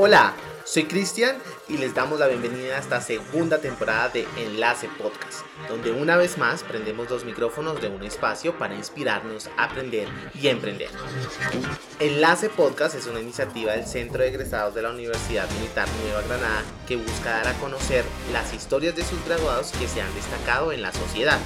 Hola, 0.00 0.32
soy 0.62 0.84
Cristian 0.84 1.38
y 1.66 1.76
les 1.76 1.92
damos 1.92 2.20
la 2.20 2.28
bienvenida 2.28 2.76
a 2.76 2.78
esta 2.78 3.00
segunda 3.00 3.58
temporada 3.58 4.08
de 4.10 4.28
Enlace 4.36 4.88
Podcast, 4.96 5.44
donde 5.68 5.90
una 5.90 6.16
vez 6.16 6.38
más 6.38 6.62
prendemos 6.62 7.10
los 7.10 7.24
micrófonos 7.24 7.80
de 7.80 7.88
un 7.88 8.04
espacio 8.04 8.56
para 8.56 8.76
inspirarnos, 8.76 9.50
aprender 9.56 10.06
y 10.40 10.46
emprender. 10.46 10.90
Enlace 11.98 12.48
Podcast 12.48 12.94
es 12.94 13.08
una 13.08 13.18
iniciativa 13.18 13.72
del 13.72 13.86
Centro 13.86 14.22
de 14.22 14.28
Egresados 14.28 14.72
de 14.72 14.82
la 14.82 14.90
Universidad 14.90 15.50
Militar 15.50 15.88
Nueva 16.04 16.22
Granada 16.22 16.62
que 16.86 16.94
busca 16.94 17.30
dar 17.30 17.48
a 17.48 17.54
conocer 17.54 18.04
las 18.32 18.54
historias 18.54 18.94
de 18.94 19.02
sus 19.02 19.24
graduados 19.24 19.72
que 19.72 19.88
se 19.88 20.00
han 20.00 20.14
destacado 20.14 20.70
en 20.70 20.80
la 20.80 20.92
sociedad. 20.92 21.40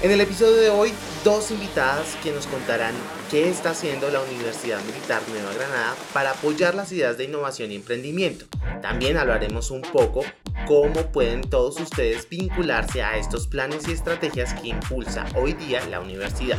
En 0.00 0.12
el 0.12 0.20
episodio 0.20 0.54
de 0.54 0.70
hoy, 0.70 0.92
dos 1.24 1.50
invitadas 1.50 2.16
que 2.22 2.30
nos 2.30 2.46
contarán 2.46 2.94
qué 3.32 3.50
está 3.50 3.70
haciendo 3.70 4.08
la 4.10 4.20
Universidad 4.20 4.80
Militar 4.84 5.20
Nueva 5.28 5.52
Granada 5.52 5.96
para 6.12 6.30
apoyar 6.30 6.76
las 6.76 6.92
ideas 6.92 7.18
de 7.18 7.24
innovación 7.24 7.72
y 7.72 7.74
emprendimiento. 7.74 8.44
También 8.80 9.16
hablaremos 9.16 9.72
un 9.72 9.82
poco 9.82 10.24
cómo 10.68 11.10
pueden 11.10 11.40
todos 11.40 11.80
ustedes 11.80 12.28
vincularse 12.28 13.02
a 13.02 13.16
estos 13.16 13.48
planes 13.48 13.88
y 13.88 13.92
estrategias 13.92 14.54
que 14.54 14.68
impulsa 14.68 15.26
hoy 15.34 15.54
día 15.54 15.84
la 15.86 15.98
universidad. 15.98 16.58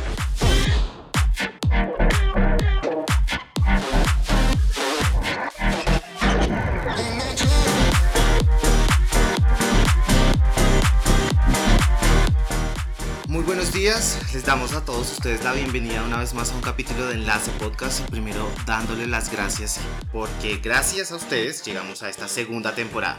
Días, 13.80 14.20
les 14.34 14.44
damos 14.44 14.74
a 14.74 14.84
todos 14.84 15.10
ustedes 15.10 15.42
la 15.42 15.54
bienvenida 15.54 16.04
una 16.04 16.18
vez 16.18 16.34
más 16.34 16.50
a 16.50 16.54
un 16.54 16.60
capítulo 16.60 17.06
de 17.06 17.14
Enlace 17.14 17.50
Podcast 17.52 18.00
y 18.00 18.10
primero 18.10 18.46
dándole 18.66 19.06
las 19.06 19.32
gracias 19.32 19.80
porque 20.12 20.58
gracias 20.58 21.12
a 21.12 21.16
ustedes 21.16 21.64
llegamos 21.64 22.02
a 22.02 22.10
esta 22.10 22.28
segunda 22.28 22.74
temporada. 22.74 23.18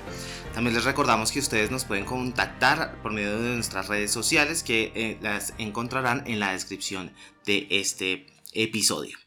También 0.53 0.75
les 0.75 0.84
recordamos 0.84 1.31
que 1.31 1.40
ustedes 1.40 1.71
nos 1.71 1.85
pueden 1.85 2.05
contactar 2.05 3.01
por 3.01 3.12
medio 3.12 3.41
de 3.41 3.55
nuestras 3.55 3.87
redes 3.87 4.12
sociales 4.12 4.62
que 4.62 4.91
eh, 4.93 5.18
las 5.20 5.55
encontrarán 5.57 6.26
en 6.27 6.40
la 6.40 6.51
descripción 6.51 7.12
de 7.48 7.65
este 7.71 8.27
episodio. 8.53 9.18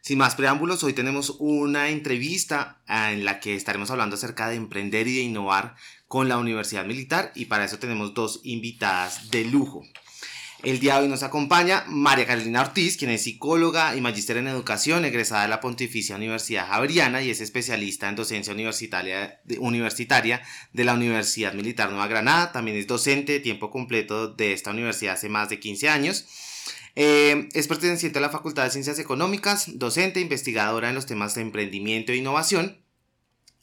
Sin 0.00 0.16
más 0.16 0.36
preámbulos, 0.36 0.82
hoy 0.84 0.94
tenemos 0.94 1.36
una 1.38 1.90
entrevista 1.90 2.80
ah, 2.86 3.12
en 3.12 3.26
la 3.26 3.40
que 3.40 3.56
estaremos 3.56 3.90
hablando 3.90 4.16
acerca 4.16 4.48
de 4.48 4.56
emprender 4.56 5.06
y 5.06 5.16
de 5.16 5.22
innovar 5.22 5.76
con 6.08 6.30
la 6.30 6.38
Universidad 6.38 6.86
Militar 6.86 7.30
y 7.34 7.44
para 7.44 7.66
eso 7.66 7.78
tenemos 7.78 8.14
dos 8.14 8.40
invitadas 8.42 9.30
de 9.30 9.44
lujo. 9.44 9.82
El 10.62 10.78
día 10.78 10.96
de 10.96 11.04
hoy 11.04 11.08
nos 11.08 11.22
acompaña 11.22 11.84
María 11.88 12.26
Carolina 12.26 12.60
Ortiz, 12.60 12.98
quien 12.98 13.10
es 13.10 13.22
psicóloga 13.22 13.96
y 13.96 14.02
magíster 14.02 14.36
en 14.36 14.46
educación, 14.46 15.06
egresada 15.06 15.42
de 15.42 15.48
la 15.48 15.60
Pontificia 15.60 16.16
Universidad 16.16 16.68
Javeriana 16.68 17.22
y 17.22 17.30
es 17.30 17.40
especialista 17.40 18.10
en 18.10 18.16
docencia 18.16 18.52
universitaria, 18.52 19.40
de 19.44 20.84
la 20.84 20.92
Universidad 20.92 21.54
Militar 21.54 21.88
Nueva 21.88 22.08
Granada. 22.08 22.52
También 22.52 22.76
es 22.76 22.86
docente 22.86 23.32
de 23.32 23.40
tiempo 23.40 23.70
completo 23.70 24.28
de 24.28 24.52
esta 24.52 24.72
universidad 24.72 25.14
hace 25.14 25.30
más 25.30 25.48
de 25.48 25.60
15 25.60 25.88
años. 25.88 26.26
Eh, 26.94 27.48
es 27.54 27.66
perteneciente 27.66 28.18
a 28.18 28.22
la 28.22 28.28
Facultad 28.28 28.64
de 28.64 28.70
Ciencias 28.70 28.98
Económicas, 28.98 29.78
docente, 29.78 30.20
investigadora 30.20 30.90
en 30.90 30.94
los 30.94 31.06
temas 31.06 31.34
de 31.34 31.40
emprendimiento 31.40 32.12
e 32.12 32.16
innovación 32.16 32.84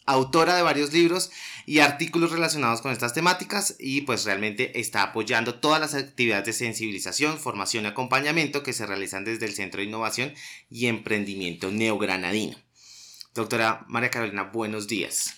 autora 0.07 0.55
de 0.55 0.63
varios 0.63 0.91
libros 0.93 1.29
y 1.67 1.79
artículos 1.79 2.31
relacionados 2.31 2.81
con 2.81 2.91
estas 2.91 3.13
temáticas 3.13 3.75
y 3.77 4.01
pues 4.01 4.25
realmente 4.25 4.79
está 4.79 5.03
apoyando 5.03 5.55
todas 5.55 5.79
las 5.79 5.93
actividades 5.93 6.45
de 6.45 6.53
sensibilización, 6.53 7.37
formación 7.37 7.83
y 7.83 7.87
acompañamiento 7.87 8.63
que 8.63 8.73
se 8.73 8.87
realizan 8.87 9.25
desde 9.25 9.45
el 9.45 9.53
Centro 9.53 9.81
de 9.81 9.87
Innovación 9.87 10.33
y 10.71 10.87
Emprendimiento 10.87 11.69
Neogranadino. 11.69 12.57
Doctora 13.35 13.85
María 13.87 14.09
Carolina, 14.09 14.43
buenos 14.43 14.87
días. 14.87 15.35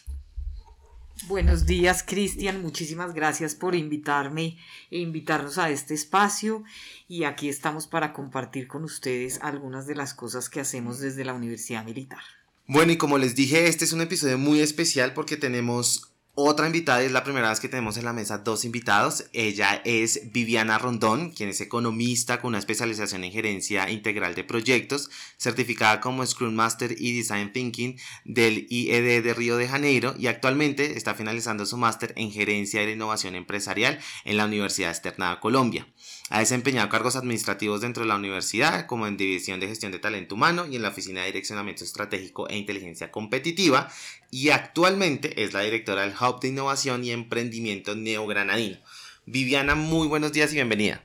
Buenos 1.27 1.65
días, 1.65 2.03
Cristian. 2.07 2.61
Muchísimas 2.61 3.13
gracias 3.13 3.53
por 3.53 3.75
invitarme 3.75 4.57
e 4.89 4.99
invitarnos 4.99 5.57
a 5.57 5.69
este 5.69 5.93
espacio. 5.93 6.63
Y 7.09 7.25
aquí 7.25 7.49
estamos 7.49 7.87
para 7.87 8.13
compartir 8.13 8.67
con 8.67 8.85
ustedes 8.85 9.39
algunas 9.41 9.85
de 9.85 9.95
las 9.95 10.13
cosas 10.13 10.47
que 10.47 10.61
hacemos 10.61 10.99
desde 10.99 11.25
la 11.25 11.33
Universidad 11.33 11.83
Militar. 11.83 12.38
Bueno, 12.71 12.91
y 12.91 12.97
como 12.97 13.17
les 13.17 13.33
dije, 13.33 13.67
este 13.67 13.83
es 13.83 13.93
un 13.93 14.01
episodio 14.01 14.37
muy 14.37 14.59
especial 14.59 15.15
porque 15.15 15.37
tenemos 15.37 16.13
otra 16.35 16.67
invitada, 16.67 17.01
es 17.01 17.11
la 17.11 17.23
primera 17.23 17.49
vez 17.49 17.59
que 17.59 17.67
tenemos 17.67 17.97
en 17.97 18.05
la 18.05 18.13
mesa 18.13 18.37
dos 18.37 18.63
invitados. 18.63 19.25
Ella 19.33 19.81
es 19.85 20.31
Viviana 20.31 20.77
Rondón, 20.77 21.31
quien 21.31 21.49
es 21.49 21.61
economista 21.61 22.39
con 22.39 22.49
una 22.49 22.59
especialización 22.59 23.23
en 23.23 23.31
gerencia 23.31 23.89
integral 23.89 24.35
de 24.35 24.43
proyectos, 24.43 25.09
certificada 25.37 25.99
como 25.99 26.23
Scrum 26.23 26.53
Master 26.53 26.95
y 26.95 27.17
Design 27.17 27.51
Thinking 27.53 27.99
del 28.23 28.67
IED 28.69 29.23
de 29.23 29.33
Río 29.33 29.57
de 29.57 29.67
Janeiro 29.67 30.13
y 30.19 30.27
actualmente 30.27 30.95
está 30.95 31.15
finalizando 31.15 31.65
su 31.65 31.75
máster 31.75 32.13
en 32.17 32.31
gerencia 32.31 32.81
de 32.81 32.91
innovación 32.91 33.33
empresarial 33.33 33.97
en 34.25 34.37
la 34.37 34.45
Universidad 34.45 34.91
Externa 34.91 35.31
de 35.31 35.39
Colombia. 35.39 35.87
Ha 36.31 36.39
desempeñado 36.39 36.89
cargos 36.89 37.15
administrativos 37.15 37.81
dentro 37.81 38.03
de 38.03 38.09
la 38.09 38.15
universidad, 38.15 38.85
como 38.85 39.07
en 39.07 39.17
División 39.17 39.59
de 39.59 39.67
Gestión 39.67 39.91
de 39.91 39.97
Talento 39.97 40.35
Humano 40.35 40.67
y 40.67 40.75
en 40.75 40.83
la 40.83 40.89
Oficina 40.89 41.21
de 41.21 41.27
Direccionamiento 41.27 41.83
Estratégico 41.83 42.47
e 42.47 42.57
Inteligencia 42.57 43.09
Competitiva, 43.09 43.91
y 44.29 44.49
actualmente 44.49 45.43
es 45.43 45.53
la 45.53 45.61
directora 45.61 46.03
del 46.03 46.13
Hub 46.13 46.39
de 46.39 46.49
Innovación 46.49 47.03
y 47.03 47.11
Emprendimiento 47.11 47.95
Neogranadino. 47.95 48.77
Viviana, 49.25 49.73
muy 49.73 50.07
buenos 50.07 50.31
días 50.31 50.51
y 50.51 50.55
bienvenida. 50.55 51.03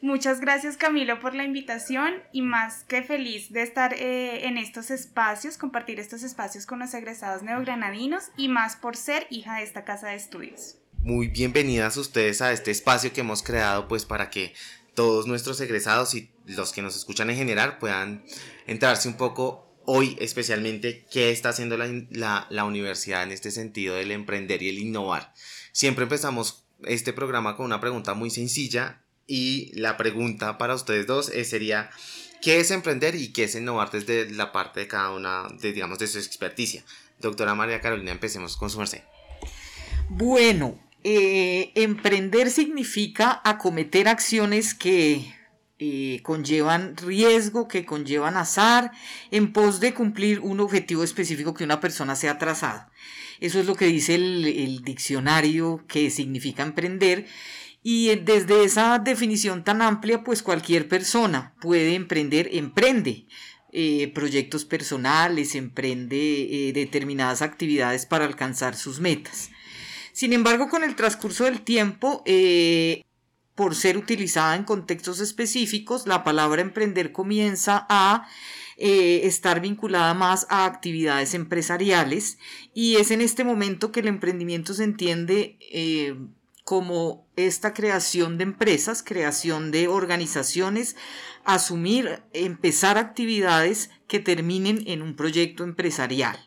Muchas 0.00 0.40
gracias 0.40 0.76
Camilo 0.76 1.18
por 1.18 1.34
la 1.34 1.44
invitación 1.44 2.12
y 2.30 2.42
más 2.42 2.84
que 2.84 3.02
feliz 3.02 3.50
de 3.52 3.62
estar 3.62 3.94
eh, 3.94 4.46
en 4.46 4.58
estos 4.58 4.90
espacios, 4.90 5.56
compartir 5.56 5.98
estos 5.98 6.22
espacios 6.24 6.66
con 6.66 6.80
los 6.80 6.92
egresados 6.92 7.42
neogranadinos 7.42 8.24
y 8.36 8.48
más 8.48 8.76
por 8.76 8.96
ser 8.96 9.26
hija 9.30 9.56
de 9.56 9.62
esta 9.62 9.84
casa 9.84 10.08
de 10.08 10.16
estudios 10.16 10.76
muy 11.04 11.28
bienvenidas 11.28 11.98
ustedes 11.98 12.40
a 12.40 12.52
este 12.52 12.70
espacio 12.70 13.12
que 13.12 13.20
hemos 13.20 13.42
creado 13.42 13.88
pues 13.88 14.06
para 14.06 14.30
que 14.30 14.54
todos 14.94 15.26
nuestros 15.26 15.60
egresados 15.60 16.14
y 16.14 16.30
los 16.46 16.72
que 16.72 16.80
nos 16.80 16.96
escuchan 16.96 17.28
en 17.28 17.36
general 17.36 17.76
puedan 17.76 18.24
entrarse 18.66 19.08
un 19.08 19.18
poco 19.18 19.70
hoy 19.84 20.16
especialmente 20.18 21.04
qué 21.10 21.30
está 21.30 21.50
haciendo 21.50 21.76
la, 21.76 22.46
la, 22.48 22.64
universidad 22.64 23.22
en 23.22 23.32
este 23.32 23.50
sentido 23.50 23.96
del 23.96 24.12
emprender 24.12 24.62
y 24.62 24.70
el 24.70 24.78
innovar. 24.78 25.34
Siempre 25.72 26.04
empezamos 26.04 26.64
este 26.84 27.12
programa 27.12 27.54
con 27.54 27.66
una 27.66 27.82
pregunta 27.82 28.14
muy 28.14 28.30
sencilla 28.30 29.02
y 29.26 29.78
la 29.78 29.98
pregunta 29.98 30.56
para 30.56 30.74
ustedes 30.74 31.06
dos 31.06 31.26
sería 31.26 31.90
¿qué 32.40 32.60
es 32.60 32.70
emprender 32.70 33.14
y 33.14 33.30
qué 33.30 33.44
es 33.44 33.54
innovar 33.54 33.90
desde 33.90 34.30
la 34.30 34.52
parte 34.52 34.80
de 34.80 34.88
cada 34.88 35.10
una 35.10 35.48
de 35.60 35.74
digamos 35.74 35.98
de 35.98 36.06
su 36.06 36.18
experticia? 36.18 36.82
Doctora 37.20 37.54
María 37.54 37.82
Carolina, 37.82 38.10
empecemos 38.10 38.56
con 38.56 38.70
su 38.70 38.78
merced. 38.78 39.02
Bueno, 40.08 40.78
eh, 41.06 41.70
emprender 41.74 42.50
significa 42.50 43.42
acometer 43.44 44.08
acciones 44.08 44.72
que 44.72 45.34
eh, 45.78 46.20
conllevan 46.22 46.96
riesgo, 46.96 47.68
que 47.68 47.84
conllevan 47.84 48.38
azar, 48.38 48.90
en 49.30 49.52
pos 49.52 49.80
de 49.80 49.92
cumplir 49.92 50.40
un 50.40 50.60
objetivo 50.60 51.04
específico 51.04 51.52
que 51.52 51.64
una 51.64 51.78
persona 51.78 52.16
se 52.16 52.30
ha 52.30 52.38
trazado. 52.38 52.90
Eso 53.38 53.60
es 53.60 53.66
lo 53.66 53.74
que 53.74 53.84
dice 53.84 54.14
el, 54.14 54.80
diccionario 54.82 55.84
que 55.88 56.08
significa 56.08 56.62
emprender. 56.62 57.26
Y 57.82 58.08
eh, 58.08 58.16
desde 58.16 58.64
esa 58.64 58.98
definición 58.98 59.62
tan 59.62 59.82
amplia, 59.82 60.24
pues 60.24 60.42
cualquier 60.42 60.88
persona 60.88 61.54
puede 61.60 61.96
emprender, 61.96 62.48
emprende. 62.52 63.26
proyectos 64.14 64.64
personales, 64.64 65.54
emprende 65.54 66.72
determinadas 66.72 67.42
actividades 67.42 68.06
para 68.06 68.24
alcanzar 68.24 68.74
sus 68.74 69.00
metas. 69.00 69.50
Sin 70.14 70.32
embargo, 70.32 70.68
con 70.68 70.84
el 70.84 70.94
transcurso 70.94 71.42
del 71.42 71.62
tiempo, 71.62 72.22
eh, 72.24 73.02
por 73.56 73.74
ser 73.74 73.98
utilizada 73.98 74.54
en 74.54 74.62
contextos 74.62 75.18
específicos, 75.18 76.06
la 76.06 76.22
palabra 76.22 76.62
emprender 76.62 77.10
comienza 77.10 77.84
a 77.88 78.28
eh, 78.76 79.22
estar 79.24 79.60
vinculada 79.60 80.14
más 80.14 80.46
a 80.50 80.66
actividades 80.66 81.34
empresariales 81.34 82.38
y 82.72 82.94
es 82.94 83.10
en 83.10 83.22
este 83.22 83.42
momento 83.42 83.90
que 83.90 84.00
el 84.00 84.06
emprendimiento 84.06 84.72
se 84.72 84.84
entiende 84.84 85.58
eh, 85.72 86.14
como 86.62 87.26
esta 87.34 87.74
creación 87.74 88.38
de 88.38 88.44
empresas, 88.44 89.02
creación 89.02 89.72
de 89.72 89.88
organizaciones, 89.88 90.94
asumir, 91.44 92.22
empezar 92.32 92.98
actividades 92.98 93.90
que 94.06 94.20
terminen 94.20 94.84
en 94.86 95.02
un 95.02 95.16
proyecto 95.16 95.64
empresarial. 95.64 96.38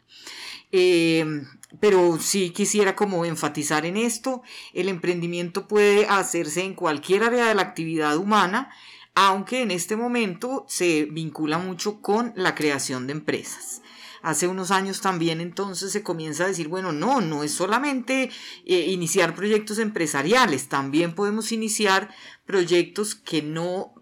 Pero 1.80 2.18
sí 2.19 2.52
quisiera 2.52 2.96
como 2.96 3.25
enfatizar 3.25 3.86
en 3.86 3.98
esto, 3.98 4.42
el 4.74 4.88
emprendimiento 4.88 5.68
puede 5.68 6.06
hacerse 6.08 6.64
en 6.64 6.75
cualquier 6.75 7.24
área 7.24 7.48
de 7.48 7.56
la 7.56 7.62
actividad 7.62 8.18
humana, 8.18 8.72
aunque 9.16 9.62
en 9.62 9.72
este 9.72 9.96
momento 9.96 10.66
se 10.69 11.06
vincula 11.06 11.58
mucho 11.58 12.02
con 12.02 12.34
la 12.36 12.56
creación 12.56 13.08
de 13.08 13.14
empresas. 13.14 13.81
Hace 14.22 14.48
unos 14.48 14.72
años 14.72 15.02
también 15.02 15.42
entonces 15.42 15.92
se 15.92 16.04
comienza 16.04 16.44
a 16.44 16.48
decir, 16.48 16.68
bueno, 16.68 16.92
no, 16.92 17.22
no 17.22 17.44
es 17.44 17.52
solamente 17.52 18.30
eh, 18.66 18.86
iniciar 18.88 19.36
proyectos 19.36 19.80
empresariales, 19.80 20.69
también 20.69 21.16
podemos 21.16 21.52
iniciar 21.52 22.14
proyectos 22.46 23.16
que 23.16 23.42
no 23.42 23.94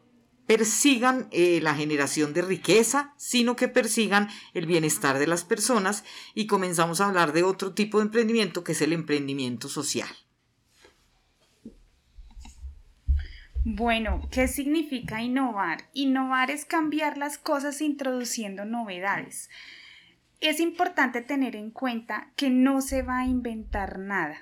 persigan 0.47 1.27
eh, 1.31 1.59
la 1.62 1.75
generación 1.75 2.33
de 2.33 2.42
riqueza, 2.42 3.13
sino 3.18 3.56
que 3.56 3.68
persigan 3.68 4.30
el 4.53 4.65
bienestar 4.65 5.19
de 5.19 5.27
las 5.27 5.44
personas 5.44 6.03
y 6.33 6.47
comenzamos 6.47 7.01
a 7.01 7.07
hablar 7.07 7.33
de 7.33 7.44
otro 7.44 7.74
tipo 7.74 8.00
de 8.00 8.06
emprendimiento 8.06 8.63
que 8.63 8.74
es 8.74 8.81
el 8.81 8.94
emprendimiento 8.94 9.68
social. 9.68 10.09
Bueno, 13.68 14.27
¿qué 14.30 14.47
significa 14.47 15.24
innovar? 15.24 15.89
Innovar 15.94 16.51
es 16.51 16.65
cambiar 16.65 17.18
las 17.18 17.39
cosas 17.39 17.81
introduciendo 17.81 18.63
novedades. 18.63 19.50
Es 20.39 20.59
importante 20.59 21.21
tener 21.21 21.56
en 21.56 21.71
cuenta 21.71 22.31
que 22.36 22.51
no 22.51 22.81
se 22.81 23.01
va 23.01 23.21
a 23.21 23.25
inventar 23.25 23.97
nada. 23.97 24.38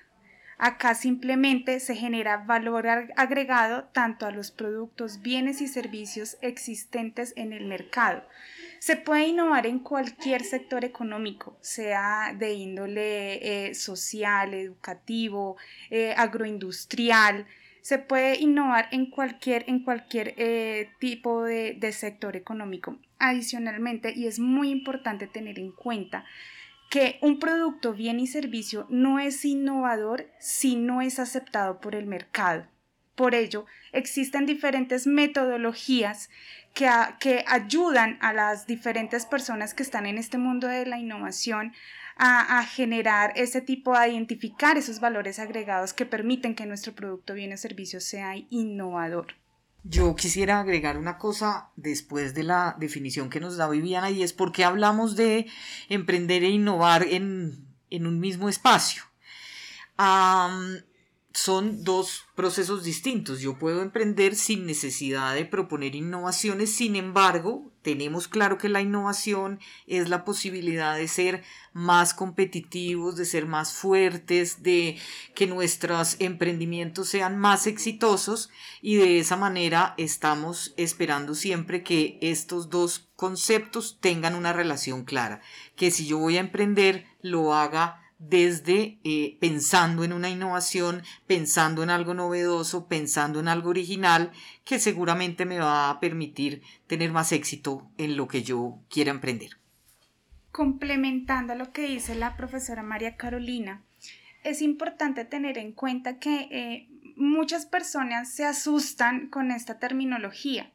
Acá 0.65 0.95
simplemente 0.95 1.81
se 1.81 1.94
genera 1.94 2.38
valor 2.38 2.88
agregado 3.18 3.83
tanto 3.92 4.25
a 4.25 4.31
los 4.31 4.51
productos, 4.51 5.21
bienes 5.21 5.60
y 5.60 5.68
servicios 5.68 6.38
existentes 6.39 7.33
en 7.36 7.51
el 7.51 7.65
mercado. 7.65 8.24
Se 8.80 8.95
puede 8.95 9.27
innovar 9.27 9.68
en 9.68 9.80
cualquier 9.80 10.42
sector 10.42 10.86
económico, 10.86 11.57
sea 11.60 12.33
de 12.39 12.54
índole 12.54 13.68
eh, 13.68 13.75
social, 13.75 14.54
educativo, 14.54 15.57
eh, 15.89 16.13
agroindustrial, 16.15 17.45
se 17.81 17.98
puede 17.98 18.39
innovar 18.39 18.88
en 18.94 19.10
cualquier, 19.10 19.65
en 19.68 19.83
cualquier 19.83 20.33
eh, 20.38 20.92
tipo 20.98 21.44
de, 21.44 21.74
de 21.77 21.92
sector 21.92 22.38
económico. 22.38 22.98
Adicionalmente, 23.19 24.13
y 24.15 24.27
es 24.27 24.39
muy 24.39 24.69
importante 24.69 25.27
tener 25.27 25.60
en 25.60 25.74
cuenta, 25.74 26.24
que 26.94 27.18
un 27.22 27.40
producto, 27.40 27.92
bien 27.92 28.19
y 28.19 28.28
servicio 28.28 28.86
no 28.88 29.18
es 29.18 29.45
innovador 29.45 30.28
si 30.38 30.75
no 30.75 31.01
es 31.01 31.18
aceptado 31.18 31.81
por 31.81 31.95
el 31.95 32.06
mercado. 32.06 32.68
Por 33.16 33.34
ello, 33.34 33.66
existen 33.94 34.45
diferentes 34.45 35.07
metodologías 35.07 36.30
que, 36.75 36.88
que, 37.19 37.45
ayudan 37.48 38.19
a 38.22 38.31
las 38.31 38.68
diferentes 38.68 39.25
personas 39.25 39.74
que 39.74 39.81
están 39.81 40.06
en 40.06 40.19
este 40.19 40.38
mundo 40.38 40.68
de 40.68 40.86
la 40.86 41.00
innovación 41.00 41.74
a, 42.16 42.63
generar 42.63 43.34
ese 43.38 43.62
tipo, 43.62 43.96
a 43.96 44.07
identificar 44.07 44.78
esos 44.78 45.00
valores 45.00 45.39
agregados 45.39 45.94
que 45.94 46.06
permiten 46.06 46.54
que 46.54 46.68
nuestro 46.68 46.94
producto, 46.94 47.34
bien 47.34 47.54
o 47.54 47.57
servicio 47.57 48.01
sea 48.01 48.36
innovador. 48.51 49.34
Yo 49.83 50.15
quisiera 50.15 50.62
agregar 50.62 50.97
una 50.97 51.18
cosa 51.18 51.69
después 51.75 52.33
de 52.33 52.44
la 52.44 52.75
definición 52.80 53.30
que 53.30 53.41
nos 53.41 53.57
da 53.57 53.69
Viviana 53.69 54.09
y 54.12 54.24
es 54.24 54.31
por 54.31 54.53
qué 54.53 54.63
hablamos 54.63 55.18
de 55.18 55.47
emprender 55.89 56.44
e 56.44 56.50
innovar 56.50 57.03
en, 57.03 57.68
un 57.91 58.19
mismo 58.19 58.47
espacio 58.47 59.03
son 61.33 61.83
dos 61.83 62.25
procesos 62.35 62.83
distintos. 62.83 63.41
Yo 63.41 63.57
puedo 63.57 63.81
emprender 63.81 64.35
sin 64.35 64.65
necesidad 64.65 65.33
de 65.33 65.45
proponer 65.45 65.95
innovaciones, 65.95 66.74
sin 66.74 66.95
embargo, 66.95 67.71
tenemos 67.81 68.27
claro 68.27 68.57
que 68.57 68.69
la 68.69 68.81
innovación 68.81 69.59
es 69.88 70.09
la 70.09 70.24
posibilidad 70.24 70.95
de 70.95 71.07
ser 71.07 71.44
más 71.74 72.13
competitivos, 72.13 73.18
de 73.18 73.25
ser 73.25 73.45
más 73.45 73.74
fuertes, 73.74 74.63
de 74.63 74.97
que 75.35 75.47
nuestros 75.47 76.15
emprendimientos 76.19 77.09
sean 77.09 77.38
más 77.38 77.68
exitosos 77.68 78.50
y 78.81 78.95
de 78.95 79.19
esa 79.19 79.36
manera 79.36 79.95
estamos 79.97 80.74
esperando 80.77 81.36
siempre 81.36 81.83
que 81.83 82.19
estos 82.21 82.69
dos 82.69 83.09
conceptos 83.15 83.97
tengan 84.00 84.36
una 84.36 84.53
relación 84.53 85.03
clara, 85.03 85.41
que 85.75 85.91
si 85.91 86.06
yo 86.06 86.19
voy 86.19 86.38
a 86.38 86.41
emprender 86.41 87.06
lo 87.21 87.53
haga 87.53 88.02
desde 88.30 89.00
eh, 89.04 89.38
pensando 89.40 90.04
en 90.04 90.14
una 90.14 90.30
innovación, 90.30 91.04
pensando 91.28 91.84
en 91.84 91.90
algo 91.90 92.14
novedoso, 92.14 92.88
pensando 92.88 93.40
en 93.40 93.48
algo 93.48 93.70
original, 93.70 94.31
que 94.64 94.80
seguramente 94.80 95.46
me 95.46 95.60
va 95.60 95.90
a 95.90 96.00
permitir 96.00 96.62
tener 96.88 97.12
más 97.12 97.31
éxito 97.31 97.90
en 97.98 98.16
lo 98.16 98.28
que 98.28 98.44
yo 98.44 98.80
quiera 98.90 99.12
emprender. 99.12 99.58
Complementando 100.52 101.56
lo 101.56 101.72
que 101.72 101.88
dice 101.88 102.16
la 102.16 102.38
profesora 102.38 102.84
María 102.84 103.18
Carolina, 103.18 103.84
es 104.44 104.62
importante 104.62 105.25
tener 105.25 105.58
en 105.58 105.72
cuenta 105.72 106.20
que 106.20 106.48
eh, 106.52 106.88
muchas 107.16 107.66
personas 107.66 108.34
se 108.34 108.46
asustan 108.46 109.28
con 109.30 109.52
esta 109.52 109.80
terminología. 109.80 110.72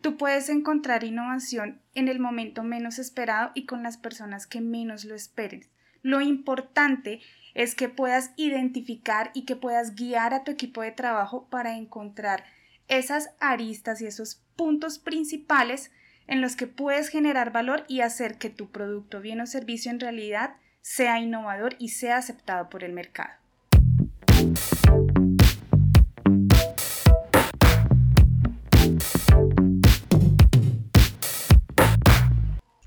Tú 0.00 0.16
puedes 0.16 0.48
encontrar 0.48 1.02
innovación 1.02 1.80
en 1.94 2.08
el 2.08 2.20
momento 2.20 2.62
menos 2.62 2.98
esperado 2.98 3.50
y 3.54 3.66
con 3.66 3.82
las 3.82 3.96
personas 3.96 4.46
que 4.46 4.60
menos 4.60 5.04
lo 5.04 5.14
esperen. 5.14 5.66
Lo 6.08 6.22
importante 6.22 7.20
es 7.52 7.74
que 7.74 7.90
puedas 7.90 8.30
identificar 8.36 9.30
y 9.34 9.44
que 9.44 9.56
puedas 9.56 9.94
guiar 9.94 10.32
a 10.32 10.42
tu 10.42 10.50
equipo 10.50 10.80
de 10.80 10.90
trabajo 10.90 11.46
para 11.50 11.76
encontrar 11.76 12.46
esas 12.88 13.28
aristas 13.40 14.00
y 14.00 14.06
esos 14.06 14.40
puntos 14.56 14.98
principales 14.98 15.90
en 16.26 16.40
los 16.40 16.56
que 16.56 16.66
puedes 16.66 17.10
generar 17.10 17.52
valor 17.52 17.84
y 17.88 18.00
hacer 18.00 18.38
que 18.38 18.48
tu 18.48 18.70
producto, 18.70 19.20
bien 19.20 19.42
o 19.42 19.46
servicio 19.46 19.90
en 19.90 20.00
realidad 20.00 20.56
sea 20.80 21.20
innovador 21.20 21.76
y 21.78 21.90
sea 21.90 22.16
aceptado 22.16 22.70
por 22.70 22.84
el 22.84 22.94
mercado. 22.94 23.34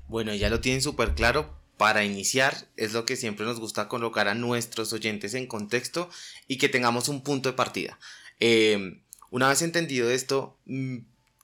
Bueno, 0.08 0.34
ya 0.34 0.50
lo 0.50 0.60
tienen 0.60 0.82
súper 0.82 1.14
claro, 1.14 1.61
para 1.82 2.04
iniciar 2.04 2.68
es 2.76 2.92
lo 2.92 3.04
que 3.04 3.16
siempre 3.16 3.44
nos 3.44 3.58
gusta 3.58 3.88
colocar 3.88 4.28
a 4.28 4.36
nuestros 4.36 4.92
oyentes 4.92 5.34
en 5.34 5.48
contexto 5.48 6.08
y 6.46 6.56
que 6.56 6.68
tengamos 6.68 7.08
un 7.08 7.24
punto 7.24 7.48
de 7.48 7.56
partida. 7.56 7.98
Eh, 8.38 9.02
una 9.30 9.48
vez 9.48 9.62
entendido 9.62 10.08
esto, 10.08 10.56
mm, 10.66 10.98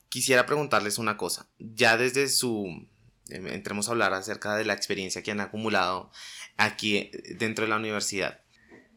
quisiera 0.08 0.46
preguntarles 0.46 0.98
una 0.98 1.16
cosa. 1.16 1.48
Ya 1.58 1.96
desde 1.96 2.28
su... 2.28 2.86
Em, 3.30 3.48
entremos 3.48 3.88
a 3.88 3.90
hablar 3.90 4.12
acerca 4.12 4.54
de 4.54 4.64
la 4.64 4.74
experiencia 4.74 5.24
que 5.24 5.32
han 5.32 5.40
acumulado 5.40 6.12
aquí 6.56 6.98
eh, 6.98 7.10
dentro 7.36 7.64
de 7.64 7.70
la 7.70 7.76
universidad. 7.76 8.40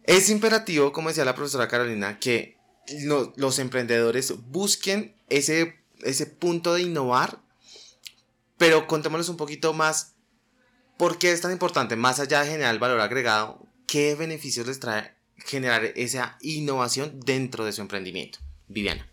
Es 0.04 0.30
imperativo, 0.30 0.94
como 0.94 1.10
decía 1.10 1.26
la 1.26 1.34
profesora 1.34 1.68
Carolina, 1.68 2.20
que 2.20 2.60
los 3.36 3.58
emprendedores 3.58 4.32
busquen 4.52 5.16
ese, 5.28 5.80
ese 6.04 6.28
punto 6.28 6.76
de 6.76 6.84
innovar, 6.84 7.40
pero 8.60 8.86
contémosles 8.86 9.30
un 9.30 9.38
poquito 9.38 9.74
más 9.74 10.14
¿Por 11.02 11.18
qué 11.18 11.32
es 11.32 11.42
tan 11.42 11.52
importante? 11.52 11.96
Más 11.96 12.20
allá 12.20 12.42
de 12.42 12.52
generar 12.52 12.78
valor 12.78 13.02
agregado, 13.02 13.66
¿qué 13.88 14.14
beneficios 14.14 14.68
les 14.68 14.80
trae 14.80 15.16
generar 15.36 15.84
esa 15.96 16.38
innovación 16.42 17.20
dentro 17.22 17.66
de 17.66 17.72
su 17.72 17.82
emprendimiento? 17.82 18.38
Viviana. 18.68 19.08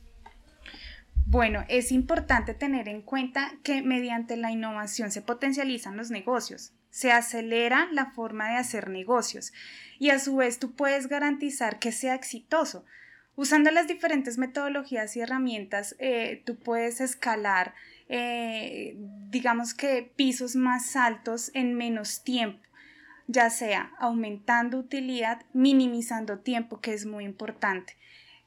Bueno, 1.25 1.65
es 1.67 1.91
importante 1.91 2.53
tener 2.53 2.91
en 2.91 3.01
cuenta 3.01 3.55
que 3.63 3.81
mediante 3.81 4.37
la 4.37 4.51
innovación 4.51 5.11
se 5.11 5.23
potencializan 5.23 5.97
los 5.97 6.11
negocios, 6.11 6.75
se 6.91 7.11
acelera 7.11 7.89
la 7.91 8.11
forma 8.11 8.51
de 8.51 8.57
hacer 8.57 8.91
negocios 8.91 9.55
y 9.99 10.11
a 10.11 10.19
su 10.19 10.37
vez 10.37 10.59
tú 10.59 10.73
puedes 10.73 11.07
garantizar 11.07 11.79
que 11.79 11.93
sea 11.93 12.15
exitoso. 12.15 12.85
Usando 13.35 13.71
las 13.71 13.89
diferentes 13.89 14.37
metodologías 14.37 15.17
y 15.17 15.21
herramientas, 15.21 15.97
eh, 16.01 16.43
tú 16.45 16.59
puedes 16.59 17.01
escalar 17.01 17.73
eh, 18.09 18.97
digamos 19.31 19.75
que 19.75 20.13
pisos 20.17 20.57
más 20.57 20.97
altos 20.97 21.51
en 21.55 21.75
menos 21.75 22.23
tiempo, 22.23 22.61
ya 23.27 23.51
sea 23.51 23.93
aumentando 23.99 24.79
utilidad, 24.79 25.43
minimizando 25.53 26.39
tiempo, 26.39 26.81
que 26.81 26.95
es 26.95 27.07
muy 27.07 27.25
importante. 27.25 27.97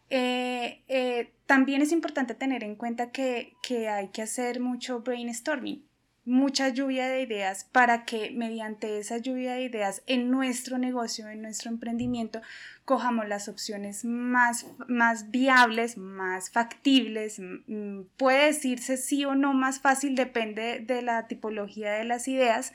Eh, 0.09 0.83
eh, 0.87 1.31
también 1.45 1.81
es 1.81 1.91
importante 1.91 2.35
tener 2.35 2.63
en 2.63 2.75
cuenta 2.75 3.11
que, 3.11 3.53
que 3.61 3.87
hay 3.87 4.09
que 4.09 4.21
hacer 4.21 4.59
mucho 4.59 5.01
brainstorming 5.01 5.85
mucha 6.23 6.69
lluvia 6.69 7.07
de 7.07 7.21
ideas 7.21 7.63
para 7.71 8.05
que 8.05 8.31
mediante 8.31 8.99
esa 8.99 9.17
lluvia 9.17 9.53
de 9.53 9.63
ideas 9.63 10.03
en 10.05 10.29
nuestro 10.29 10.77
negocio, 10.77 11.27
en 11.29 11.41
nuestro 11.41 11.71
emprendimiento, 11.71 12.41
cojamos 12.85 13.27
las 13.27 13.47
opciones 13.47 14.05
más, 14.05 14.65
más 14.87 15.31
viables, 15.31 15.97
más 15.97 16.51
factibles. 16.51 17.39
Mm, 17.39 18.01
puede 18.17 18.47
decirse 18.47 18.97
sí 18.97 19.25
o 19.25 19.35
no 19.35 19.53
más 19.53 19.79
fácil, 19.79 20.15
depende 20.15 20.79
de 20.79 21.01
la 21.01 21.27
tipología 21.27 21.93
de 21.93 22.05
las 22.05 22.27
ideas. 22.27 22.73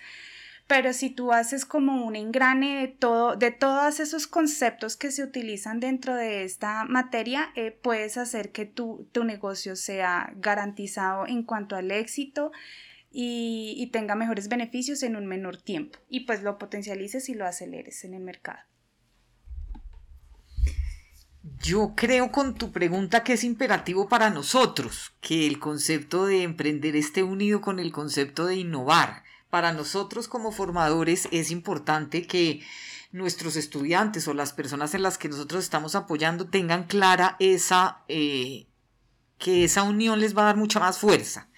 Pero 0.66 0.92
si 0.92 1.10
tú 1.10 1.32
haces 1.32 1.64
como 1.64 2.04
un 2.04 2.16
engrane 2.16 2.80
de, 2.80 2.88
todo, 2.88 3.36
de 3.36 3.52
todos 3.52 4.00
esos 4.00 4.26
conceptos 4.26 4.96
que 4.96 5.12
se 5.12 5.22
utilizan 5.22 5.78
dentro 5.78 6.16
de 6.16 6.42
esta 6.42 6.84
materia, 6.86 7.50
eh, 7.54 7.70
puedes 7.70 8.16
hacer 8.16 8.50
que 8.50 8.64
tu, 8.64 9.08
tu 9.12 9.22
negocio 9.22 9.76
sea 9.76 10.32
garantizado 10.34 11.24
en 11.28 11.44
cuanto 11.44 11.76
al 11.76 11.92
éxito, 11.92 12.50
y, 13.18 13.88
tenga 13.92 14.14
mejores 14.14 14.49
beneficios 14.49 15.02
en 15.02 15.16
un 15.16 15.26
menor 15.26 15.56
tiempo 15.56 15.99
y 16.11 16.26
pues 16.26 16.42
lo 16.42 16.58
potencialices 16.58 17.30
y 17.30 17.35
lo 17.35 17.46
aceleres 17.46 18.04
en 18.04 18.12
el 18.12 18.23
mercado. 18.23 18.58
Yo 21.62 21.94
creo 21.96 22.30
con 22.30 22.56
tu 22.56 22.73
pregunta 22.73 23.25
que 23.25 23.32
es 23.32 23.44
imperativo 23.44 24.11
para 24.11 24.28
nosotros 24.28 25.14
que 25.23 25.46
el 25.46 25.58
concepto 25.58 26.26
de 26.26 26.42
emprender 26.42 26.94
esté 26.94 27.23
unido 27.23 27.62
con 27.62 27.78
el 27.78 27.90
concepto 27.90 28.44
de 28.44 28.56
innovar. 28.56 29.23
Para 29.49 29.73
nosotros 29.73 30.28
como 30.28 30.52
formadores 30.52 31.26
es 31.32 31.50
importante 31.50 32.26
que 32.26 32.61
nuestros 33.12 33.56
estudiantes 33.56 34.28
o 34.28 34.35
las 34.35 34.52
personas 34.52 34.92
en 34.94 35.02
las 35.02 35.16
que 35.16 35.30
nosotros 35.30 35.64
estamos 35.64 35.94
apoyando 35.94 36.50
tengan 36.50 36.85
clara 36.85 37.37
esa, 37.38 38.04
eh, 38.08 38.66
que 39.38 39.64
esa 39.64 39.85
unión 39.85 40.20
les 40.20 40.37
va 40.37 40.42
a 40.42 40.46
dar 40.46 40.56
mucha 40.56 40.80
más 40.80 40.99
fuerza. 40.99 41.49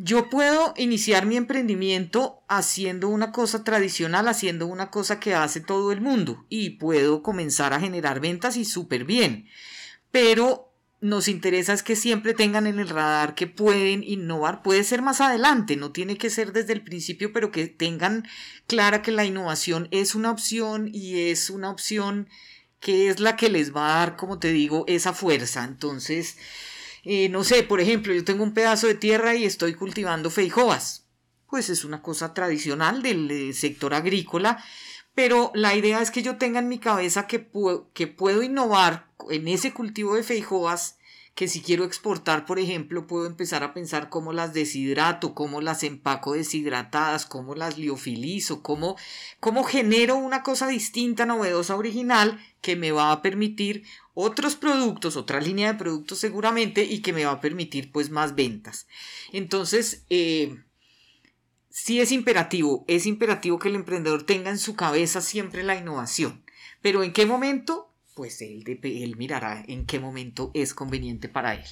Yo 0.00 0.30
puedo 0.30 0.74
iniciar 0.76 1.26
mi 1.26 1.36
emprendimiento 1.36 2.44
haciendo 2.48 3.08
una 3.08 3.32
cosa 3.32 3.64
tradicional, 3.64 4.28
haciendo 4.28 4.68
una 4.68 4.90
cosa 4.90 5.18
que 5.18 5.34
hace 5.34 5.60
todo 5.60 5.90
el 5.90 6.00
mundo 6.00 6.46
y 6.48 6.70
puedo 6.70 7.24
comenzar 7.24 7.72
a 7.72 7.80
generar 7.80 8.20
ventas 8.20 8.56
y 8.56 8.64
súper 8.64 9.04
bien. 9.04 9.48
Pero 10.12 10.72
nos 11.00 11.26
interesa 11.26 11.72
es 11.72 11.82
que 11.82 11.96
siempre 11.96 12.32
tengan 12.32 12.68
en 12.68 12.78
el 12.78 12.88
radar 12.88 13.34
que 13.34 13.48
pueden 13.48 14.04
innovar. 14.04 14.62
Puede 14.62 14.84
ser 14.84 15.02
más 15.02 15.20
adelante, 15.20 15.74
no 15.74 15.90
tiene 15.90 16.16
que 16.16 16.30
ser 16.30 16.52
desde 16.52 16.74
el 16.74 16.84
principio, 16.84 17.32
pero 17.32 17.50
que 17.50 17.66
tengan 17.66 18.24
clara 18.68 19.02
que 19.02 19.10
la 19.10 19.24
innovación 19.24 19.88
es 19.90 20.14
una 20.14 20.30
opción 20.30 20.88
y 20.92 21.28
es 21.28 21.50
una 21.50 21.70
opción 21.70 22.28
que 22.78 23.08
es 23.08 23.18
la 23.18 23.34
que 23.34 23.48
les 23.48 23.74
va 23.74 23.86
a 23.86 23.98
dar, 23.98 24.16
como 24.16 24.38
te 24.38 24.52
digo, 24.52 24.84
esa 24.86 25.12
fuerza. 25.12 25.64
Entonces, 25.64 26.36
eh, 27.10 27.30
no 27.30 27.42
sé, 27.42 27.62
por 27.62 27.80
ejemplo, 27.80 28.12
yo 28.12 28.22
tengo 28.22 28.44
un 28.44 28.52
pedazo 28.52 28.86
de 28.86 28.94
tierra 28.94 29.34
y 29.34 29.46
estoy 29.46 29.72
cultivando 29.72 30.28
feijoas. 30.28 31.06
Pues 31.48 31.70
es 31.70 31.86
una 31.86 32.02
cosa 32.02 32.34
tradicional 32.34 33.02
del 33.02 33.54
sector 33.54 33.94
agrícola, 33.94 34.62
pero 35.14 35.50
la 35.54 35.74
idea 35.74 36.02
es 36.02 36.10
que 36.10 36.22
yo 36.22 36.36
tenga 36.36 36.58
en 36.58 36.68
mi 36.68 36.78
cabeza 36.78 37.26
que, 37.26 37.48
que 37.94 38.08
puedo 38.08 38.42
innovar 38.42 39.08
en 39.30 39.48
ese 39.48 39.72
cultivo 39.72 40.16
de 40.16 40.22
feijoas 40.22 40.97
que 41.38 41.46
si 41.46 41.60
quiero 41.60 41.84
exportar, 41.84 42.46
por 42.46 42.58
ejemplo, 42.58 43.06
puedo 43.06 43.24
empezar 43.24 43.62
a 43.62 43.72
pensar 43.72 44.08
cómo 44.08 44.32
las 44.32 44.54
deshidrato, 44.54 45.36
cómo 45.36 45.60
las 45.60 45.84
empaco 45.84 46.32
deshidratadas, 46.32 47.26
cómo 47.26 47.54
las 47.54 47.78
liofilizo, 47.78 48.60
cómo, 48.60 48.96
cómo 49.38 49.62
genero 49.62 50.16
una 50.16 50.42
cosa 50.42 50.66
distinta, 50.66 51.26
novedosa, 51.26 51.76
original, 51.76 52.44
que 52.60 52.74
me 52.74 52.90
va 52.90 53.12
a 53.12 53.22
permitir 53.22 53.84
otros 54.14 54.56
productos, 54.56 55.14
otra 55.14 55.40
línea 55.40 55.72
de 55.72 55.78
productos 55.78 56.18
seguramente, 56.18 56.82
y 56.82 57.02
que 57.02 57.12
me 57.12 57.24
va 57.24 57.30
a 57.30 57.40
permitir 57.40 57.92
pues 57.92 58.10
más 58.10 58.34
ventas. 58.34 58.88
Entonces, 59.32 60.06
eh, 60.10 60.56
sí 61.70 62.00
es 62.00 62.10
imperativo, 62.10 62.84
es 62.88 63.06
imperativo 63.06 63.60
que 63.60 63.68
el 63.68 63.76
emprendedor 63.76 64.24
tenga 64.24 64.50
en 64.50 64.58
su 64.58 64.74
cabeza 64.74 65.20
siempre 65.20 65.62
la 65.62 65.76
innovación. 65.76 66.42
Pero 66.82 67.04
¿en 67.04 67.12
qué 67.12 67.26
momento? 67.26 67.87
Pues 68.18 68.42
él, 68.42 68.64
él 68.82 69.16
mirará 69.16 69.62
en 69.68 69.86
qué 69.86 70.00
momento 70.00 70.50
es 70.52 70.74
conveniente 70.74 71.28
para 71.28 71.54
él. 71.54 71.64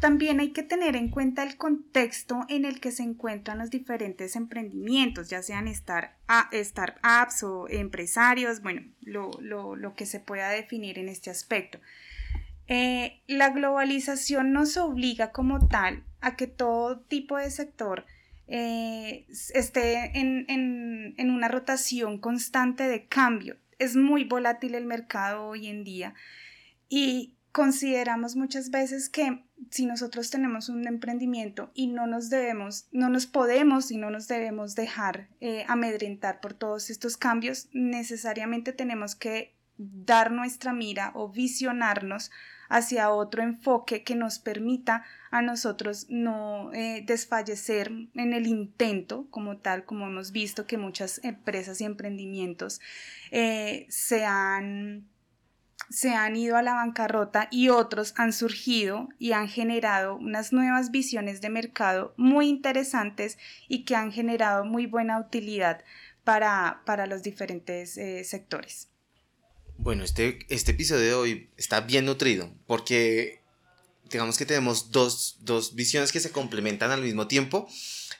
También 0.00 0.38
hay 0.38 0.52
que 0.52 0.62
tener 0.62 0.94
en 0.94 1.10
cuenta 1.10 1.42
el 1.42 1.56
contexto 1.56 2.46
en 2.48 2.64
el 2.64 2.78
que 2.78 2.92
se 2.92 3.02
encuentran 3.02 3.58
los 3.58 3.68
diferentes 3.68 4.36
emprendimientos, 4.36 5.28
ya 5.28 5.42
sean 5.42 5.66
startups 5.66 7.42
o 7.42 7.68
empresarios, 7.68 8.62
bueno, 8.62 8.82
lo, 9.00 9.94
que 9.96 10.06
se 10.06 10.20
pueda 10.20 10.50
definir 10.50 11.00
en 11.00 11.08
este 11.08 11.30
aspecto. 11.30 11.80
Eh, 12.68 13.20
la 13.26 13.50
globalización 13.50 14.52
nos 14.52 14.76
obliga 14.76 15.32
como 15.32 15.66
tal 15.66 16.04
a 16.20 16.36
que 16.36 16.46
todo 16.46 17.00
tipo 17.00 17.36
de 17.38 17.50
sector 17.50 18.06
eh, 18.46 19.26
esté 19.52 20.16
en 20.16 21.30
una 21.30 21.48
rotación 21.48 22.18
constante 22.18 22.86
de 22.86 23.06
cambio 23.06 23.56
es 23.78 23.96
muy 23.96 24.24
volátil 24.24 24.74
el 24.74 24.84
mercado 24.84 25.46
hoy 25.46 25.68
en 25.68 25.84
día 25.84 26.14
y 26.88 27.34
consideramos 27.52 28.36
muchas 28.36 28.70
veces 28.70 29.08
que 29.08 29.44
si 29.70 29.86
nosotros 29.86 30.30
tenemos 30.30 30.68
un 30.68 30.86
emprendimiento 30.86 31.70
y 31.74 31.88
no 31.88 32.06
nos 32.06 32.30
debemos, 32.30 32.88
no 32.92 33.08
nos 33.08 33.26
podemos 33.26 33.90
y 33.90 33.96
no 33.96 34.10
nos 34.10 34.28
debemos 34.28 34.74
dejar 34.74 35.28
eh, 35.40 35.64
amedrentar 35.68 36.40
por 36.40 36.54
todos 36.54 36.90
estos 36.90 37.16
cambios, 37.16 37.68
necesariamente 37.72 38.72
tenemos 38.72 39.14
que 39.14 39.54
dar 39.76 40.30
nuestra 40.30 40.72
mira 40.72 41.12
o 41.14 41.28
visionarnos 41.28 42.30
hacia 42.68 43.10
otro 43.10 43.42
enfoque 43.42 44.02
que 44.02 44.14
nos 44.14 44.38
permita 44.38 45.04
a 45.30 45.42
nosotros 45.42 46.06
no 46.08 46.72
eh, 46.72 47.02
desfallecer 47.06 47.90
en 48.14 48.32
el 48.32 48.46
intento 48.46 49.26
como 49.30 49.58
tal, 49.58 49.84
como 49.84 50.06
hemos 50.06 50.32
visto 50.32 50.66
que 50.66 50.78
muchas 50.78 51.20
empresas 51.24 51.80
y 51.80 51.84
emprendimientos 51.84 52.80
eh, 53.30 53.86
se 53.88 54.24
han 54.24 55.06
se 55.90 56.10
han 56.10 56.36
ido 56.36 56.56
a 56.56 56.62
la 56.62 56.74
bancarrota 56.74 57.48
y 57.50 57.70
otros 57.70 58.12
han 58.16 58.32
surgido 58.32 59.08
y 59.18 59.32
han 59.32 59.48
generado 59.48 60.16
unas 60.16 60.52
nuevas 60.52 60.90
visiones 60.90 61.40
de 61.40 61.48
mercado 61.48 62.12
muy 62.16 62.48
interesantes 62.48 63.38
y 63.68 63.84
que 63.84 63.96
han 63.96 64.12
generado 64.12 64.64
muy 64.64 64.86
buena 64.86 65.18
utilidad 65.18 65.82
para, 66.24 67.06
los 67.06 67.22
diferentes 67.22 67.96
eh, 67.96 68.22
sectores. 68.24 68.90
Bueno, 69.80 70.02
este, 70.02 70.40
este 70.48 70.72
episodio 70.72 71.02
de 71.02 71.14
hoy 71.14 71.50
está 71.56 71.82
bien 71.82 72.04
nutrido 72.04 72.52
porque 72.66 73.42
digamos 74.10 74.36
que 74.36 74.44
tenemos 74.44 74.90
dos, 74.90 75.38
visiones 75.74 76.10
que 76.10 76.18
se 76.18 76.32
complementan 76.32 76.90
al 76.90 77.00
mismo 77.00 77.28
tiempo 77.28 77.68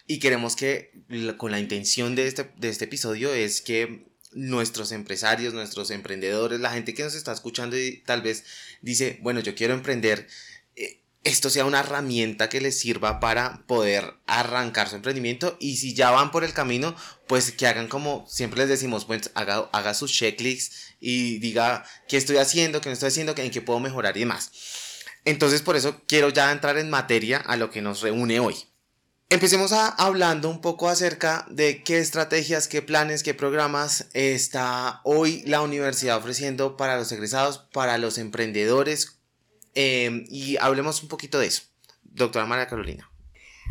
y 0.06 0.20
queremos 0.20 0.54
que 0.54 0.92
con 1.36 1.50
la 1.50 1.58
intención 1.58 2.14
de 2.14 2.28
este, 2.28 2.48
de 2.58 2.68
este 2.68 2.84
episodio 2.84 3.34
es 3.34 3.60
que 3.60 4.06
nuestros 4.32 4.92
empresarios, 4.92 5.52
nuestros 5.52 5.90
emprendedores, 5.90 6.60
la 6.60 6.70
gente 6.70 6.94
que 6.94 7.02
nos 7.02 7.16
está 7.16 7.32
escuchando 7.32 7.76
y 7.76 8.02
tal 8.06 8.22
vez 8.22 8.44
dice, 8.80 9.18
bueno, 9.22 9.40
yo 9.40 9.56
quiero 9.56 9.74
emprender, 9.74 10.28
esto 11.24 11.50
sea 11.50 11.64
una 11.64 11.80
herramienta 11.80 12.48
que 12.48 12.60
les 12.60 12.78
sirva 12.78 13.20
para 13.20 13.64
poder 13.66 14.14
arrancar 14.26 14.88
su 14.88 14.96
emprendimiento 14.96 15.56
y 15.60 15.76
si 15.76 15.94
ya 15.94 16.10
van 16.10 16.30
por 16.30 16.44
el 16.44 16.52
camino, 16.52 16.94
pues 17.26 17.52
que 17.52 17.66
hagan 17.66 17.88
como 17.88 18.26
siempre 18.28 18.60
les 18.60 18.68
decimos, 18.68 19.04
pues 19.04 19.30
haga, 19.34 19.68
haga 19.72 19.94
sus 19.94 20.12
checklists 20.12 20.94
y 21.00 21.38
diga 21.38 21.84
qué 22.08 22.16
estoy 22.16 22.36
haciendo, 22.36 22.80
qué 22.80 22.88
no 22.88 22.94
estoy 22.94 23.08
haciendo, 23.08 23.34
en 23.36 23.50
qué 23.50 23.60
puedo 23.60 23.80
mejorar 23.80 24.16
y 24.16 24.20
demás. 24.20 24.50
Entonces 25.24 25.62
por 25.62 25.76
eso 25.76 26.02
quiero 26.06 26.30
ya 26.30 26.52
entrar 26.52 26.78
en 26.78 26.90
materia 26.90 27.38
a 27.38 27.56
lo 27.56 27.70
que 27.70 27.82
nos 27.82 28.00
reúne 28.00 28.40
hoy. 28.40 28.56
Empecemos 29.30 29.72
a, 29.72 29.88
hablando 29.88 30.48
un 30.48 30.62
poco 30.62 30.88
acerca 30.88 31.44
de 31.50 31.82
qué 31.84 31.98
estrategias, 31.98 32.66
qué 32.66 32.80
planes, 32.80 33.22
qué 33.22 33.34
programas 33.34 34.06
está 34.14 35.02
hoy 35.04 35.42
la 35.44 35.60
universidad 35.60 36.16
ofreciendo 36.16 36.78
para 36.78 36.96
los 36.96 37.12
egresados, 37.12 37.58
para 37.58 37.98
los 37.98 38.16
emprendedores, 38.16 39.17
Em, 39.80 40.24
y 40.28 40.56
hablemos 40.56 41.04
un 41.04 41.08
poquito 41.08 41.38
de 41.38 41.46
eso. 41.46 41.62
Doctora 42.02 42.46
María 42.46 42.66
Carolina. 42.66 43.08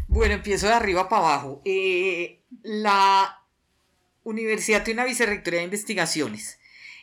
Bueno, 0.08 0.36
empiezo 0.36 0.68
de 0.68 0.74
arriba 0.74 1.10
para 1.10 1.22
abajo. 1.22 1.62
Eh, 1.66 2.44
la 2.64 3.44
universidad 4.24 4.86
tiene 4.86 5.02
una 5.02 5.10
vicerrectoría 5.10 5.60
de 5.60 5.66
investigaciones. 5.66 6.60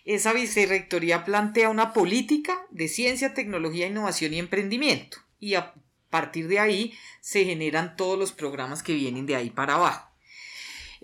Esa 0.06 0.32
vicerrectoría 0.32 1.26
plantea 1.26 1.68
una 1.68 1.92
política 1.92 2.66
de 2.70 2.88
ciencia, 2.88 3.34
tecnología, 3.34 3.88
innovación 3.88 4.32
y 4.32 4.38
emprendimiento. 4.38 5.18
Y 5.38 5.56
a 5.56 5.74
partir 6.08 6.48
de 6.48 6.60
ahí 6.60 6.94
se 7.20 7.44
generan 7.44 7.96
todos 7.96 8.18
los 8.18 8.32
programas 8.32 8.82
que 8.82 8.94
vienen 8.94 9.26
de 9.26 9.36
ahí 9.36 9.50
para 9.50 9.74
abajo. 9.74 10.13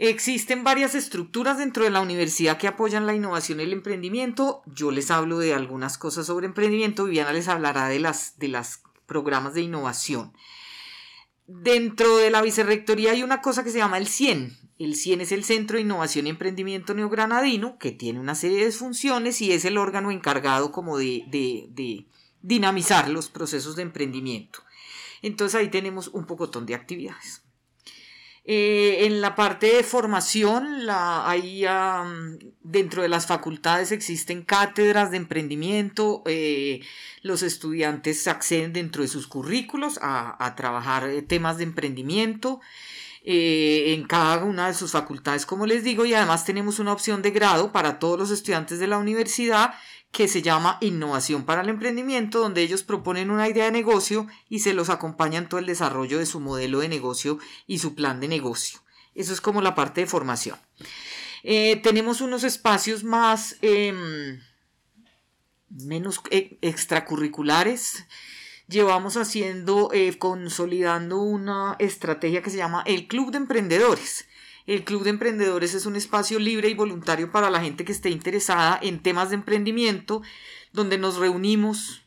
Existen 0.02 0.64
varias 0.64 0.94
estructuras 0.94 1.58
dentro 1.58 1.84
de 1.84 1.90
la 1.90 2.00
universidad 2.00 2.56
que 2.56 2.66
apoyan 2.66 3.04
la 3.04 3.14
innovación 3.14 3.60
y 3.60 3.64
el 3.64 3.74
emprendimiento. 3.74 4.62
Yo 4.64 4.90
les 4.92 5.10
hablo 5.10 5.38
de 5.38 5.52
algunas 5.52 5.98
cosas 5.98 6.24
sobre 6.24 6.46
emprendimiento, 6.46 7.04
Viviana 7.04 7.34
les 7.34 7.48
hablará 7.48 7.86
de 7.86 8.00
las 8.00 8.38
de 8.38 8.48
los 8.48 8.80
programas 9.04 9.52
de 9.52 9.60
innovación. 9.60 10.32
Dentro 11.46 12.16
de 12.16 12.30
la 12.30 12.40
vicerrectoría 12.40 13.10
hay 13.10 13.22
una 13.22 13.42
cosa 13.42 13.62
que 13.62 13.68
se 13.68 13.76
llama 13.76 13.98
el 13.98 14.08
CIEN. 14.08 14.56
El 14.78 14.96
CIEN 14.96 15.20
es 15.20 15.32
el 15.32 15.44
Centro 15.44 15.76
de 15.76 15.82
Innovación 15.82 16.26
y 16.26 16.30
Emprendimiento 16.30 16.94
Neogranadino, 16.94 17.76
que 17.76 17.92
tiene 17.92 18.20
una 18.20 18.34
serie 18.34 18.64
de 18.64 18.72
funciones 18.72 19.42
y 19.42 19.52
es 19.52 19.66
el 19.66 19.76
órgano 19.76 20.10
encargado 20.10 20.72
como 20.72 20.96
de, 20.96 21.24
de 21.28 22.06
dinamizar 22.40 23.10
los 23.10 23.28
procesos 23.28 23.76
de 23.76 23.82
emprendimiento. 23.82 24.60
Entonces 25.20 25.60
ahí 25.60 25.68
tenemos 25.68 26.08
un 26.08 26.24
pocotón 26.24 26.64
de 26.64 26.74
actividades. 26.74 27.42
Eh, 28.52 29.06
en 29.06 29.20
la 29.20 29.36
parte 29.36 29.76
de 29.76 29.84
formación, 29.84 30.84
dentro 32.64 33.02
de 33.02 33.08
las 33.08 33.26
facultades 33.28 33.92
existen 33.92 34.42
cátedras 34.42 35.12
de 35.12 35.18
emprendimiento, 35.18 36.24
eh, 36.26 36.80
los 37.22 37.44
estudiantes 37.44 38.26
acceden 38.26 38.72
dentro 38.72 39.02
de 39.02 39.08
sus 39.08 39.28
currículos 39.28 40.00
a, 40.02 40.52
trabajar 40.56 41.08
eh, 41.08 41.22
temas 41.22 41.58
de 41.58 41.62
emprendimiento. 41.62 42.60
en 43.22 44.04
cada 44.06 44.42
una 44.44 44.66
de 44.66 44.74
sus 44.74 44.90
facultades, 44.92 45.46
como 45.46 45.66
les 45.66 45.84
digo, 45.84 46.04
y 46.04 46.14
además 46.14 46.44
tenemos 46.44 46.80
una 46.80 46.92
opción 46.92 47.22
de 47.22 47.30
grado 47.30 47.70
para 47.70 48.00
todos 48.00 48.18
los 48.18 48.30
estudiantes 48.32 48.80
de 48.80 48.88
la 48.88 48.98
universidad 48.98 49.74
que 50.12 50.26
se 50.26 50.42
llama 50.42 50.78
Innovación 50.80 51.44
para 51.44 51.62
el 51.62 51.68
Emprendimiento, 51.68 52.40
donde 52.40 52.62
ellos 52.62 52.82
proponen 52.82 53.30
una 53.30 53.48
idea 53.48 53.66
de 53.66 53.70
negocio 53.70 54.26
y 54.48 54.60
se 54.60 54.74
los 54.74 54.90
acompañan 54.90 55.48
todo 55.48 55.60
el 55.60 55.66
desarrollo 55.66 56.18
de 56.18 56.26
su 56.26 56.40
modelo 56.40 56.80
de 56.80 56.88
negocio 56.88 57.38
y 57.66 57.78
su 57.78 57.94
plan 57.94 58.20
de 58.20 58.28
negocio. 58.28 58.80
Eso 59.14 59.32
es 59.32 59.40
como 59.40 59.60
la 59.60 59.74
parte 59.74 60.00
de 60.00 60.06
formación. 60.06 60.58
Eh, 61.42 61.76
tenemos 61.82 62.20
unos 62.20 62.44
espacios 62.44 63.04
más 63.04 63.56
em, 63.62 64.40
menos 65.68 66.20
e, 66.30 66.58
extracurriculares. 66.60 68.04
Llevamos 68.68 69.16
haciendo, 69.16 69.90
eh, 69.92 70.18
consolidando 70.18 71.20
una 71.22 71.76
estrategia 71.78 72.42
que 72.42 72.50
se 72.50 72.56
llama 72.56 72.82
el 72.86 73.08
Club 73.08 73.30
de 73.30 73.38
Emprendedores 73.38 74.26
el 74.70 74.84
Club 74.84 75.02
de 75.02 75.10
Emprendedores 75.10 75.74
es 75.74 75.84
un 75.84 75.96
espacio 75.96 76.38
libre 76.38 76.68
y 76.68 76.74
voluntario 76.74 77.32
para 77.32 77.50
la 77.50 77.60
gente 77.60 77.84
que 77.84 77.90
esté 77.90 78.08
interesada 78.10 78.78
en 78.80 79.02
temas 79.02 79.30
de 79.30 79.34
emprendimiento, 79.34 80.22
donde 80.72 80.96
nos 80.96 81.16
reunimos 81.16 82.02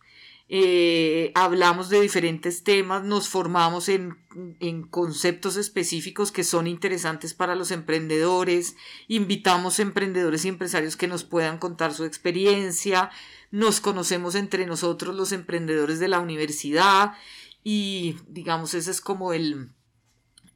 eh, 0.47 1.31
hablamos 1.35 1.89
de 1.89 1.99
diferentes 1.99 2.63
temas, 2.63 3.03
nos 3.03 3.27
formamos 3.27 3.89
en, 3.89 4.17
en, 4.59 4.83
conceptos 4.83 5.57
específicos 5.57 6.31
que 6.31 6.43
son 6.43 6.67
interesantes 6.67 7.33
para 7.33 7.55
los 7.55 7.71
emprendedores, 7.71 8.75
invitamos 9.07 9.79
emprendedores 9.79 10.45
y 10.45 10.49
empresarios 10.49 10.95
que 10.95 11.07
nos 11.07 11.23
puedan 11.23 11.57
contar 11.57 11.93
su 11.93 12.05
experiencia, 12.05 13.09
nos 13.51 13.81
conocemos 13.81 14.35
entre 14.35 14.65
nosotros 14.65 15.15
los 15.15 15.31
emprendedores 15.31 15.99
de 15.99 16.09
la 16.09 16.19
universidad 16.19 17.13
y 17.63 18.17
digamos 18.27 18.73
ese 18.73 18.91
es 18.91 19.01
como 19.01 19.33
el, 19.33 19.69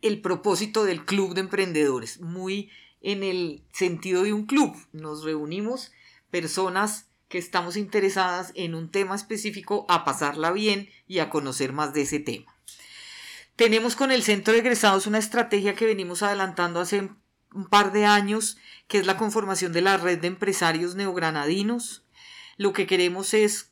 el 0.01 0.21
propósito 0.21 0.85
del 0.85 1.05
club 1.05 1.33
de 1.33 1.41
emprendedores, 1.41 2.21
muy 2.21 2.69
en 3.01 3.23
el 3.23 3.63
sentido 3.71 4.23
de 4.23 4.33
un 4.33 4.45
club. 4.45 4.75
Nos 4.91 5.23
reunimos 5.23 5.91
personas 6.29 7.07
que 7.29 7.37
estamos 7.37 7.75
interesadas 7.75 8.51
en 8.55 8.73
un 8.73 8.89
tema 8.89 9.15
específico 9.15 9.85
a 9.89 10.05
pasarla 10.05 10.51
bien 10.51 10.89
y 11.07 11.19
a 11.19 11.29
conocer 11.29 11.73
más 11.73 11.93
de 11.93 12.01
ese 12.01 12.19
tema. 12.19 12.53
Tenemos 13.55 13.95
con 13.95 14.11
el 14.11 14.23
Centro 14.23 14.53
de 14.53 14.59
Egresados 14.59 15.07
una 15.07 15.17
estrategia 15.17 15.75
que 15.75 15.85
venimos 15.85 16.21
adelantando 16.21 16.79
hace 16.79 17.09
un 17.53 17.65
par 17.69 17.91
de 17.91 18.05
años, 18.05 18.57
que 18.87 18.99
es 18.99 19.05
la 19.05 19.17
conformación 19.17 19.73
de 19.73 19.81
la 19.81 19.97
red 19.97 20.19
de 20.19 20.27
empresarios 20.27 20.95
neogranadinos. 20.95 22.05
Lo 22.57 22.71
que 22.71 22.85
queremos 22.85 23.33
es 23.33 23.71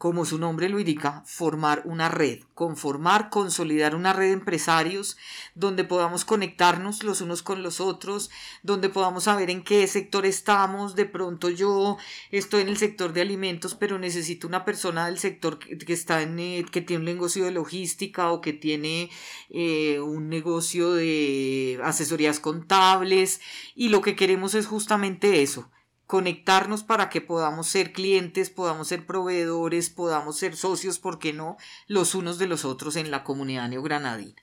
como 0.00 0.24
su 0.24 0.38
nombre 0.38 0.70
lo 0.70 0.80
indica, 0.80 1.22
formar 1.26 1.82
una 1.84 2.08
red, 2.08 2.40
conformar, 2.54 3.28
consolidar 3.28 3.94
una 3.94 4.14
red 4.14 4.28
de 4.28 4.32
empresarios 4.32 5.18
donde 5.54 5.84
podamos 5.84 6.24
conectarnos 6.24 7.02
los 7.02 7.20
unos 7.20 7.42
con 7.42 7.62
los 7.62 7.82
otros, 7.82 8.30
donde 8.62 8.88
podamos 8.88 9.24
saber 9.24 9.50
en 9.50 9.62
qué 9.62 9.86
sector 9.86 10.24
estamos. 10.24 10.94
De 10.94 11.04
pronto 11.04 11.50
yo 11.50 11.98
estoy 12.30 12.62
en 12.62 12.68
el 12.68 12.78
sector 12.78 13.12
de 13.12 13.20
alimentos, 13.20 13.74
pero 13.74 13.98
necesito 13.98 14.46
una 14.46 14.64
persona 14.64 15.04
del 15.04 15.18
sector 15.18 15.58
que, 15.58 15.92
está 15.92 16.22
en, 16.22 16.38
eh, 16.38 16.64
que 16.72 16.80
tiene 16.80 17.00
un 17.00 17.04
negocio 17.04 17.44
de 17.44 17.50
logística 17.50 18.32
o 18.32 18.40
que 18.40 18.54
tiene 18.54 19.10
eh, 19.50 20.00
un 20.00 20.30
negocio 20.30 20.94
de 20.94 21.78
asesorías 21.84 22.40
contables 22.40 23.42
y 23.74 23.90
lo 23.90 24.00
que 24.00 24.16
queremos 24.16 24.54
es 24.54 24.66
justamente 24.66 25.42
eso 25.42 25.68
conectarnos 26.10 26.82
para 26.82 27.08
que 27.08 27.20
podamos 27.20 27.68
ser 27.68 27.92
clientes, 27.92 28.50
podamos 28.50 28.88
ser 28.88 29.06
proveedores, 29.06 29.90
podamos 29.90 30.36
ser 30.36 30.56
socios, 30.56 30.98
¿por 30.98 31.20
qué 31.20 31.32
no?, 31.32 31.56
los 31.86 32.16
unos 32.16 32.36
de 32.40 32.48
los 32.48 32.64
otros 32.64 32.96
en 32.96 33.12
la 33.12 33.22
comunidad 33.22 33.68
neogranadina. 33.68 34.34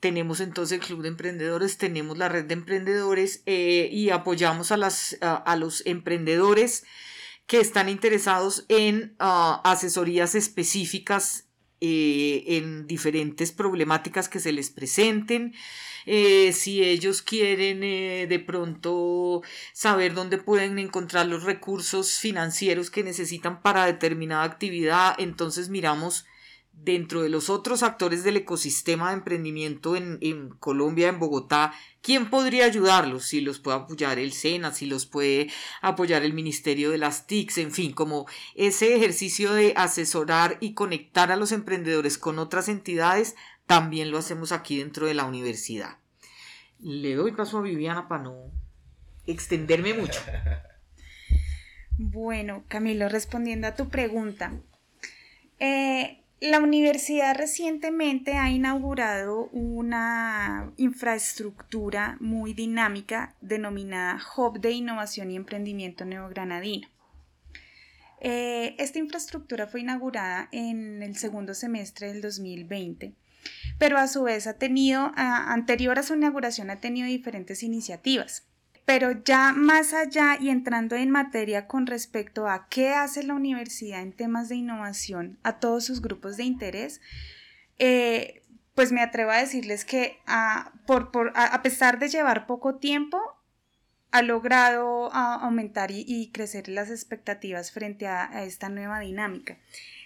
Tenemos 0.00 0.40
entonces 0.40 0.78
el 0.78 0.86
Club 0.86 1.02
de 1.02 1.08
Emprendedores, 1.08 1.76
tenemos 1.76 2.16
la 2.16 2.30
red 2.30 2.46
de 2.46 2.54
emprendedores 2.54 3.42
eh, 3.44 3.90
y 3.92 4.08
apoyamos 4.08 4.72
a, 4.72 4.78
las, 4.78 5.18
a, 5.20 5.56
los 5.56 5.84
emprendedores 5.84 6.86
que 7.46 7.60
están 7.60 7.90
interesados 7.90 8.64
en 8.70 9.14
ah, 9.18 9.60
asesorías 9.62 10.34
específicas 10.34 11.48
eh, 11.82 12.44
en 12.46 12.86
diferentes 12.86 13.52
problemáticas 13.52 14.30
que 14.30 14.40
se 14.40 14.52
les 14.52 14.70
presenten. 14.70 15.52
Eh, 16.06 16.52
si 16.52 16.82
ellos 16.82 17.22
quieren 17.22 17.82
eh, 17.82 18.26
de 18.28 18.38
pronto 18.38 19.42
saber 19.72 20.14
dónde 20.14 20.38
pueden 20.38 20.78
encontrar 20.78 21.26
los 21.26 21.44
recursos 21.44 22.18
financieros 22.18 22.90
que 22.90 23.04
necesitan 23.04 23.62
para 23.62 23.86
determinada 23.86 24.44
actividad, 24.44 25.14
entonces 25.18 25.68
miramos 25.68 26.26
dentro 26.82 27.22
de 27.22 27.28
los 27.28 27.50
otros 27.50 27.82
actores 27.82 28.24
del 28.24 28.36
ecosistema 28.36 29.08
de 29.08 29.14
emprendimiento 29.14 29.96
en, 29.96 30.18
en, 30.20 30.50
Colombia, 30.50 31.08
en 31.08 31.18
Bogotá, 31.18 31.72
¿quién 32.02 32.28
podría 32.28 32.66
ayudarlos? 32.66 33.24
Si 33.26 33.40
los 33.40 33.60
puede 33.60 33.78
apoyar 33.78 34.18
el 34.18 34.32
SENA, 34.32 34.72
si 34.72 34.86
los 34.86 35.06
puede 35.06 35.50
apoyar 35.80 36.24
el 36.24 36.32
Ministerio 36.32 36.90
de 36.90 36.98
las 36.98 37.26
TICs, 37.26 37.58
en 37.58 37.72
fin, 37.72 37.92
como 37.92 38.26
ese 38.54 38.96
ejercicio 38.96 39.52
de 39.52 39.72
asesorar 39.76 40.58
y 40.60 40.74
conectar 40.74 41.30
a 41.30 41.36
los 41.36 41.52
emprendedores 41.52 42.18
con 42.18 42.38
otras 42.38 42.68
entidades 42.68 43.36
también 43.66 44.10
lo 44.10 44.18
hacemos 44.18 44.52
aquí 44.52 44.78
dentro 44.78 45.06
de 45.06 45.14
la 45.14 45.24
universidad. 45.24 45.98
Le 46.80 47.14
doy 47.14 47.32
paso 47.32 47.58
a 47.58 47.62
Viviana 47.62 48.08
para 48.08 48.24
no 48.24 48.50
extenderme 49.26 49.94
mucho. 49.94 50.20
Bueno, 51.96 52.64
Camilo, 52.66 53.08
respondiendo 53.08 53.68
a 53.68 53.76
tu 53.76 53.88
pregunta, 53.88 54.52
eh, 55.60 56.24
la 56.40 56.58
universidad 56.58 57.36
recientemente 57.36 58.32
ha 58.32 58.50
inaugurado 58.50 59.48
una 59.52 60.72
infraestructura 60.76 62.16
muy 62.18 62.52
dinámica 62.52 63.36
denominada 63.40 64.20
Hub 64.36 64.58
de 64.58 64.72
Innovación 64.72 65.30
y 65.30 65.36
Emprendimiento 65.36 66.04
Neogranadino. 66.04 66.88
Eh, 68.20 68.74
esta 68.78 68.98
infraestructura 68.98 69.68
fue 69.68 69.82
inaugurada 69.82 70.48
en 70.50 71.00
el 71.00 71.16
segundo 71.16 71.54
semestre 71.54 72.08
del 72.08 72.22
2020 72.22 73.14
pero 73.78 73.98
a 73.98 74.08
su 74.08 74.22
vez 74.22 74.46
ha 74.46 74.54
tenido, 74.54 75.12
anterior 75.16 75.98
a 75.98 76.02
su 76.02 76.14
inauguración, 76.14 76.70
ha 76.70 76.80
tenido 76.80 77.06
diferentes 77.06 77.62
iniciativas. 77.62 78.46
Pero 78.84 79.22
ya 79.24 79.52
más 79.52 79.94
allá 79.94 80.36
y 80.38 80.50
entrando 80.50 80.94
en 80.94 81.10
materia 81.10 81.66
con 81.66 81.86
respecto 81.86 82.48
a 82.48 82.68
qué 82.68 82.90
hace 82.90 83.22
la 83.22 83.34
universidad 83.34 84.02
en 84.02 84.12
temas 84.12 84.48
de 84.48 84.56
innovación 84.56 85.38
a 85.42 85.58
todos 85.58 85.84
sus 85.84 86.02
grupos 86.02 86.36
de 86.36 86.44
interés, 86.44 87.00
eh, 87.78 88.42
pues 88.74 88.92
me 88.92 89.00
atrevo 89.00 89.30
a 89.30 89.36
decirles 89.36 89.84
que 89.84 90.18
a, 90.26 90.72
pesar 91.62 91.98
de 91.98 92.08
llevar 92.08 92.46
poco 92.46 92.76
tiempo, 92.76 93.18
ha 94.14 94.22
logrado 94.22 95.12
aumentar 95.12 95.90
y, 95.90 96.30
crecer 96.32 96.68
las 96.68 96.88
expectativas 96.88 97.72
frente 97.72 98.06
a 98.06 98.44
esta 98.44 98.68
nueva 98.68 99.00
dinámica. 99.00 99.58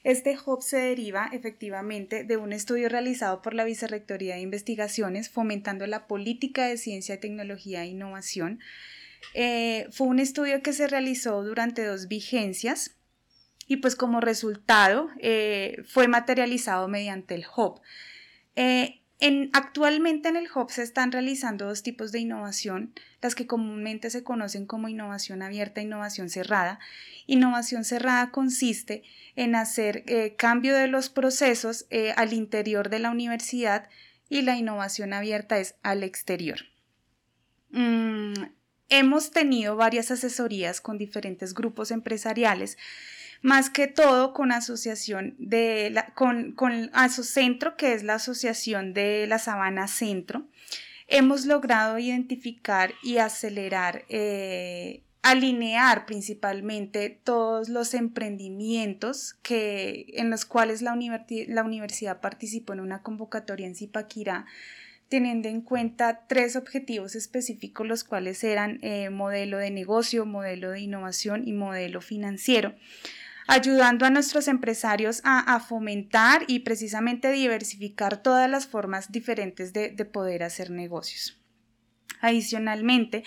Este 0.03 0.39
hub 0.47 0.63
se 0.63 0.79
deriva 0.79 1.29
efectivamente 1.33 2.25
de 2.25 2.39
un 2.39 2.55
estudio 2.55 2.89
realizado 2.89 3.43
por 3.43 3.53
la 3.53 3.65
Vicerrectoría 3.65 4.37
de 4.37 4.41
Investigaciones 4.41 5.29
fomentando 5.29 5.87
la 5.87 6.07
política 6.07 6.67
de 6.67 6.79
ciencia, 6.79 7.21
tecnología 7.21 7.83
e 7.83 7.89
innovación. 7.89 8.61
Eh, 9.35 9.87
fue 9.91 10.07
un 10.07 10.21
estudio 10.21 10.63
que 10.63 10.73
se 10.73 10.87
realizó 10.87 11.43
durante 11.43 11.85
dos 11.85 12.09
vigencias 12.09 12.97
y 13.67 13.77
pues 13.77 13.97
como 13.97 14.23
resultado 14.23 15.11
eh, 15.21 15.83
fue 15.87 16.09
materializado 16.09 16.89
mediante 16.89 17.35
el 17.35 17.45
hub. 17.55 17.83
Eh, 18.57 18.98
en, 19.21 19.51
actualmente 19.53 20.29
en 20.29 20.37
el 20.37 20.49
Hub 20.55 20.71
se 20.71 20.83
están 20.83 21.11
realizando 21.11 21.67
dos 21.67 21.83
tipos 21.83 22.13
de 22.13 22.21
innovación, 22.21 22.95
las 23.21 23.35
que 23.35 23.49
comúnmente 23.49 24.11
se 24.11 24.23
conocen 24.23 24.65
como 24.65 24.89
innovación 24.89 25.43
abierta 25.43 25.81
e 25.81 25.85
innovación 25.85 26.29
cerrada. 26.29 26.79
Innovación 27.27 27.85
cerrada 27.85 28.31
consiste 28.31 29.03
en 29.35 29.57
hacer 29.57 30.05
eh, 30.07 30.37
cambio 30.37 30.77
de 30.77 30.87
los 30.87 31.09
procesos 31.09 31.87
eh, 31.91 32.13
al 32.17 32.33
interior 32.33 32.91
de 32.91 33.01
la 33.01 33.11
universidad 33.11 33.89
y 34.29 34.43
la 34.43 34.57
innovación 34.57 35.13
abierta 35.13 35.59
es 35.59 35.75
al 35.83 36.05
exterior. 36.05 36.61
Mm, 37.71 38.35
hemos 38.89 39.33
tenido 39.33 39.75
varias 39.75 40.13
asesorías 40.13 40.81
con 40.81 40.97
diferentes 40.97 41.55
grupos 41.55 41.91
empresariales 41.91 42.79
más 43.43 43.71
que 43.71 43.87
todo 43.87 44.33
con 44.33 44.53
asociación 44.53 45.35
de 45.39 45.91
la, 45.91 46.07
con, 46.15 46.53
con 46.53 46.91
Asocentro, 46.93 47.77
que 47.77 47.93
es 47.93 48.03
la 48.03 48.15
asociación 48.15 48.95
de 48.95 49.27
la 49.27 49.39
Sabana 49.39 49.89
Centro, 49.89 50.47
hemos 51.07 51.47
logrado 51.47 51.99
identificar 51.99 52.93
y 53.03 53.19
acelerar, 53.19 54.05
eh, 54.09 55.03
alinear 55.23 56.07
principalmente 56.07 57.11
todos 57.23 57.69
los 57.69 57.95
emprendimientos 57.95 59.35
que, 59.43 60.07
en 60.15 60.31
los 60.31 60.45
cuales 60.45 60.83
la, 60.83 60.97
la 61.49 61.63
universidad 61.63 62.21
participó 62.21 62.73
en 62.73 62.81
una 62.81 63.03
convocatoria 63.03 63.67
en 63.67 63.75
Zipaquirá 63.75 64.47
teniendo 65.09 65.49
en 65.49 65.63
cuenta 65.63 66.27
tres 66.29 66.55
objetivos 66.55 67.15
específicos, 67.15 67.87
los 67.87 68.05
cuales 68.05 68.45
eran 68.45 68.79
eh, 68.83 69.09
modelo 69.09 69.57
de 69.57 69.71
negocio, 69.71 70.27
modelo 70.27 70.71
de 70.71 70.81
innovación 70.81 71.49
y 71.49 71.55
modelo 71.55 72.03
financiero 72.03 72.75
ayudando 73.49 74.05
a 74.05 74.11
nuestros 74.11 74.47
empresarios 74.47 75.23
a, 75.25 75.59
fomentar 75.59 76.45
y 76.47 76.61
precisamente 76.61 77.33
diversificar 77.33 78.23
todas 78.23 78.49
las 78.49 78.67
formas 78.67 79.11
diferentes 79.11 79.73
de, 79.73 79.91
poder 80.05 80.43
hacer 80.43 80.71
negocios. 80.71 81.41
Adicionalmente, 82.21 83.25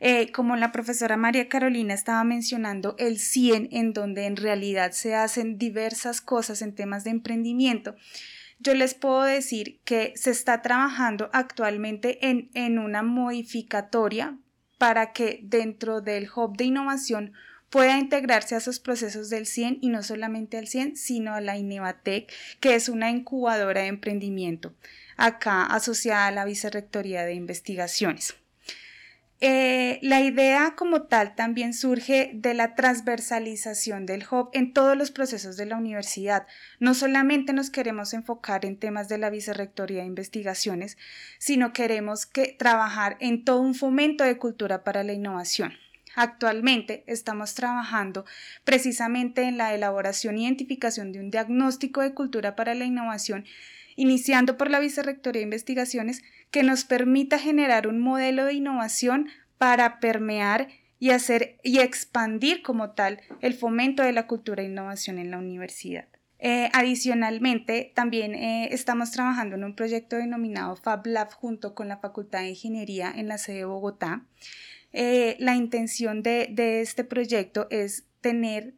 eh, 0.00 0.32
como 0.32 0.56
la 0.56 0.72
profesora 0.72 1.16
María 1.16 1.48
Carolina 1.48 1.94
estaba 1.94 2.24
mencionando, 2.24 2.96
el 2.98 3.20
100 3.20 3.68
en 3.70 3.92
donde 3.92 4.26
en 4.26 4.36
realidad 4.36 4.90
se 4.90 5.14
hacen 5.14 5.58
diversas 5.58 6.20
cosas 6.20 6.60
en 6.60 6.74
temas 6.74 7.04
de 7.04 7.10
emprendimiento, 7.10 7.94
yo 8.58 8.74
les 8.74 8.94
puedo 8.94 9.22
decir 9.22 9.80
que 9.84 10.12
se 10.16 10.32
está 10.32 10.60
trabajando 10.60 11.30
actualmente 11.32 12.28
en, 12.28 12.50
en 12.54 12.80
una 12.80 13.04
modificatoria 13.04 14.36
para 14.76 15.12
que 15.12 15.38
dentro 15.44 16.00
del 16.00 16.28
hub 16.34 16.56
de 16.56 16.64
innovación 16.64 17.32
pueda 17.72 17.98
integrarse 17.98 18.54
a 18.54 18.58
esos 18.58 18.78
procesos 18.78 19.30
del 19.30 19.46
100 19.46 19.78
y 19.80 19.88
no 19.88 20.02
solamente 20.02 20.58
al 20.58 20.68
100, 20.68 20.94
sino 20.96 21.34
a 21.34 21.40
la 21.40 21.56
Inevatec, 21.56 22.30
que 22.60 22.74
es 22.74 22.90
una 22.90 23.10
incubadora 23.10 23.80
de 23.80 23.86
emprendimiento, 23.86 24.74
acá 25.16 25.64
asociada 25.64 26.26
a 26.26 26.32
la 26.32 26.44
Vicerrectoría 26.44 27.24
de 27.24 27.32
Investigaciones. 27.32 28.34
Eh, 29.40 29.98
la 30.02 30.20
idea 30.20 30.74
como 30.76 31.04
tal 31.04 31.34
también 31.34 31.72
surge 31.72 32.30
de 32.34 32.52
la 32.52 32.74
transversalización 32.74 34.04
del 34.04 34.24
hub 34.30 34.50
en 34.52 34.74
todos 34.74 34.94
los 34.94 35.10
procesos 35.10 35.56
de 35.56 35.64
la 35.64 35.78
universidad. 35.78 36.46
No 36.78 36.92
solamente 36.92 37.54
nos 37.54 37.70
queremos 37.70 38.12
enfocar 38.12 38.66
en 38.66 38.76
temas 38.76 39.08
de 39.08 39.16
la 39.16 39.30
vicerrectoría 39.30 40.02
de 40.02 40.08
investigaciones, 40.08 40.98
sino 41.38 41.72
queremos 41.72 42.26
que 42.26 42.54
trabajar 42.56 43.16
en 43.18 43.44
todo 43.44 43.60
un 43.60 43.74
fomento 43.74 44.24
de 44.24 44.36
cultura 44.36 44.84
para 44.84 45.02
la 45.04 45.14
innovación. 45.14 45.72
Actualmente 46.14 47.04
estamos 47.06 47.54
trabajando 47.54 48.24
precisamente 48.64 49.42
en 49.42 49.56
la 49.56 49.74
elaboración 49.74 50.36
e 50.36 50.42
identificación 50.42 51.12
de 51.12 51.20
un 51.20 51.30
diagnóstico 51.30 52.00
de 52.00 52.14
cultura 52.14 52.54
para 52.56 52.74
la 52.74 52.84
innovación, 52.84 53.44
iniciando 53.96 54.56
por 54.56 54.70
la 54.70 54.80
Vicerrectoría 54.80 55.40
de 55.40 55.44
Investigaciones, 55.44 56.22
que 56.50 56.62
nos 56.62 56.84
permita 56.84 57.38
generar 57.38 57.88
un 57.88 58.00
modelo 58.00 58.44
de 58.44 58.54
innovación 58.54 59.28
para 59.58 60.00
permear 60.00 60.68
y 60.98 61.10
hacer 61.10 61.58
y 61.62 61.80
expandir 61.80 62.62
como 62.62 62.90
tal 62.90 63.20
el 63.40 63.54
fomento 63.54 64.02
de 64.02 64.12
la 64.12 64.26
cultura 64.26 64.62
e 64.62 64.66
innovación 64.66 65.18
en 65.18 65.30
la 65.30 65.38
universidad. 65.38 66.06
Eh, 66.44 66.70
adicionalmente, 66.72 67.92
también 67.94 68.34
eh, 68.34 68.68
estamos 68.72 69.12
trabajando 69.12 69.54
en 69.54 69.62
un 69.62 69.76
proyecto 69.76 70.16
denominado 70.16 70.74
Fab 70.74 71.06
Lab 71.06 71.32
junto 71.32 71.74
con 71.74 71.86
la 71.86 71.98
Facultad 71.98 72.40
de 72.40 72.50
Ingeniería 72.50 73.12
en 73.14 73.28
la 73.28 73.38
sede 73.38 73.58
de 73.58 73.64
Bogotá. 73.64 74.22
Eh, 74.92 75.36
la 75.38 75.54
intención 75.54 76.22
de, 76.22 76.80
este 76.80 77.04
proyecto 77.04 77.66
es 77.70 78.04
tener 78.20 78.74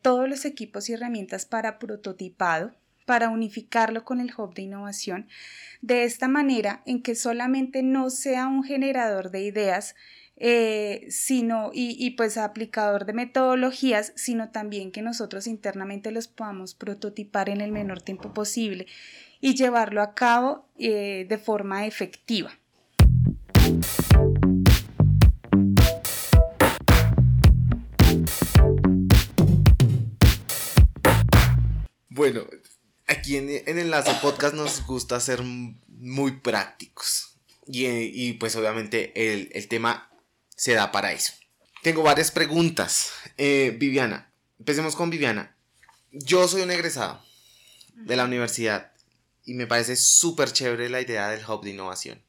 todos 0.00 0.26
los 0.26 0.46
equipos 0.46 0.88
y 0.88 0.94
herramientas 0.94 1.44
para 1.44 1.78
prototipado, 1.78 2.72
para 3.06 3.30
unificarlo 3.30 4.04
con 4.04 4.20
el 4.20 4.32
hub 4.36 4.54
de 4.54 4.62
innovación, 4.62 5.28
de 5.80 6.04
esta 6.04 6.28
manera 6.28 6.82
en 6.84 7.02
que 7.02 7.14
solamente 7.14 7.82
no 7.82 8.10
sea 8.10 8.46
un 8.48 8.64
generador 8.64 9.30
de 9.30 9.42
ideas, 9.42 9.94
eh, 10.38 11.06
sino 11.08 11.70
y, 11.72 12.10
pues 12.10 12.36
aplicador 12.36 13.06
de 13.06 13.14
metodologías, 13.14 14.12
sino 14.16 14.50
también 14.50 14.92
que 14.92 15.00
nosotros 15.00 15.46
internamente 15.46 16.10
los 16.10 16.28
podamos 16.28 16.74
prototipar 16.74 17.48
en 17.48 17.62
el 17.62 17.72
menor 17.72 18.02
tiempo 18.02 18.34
posible 18.34 18.86
y 19.40 19.54
llevarlo 19.54 20.02
a 20.02 20.14
cabo 20.14 20.68
eh, 20.78 21.24
de 21.26 21.38
forma 21.38 21.86
efectiva. 21.86 22.50
Bueno, 32.32 32.48
aquí 33.06 33.36
en, 33.36 33.48
en 33.50 33.78
Enlace 33.78 34.12
Podcast 34.20 34.52
nos 34.52 34.84
gusta 34.84 35.20
ser 35.20 35.42
muy 35.42 36.32
prácticos. 36.40 37.36
Y, 37.68 37.86
y 37.86 38.32
pues 38.32 38.56
obviamente 38.56 39.12
el, 39.32 39.48
el 39.52 39.68
tema 39.68 40.10
se 40.56 40.72
da 40.72 40.90
para 40.90 41.12
eso. 41.12 41.32
Tengo 41.84 42.02
varias 42.02 42.32
preguntas. 42.32 43.12
Eh, 43.38 43.76
Viviana, 43.78 44.32
empecemos 44.58 44.96
con 44.96 45.08
Viviana. 45.10 45.56
Yo 46.10 46.48
soy 46.48 46.62
un 46.62 46.72
egresado 46.72 47.24
de 47.94 48.16
la 48.16 48.24
universidad 48.24 48.92
y 49.44 49.54
me 49.54 49.68
parece 49.68 49.94
súper 49.94 50.50
chévere 50.50 50.88
la 50.88 51.00
idea 51.00 51.28
del 51.28 51.48
hub 51.48 51.62
de 51.62 51.70
innovación. 51.70 52.24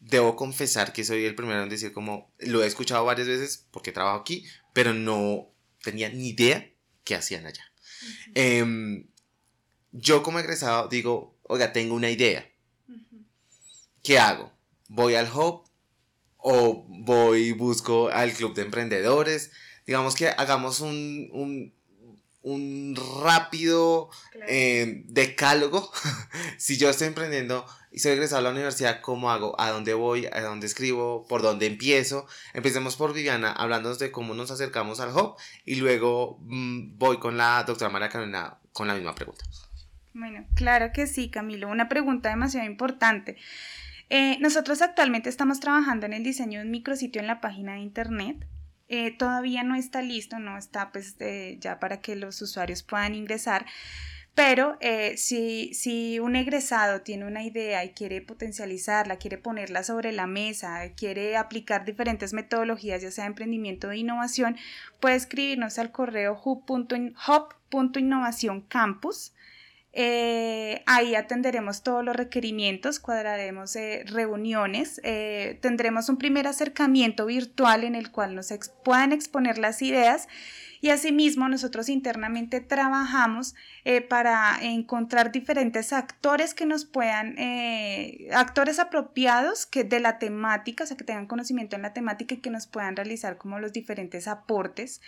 Debo 0.00 0.36
confesar 0.36 0.92
que 0.92 1.04
soy 1.04 1.24
el 1.24 1.34
primero 1.34 1.62
en 1.62 1.70
decir 1.70 1.94
como 1.94 2.30
lo 2.40 2.62
he 2.62 2.66
escuchado 2.66 3.06
varias 3.06 3.28
veces 3.28 3.64
porque 3.70 3.90
trabajo 3.90 4.20
aquí, 4.20 4.44
pero 4.74 4.92
no 4.92 5.50
tenía 5.82 6.10
ni 6.10 6.28
idea 6.28 6.70
qué 7.04 7.14
hacían 7.14 7.46
allá. 7.46 7.71
Em, 8.34 9.06
yo 9.92 10.22
como 10.22 10.38
egresado 10.38 10.88
digo, 10.88 11.38
oiga, 11.42 11.72
tengo 11.72 11.94
una 11.94 12.10
idea. 12.10 12.48
¿Qué 14.02 14.18
hago? 14.18 14.52
Voy 14.88 15.14
al 15.14 15.30
hub, 15.32 15.64
o 16.42 16.84
voy 16.88 17.42
y 17.48 17.52
busco 17.52 18.08
al 18.08 18.32
club 18.32 18.54
de 18.54 18.62
emprendedores. 18.62 19.52
Digamos 19.86 20.14
que 20.14 20.28
hagamos 20.28 20.80
un, 20.80 21.28
un, 21.32 21.74
un 22.42 22.96
rápido 23.22 24.10
eh, 24.48 25.02
decálogo. 25.06 25.90
si 26.58 26.76
yo 26.76 26.90
estoy 26.90 27.08
emprendiendo 27.08 27.66
y 27.90 28.00
soy 28.00 28.12
egresado 28.12 28.40
a 28.40 28.42
la 28.42 28.50
universidad, 28.50 29.00
¿cómo 29.00 29.30
hago? 29.30 29.58
¿A 29.60 29.70
dónde 29.70 29.94
voy? 29.94 30.26
¿A 30.26 30.40
dónde 30.40 30.66
escribo? 30.66 31.26
¿Por 31.28 31.42
dónde 31.42 31.66
empiezo? 31.66 32.26
Empecemos 32.54 32.96
por 32.96 33.12
Viviana, 33.12 33.52
hablándonos 33.52 33.98
de 33.98 34.10
cómo 34.10 34.34
nos 34.34 34.50
acercamos 34.50 35.00
al 35.00 35.10
hub 35.10 35.36
y 35.64 35.76
luego 35.76 36.38
mm, 36.42 36.98
voy 36.98 37.18
con 37.18 37.36
la 37.36 37.64
doctora 37.64 37.90
María 37.90 38.08
Carolina 38.08 38.58
con 38.72 38.88
la 38.88 38.94
misma 38.94 39.14
pregunta. 39.14 39.44
Bueno, 40.14 40.46
claro 40.54 40.90
que 40.92 41.06
sí, 41.06 41.30
Camilo. 41.30 41.68
Una 41.68 41.88
pregunta 41.88 42.28
demasiado 42.28 42.66
importante. 42.66 43.36
Eh, 44.10 44.36
nosotros 44.40 44.82
actualmente 44.82 45.28
estamos 45.30 45.60
trabajando 45.60 46.04
en 46.06 46.12
el 46.12 46.22
diseño 46.22 46.58
de 46.60 46.66
un 46.66 46.70
micrositio 46.70 47.20
en 47.20 47.26
la 47.26 47.40
página 47.40 47.74
de 47.74 47.80
internet. 47.80 48.46
Eh, 48.94 49.10
todavía 49.10 49.62
no 49.62 49.74
está 49.74 50.02
listo, 50.02 50.38
no 50.38 50.58
está 50.58 50.92
pues 50.92 51.16
ya 51.60 51.80
para 51.80 52.02
que 52.02 52.14
los 52.14 52.42
usuarios 52.42 52.82
puedan 52.82 53.14
ingresar. 53.14 53.64
Pero 54.34 54.76
eh, 54.80 55.16
si, 55.16 55.72
si, 55.72 56.20
un 56.20 56.36
egresado 56.36 57.00
tiene 57.00 57.24
una 57.24 57.42
idea 57.42 57.82
y 57.84 57.94
quiere 57.94 58.20
potencializarla, 58.20 59.16
quiere 59.16 59.38
ponerla 59.38 59.82
sobre 59.82 60.12
la 60.12 60.26
mesa, 60.26 60.92
quiere 60.94 61.38
aplicar 61.38 61.86
diferentes 61.86 62.34
metodologías, 62.34 63.00
ya 63.00 63.10
sea 63.10 63.24
emprendimiento 63.24 63.86
o 63.86 63.90
de 63.90 63.96
innovación, 63.96 64.58
puede 65.00 65.16
escribirnos 65.16 65.78
al 65.78 65.90
correo 65.90 66.38
hub.innovacioncampus 66.44 69.32
eh, 69.94 70.82
ahí 70.86 71.14
atenderemos 71.14 71.82
todos 71.82 72.02
los 72.02 72.16
requerimientos, 72.16 72.98
cuadraremos 72.98 73.76
eh, 73.76 74.04
reuniones, 74.06 75.02
eh, 75.04 75.58
tendremos 75.60 76.08
un 76.08 76.16
primer 76.16 76.46
acercamiento 76.46 77.26
virtual 77.26 77.84
en 77.84 77.94
el 77.94 78.10
cual 78.10 78.34
nos 78.34 78.54
puedan 78.84 79.12
exponer 79.12 79.58
las 79.58 79.82
ideas 79.82 80.28
y 80.80 80.88
asimismo 80.88 81.46
nosotros 81.48 81.90
internamente 81.90 82.60
trabajamos 82.60 83.54
para 84.08 84.58
encontrar 84.62 85.30
diferentes 85.30 85.92
actores 85.92 86.54
que 86.54 86.66
nos 86.66 86.86
puedan, 86.86 87.36
actores 88.32 88.80
apropiados 88.80 89.64
que 89.64 89.84
de 89.84 90.00
la 90.00 90.18
temática, 90.18 90.82
o 90.82 90.86
sea, 90.88 90.96
que 90.96 91.04
tengan 91.04 91.28
conocimiento 91.28 91.76
en 91.76 91.82
la 91.82 91.92
temática 91.92 92.34
y 92.34 92.38
que 92.38 92.50
nos 92.50 92.66
puedan 92.66 92.96
realizar 92.96 93.38
como 93.38 93.60
los 93.60 93.72
diferentes 93.72 94.26
aportes 94.26 95.00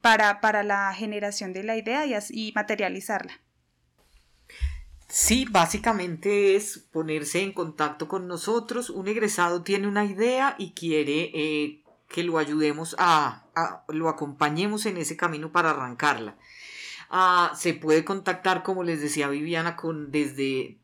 para, 0.00 0.40
para, 0.40 0.64
la 0.64 0.92
generación 0.92 1.52
de 1.52 1.62
la 1.62 1.76
idea 1.76 2.04
y, 2.06 2.14
y 2.30 2.52
materializarla. 2.52 3.41
Sí, 5.14 5.44
básicamente 5.44 6.56
es 6.56 6.78
ponerse 6.90 7.42
en 7.42 7.52
contacto 7.52 8.08
con 8.08 8.26
nosotros. 8.26 8.88
Un 8.88 9.08
egresado 9.08 9.62
tiene 9.62 9.86
una 9.86 10.06
idea 10.06 10.56
y 10.58 10.72
quiere 10.72 11.30
eh, 11.34 11.82
que 12.08 12.24
lo 12.24 12.38
ayudemos 12.38 12.96
a, 12.98 13.44
lo 13.88 14.08
acompañemos 14.08 14.86
en 14.86 14.96
ese 14.96 15.18
camino 15.18 15.52
para 15.52 15.72
arrancarla. 15.72 16.38
Ah, 17.10 17.52
se 17.54 17.74
puede 17.74 18.06
contactar, 18.06 18.62
como 18.62 18.84
les 18.84 19.02
decía 19.02 19.28
Viviana, 19.28 19.76
con 19.76 20.10
desde 20.10 20.78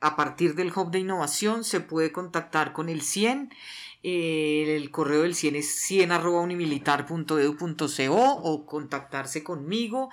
a 0.00 0.16
partir 0.16 0.56
del 0.56 0.72
hub 0.74 0.90
de 0.90 0.98
innovación, 0.98 1.62
se 1.62 1.78
puede 1.78 2.10
contactar 2.10 2.72
con 2.72 2.88
el 2.88 3.00
100 3.00 3.54
el 4.02 4.90
correo 4.90 5.22
del 5.22 5.34
100 5.34 5.56
es 5.56 5.74
100 5.86 6.12
o 8.10 8.66
contactarse 8.66 9.42
conmigo, 9.42 10.10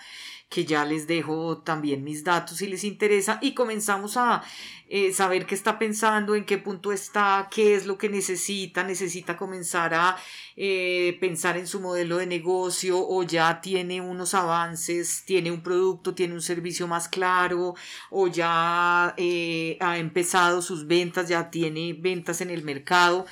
que 0.50 0.66
ya 0.66 0.86
les 0.86 1.08
dejo 1.08 1.58
también 1.60 2.04
mis 2.04 2.24
datos 2.24 2.58
si 2.58 2.68
les 2.68 2.84
interesa. 2.84 3.40
Y 3.42 3.54
comenzamos 3.54 4.18
a 4.18 4.44
eh, 4.88 5.12
saber 5.14 5.46
qué 5.46 5.56
está 5.56 5.80
pensando, 5.80 6.36
en 6.36 6.46
qué 6.46 6.58
punto 6.58 6.92
está, 6.92 7.50
qué 7.52 7.76
es 7.76 7.88
lo 7.88 7.98
que 7.98 8.10
necesita, 8.10 8.84
necesita 8.84 9.36
comenzar 9.38 9.94
a 9.94 10.18
eh, 10.56 11.18
pensar 11.20 11.58
en 11.58 11.68
su 11.68 11.82
modelo 11.82 12.18
de 12.18 12.28
negocio 12.28 12.98
o 13.00 13.24
ya 13.24 13.62
tiene 13.62 14.02
unos 14.02 14.34
avances, 14.34 15.24
tiene 15.26 15.52
un 15.52 15.62
producto, 15.62 16.14
tiene 16.14 16.36
un 16.36 16.42
servicio 16.42 16.88
más 16.88 17.10
claro 17.10 17.74
o 18.12 18.28
ya 18.28 19.14
eh, 19.18 19.78
ha 19.82 19.98
empezado 19.98 20.62
sus 20.62 20.86
ventas, 20.88 21.28
ya 21.28 21.50
tiene 21.50 21.94
ventas 21.94 22.42
en 22.42 22.52
el 22.52 22.64
mercado 22.64 23.26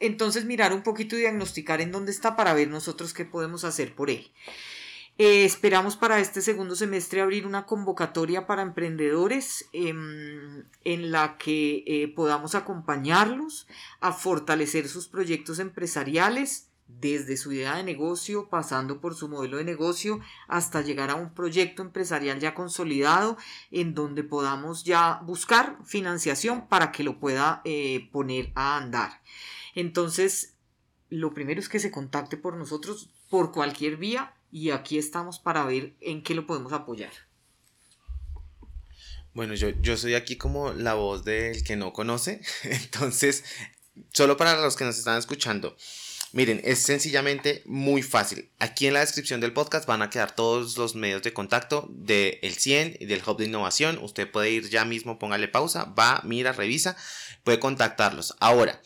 entonces 0.00 0.44
mirar 0.44 0.72
un 0.72 0.82
poquito 0.82 1.16
y 1.16 1.20
diagnosticar 1.20 1.80
en 1.80 1.92
dónde 1.92 2.12
está 2.12 2.36
para 2.36 2.54
ver 2.54 2.68
nosotros 2.68 3.14
qué 3.14 3.24
podemos 3.24 3.64
hacer 3.64 3.94
por 3.94 4.10
él. 4.10 4.30
Eh, 5.20 5.44
esperamos 5.44 5.96
para 5.96 6.20
este 6.20 6.40
segundo 6.40 6.76
semestre 6.76 7.20
abrir 7.20 7.44
una 7.44 7.66
convocatoria 7.66 8.46
para 8.46 8.62
emprendedores 8.62 9.68
em, 9.72 10.62
en 10.84 11.10
la 11.10 11.36
que 11.38 11.82
eh, 11.88 12.06
podamos 12.14 12.54
acompañarlos 12.54 13.66
a 13.98 14.12
fortalecer 14.12 14.88
sus 14.88 15.08
proyectos 15.08 15.58
empresariales 15.58 16.68
desde 16.86 17.36
su 17.36 17.52
idea 17.52 17.76
de 17.76 17.82
negocio, 17.82 18.48
pasando 18.48 19.00
por 19.00 19.16
su 19.16 19.28
modelo 19.28 19.56
de 19.56 19.64
negocio, 19.64 20.20
hasta 20.46 20.82
llegar 20.82 21.10
a 21.10 21.16
un 21.16 21.34
proyecto 21.34 21.82
empresarial 21.82 22.38
ya 22.38 22.54
consolidado 22.54 23.36
en 23.72 23.94
donde 23.94 24.22
podamos 24.22 24.84
ya 24.84 25.20
buscar 25.24 25.78
financiación 25.84 26.68
para 26.68 26.92
que 26.92 27.02
lo 27.02 27.18
pueda 27.18 27.60
eh, 27.64 28.08
poner 28.12 28.52
a 28.54 28.76
andar. 28.76 29.20
Entonces, 29.74 30.54
lo 31.10 31.32
primero 31.34 31.60
es 31.60 31.68
que 31.68 31.80
se 31.80 31.90
contacte 31.90 32.36
por 32.36 32.56
nosotros 32.56 33.10
por 33.28 33.52
cualquier 33.52 33.96
vía 33.96 34.34
y 34.50 34.70
aquí 34.70 34.98
estamos 34.98 35.38
para 35.38 35.64
ver 35.64 35.94
en 36.00 36.22
qué 36.22 36.34
lo 36.34 36.46
podemos 36.46 36.72
apoyar. 36.72 37.12
Bueno, 39.34 39.54
yo, 39.54 39.70
yo 39.80 39.96
soy 39.96 40.14
aquí 40.14 40.36
como 40.36 40.72
la 40.72 40.94
voz 40.94 41.24
del 41.24 41.62
que 41.62 41.76
no 41.76 41.92
conoce, 41.92 42.40
entonces 42.64 43.44
solo 44.12 44.36
para 44.36 44.60
los 44.60 44.76
que 44.76 44.84
nos 44.84 44.98
están 44.98 45.18
escuchando. 45.18 45.76
Miren, 46.32 46.60
es 46.62 46.80
sencillamente 46.80 47.62
muy 47.64 48.02
fácil. 48.02 48.50
Aquí 48.58 48.86
en 48.86 48.92
la 48.92 49.00
descripción 49.00 49.40
del 49.40 49.54
podcast 49.54 49.86
van 49.86 50.02
a 50.02 50.10
quedar 50.10 50.34
todos 50.34 50.76
los 50.76 50.94
medios 50.94 51.22
de 51.22 51.32
contacto 51.32 51.88
del 51.90 52.38
El 52.42 52.52
100 52.54 52.98
y 53.00 53.06
del 53.06 53.22
Hub 53.26 53.38
de 53.38 53.46
Innovación. 53.46 53.98
Usted 54.02 54.30
puede 54.30 54.50
ir 54.50 54.68
ya 54.68 54.84
mismo, 54.84 55.18
póngale 55.18 55.48
pausa, 55.48 55.84
va, 55.84 56.20
mira, 56.24 56.52
revisa, 56.52 56.96
puede 57.44 57.58
contactarlos. 57.58 58.36
Ahora, 58.40 58.82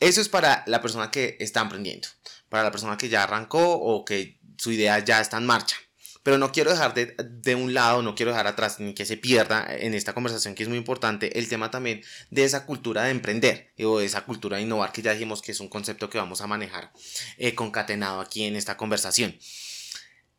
eso 0.00 0.20
es 0.20 0.28
para 0.28 0.64
la 0.66 0.80
persona 0.80 1.10
que 1.10 1.36
está 1.40 1.60
emprendiendo, 1.60 2.08
para 2.48 2.64
la 2.64 2.70
persona 2.70 2.96
que 2.96 3.08
ya 3.08 3.22
arrancó 3.22 3.74
o 3.74 4.04
que 4.04 4.40
su 4.58 4.72
idea 4.72 4.98
ya 4.98 5.20
está 5.20 5.38
en 5.38 5.46
marcha. 5.46 5.76
Pero 6.22 6.38
no 6.38 6.52
quiero 6.52 6.70
dejar 6.70 6.94
de, 6.94 7.54
un 7.54 7.74
lado, 7.74 8.00
no 8.00 8.14
quiero 8.14 8.32
dejar 8.32 8.46
atrás 8.46 8.80
ni 8.80 8.94
que 8.94 9.04
se 9.04 9.18
pierda 9.18 9.66
en 9.68 9.92
esta 9.92 10.14
conversación 10.14 10.54
que 10.54 10.62
es 10.62 10.70
muy 10.70 10.78
importante 10.78 11.38
el 11.38 11.50
tema 11.50 11.70
también 11.70 12.02
de 12.30 12.44
esa 12.44 12.64
cultura 12.64 13.02
de 13.02 13.10
emprender 13.10 13.74
o 13.84 13.98
de 13.98 14.06
esa 14.06 14.22
cultura 14.22 14.56
de 14.56 14.62
innovar 14.62 14.90
que 14.90 15.02
ya 15.02 15.12
dijimos 15.12 15.42
que 15.42 15.52
es 15.52 15.60
un 15.60 15.68
concepto 15.68 16.08
que 16.08 16.16
vamos 16.16 16.40
a 16.40 16.46
manejar 16.46 16.92
eh, 17.36 17.54
concatenado 17.54 18.22
aquí 18.22 18.44
en 18.44 18.56
esta 18.56 18.78
conversación. 18.78 19.38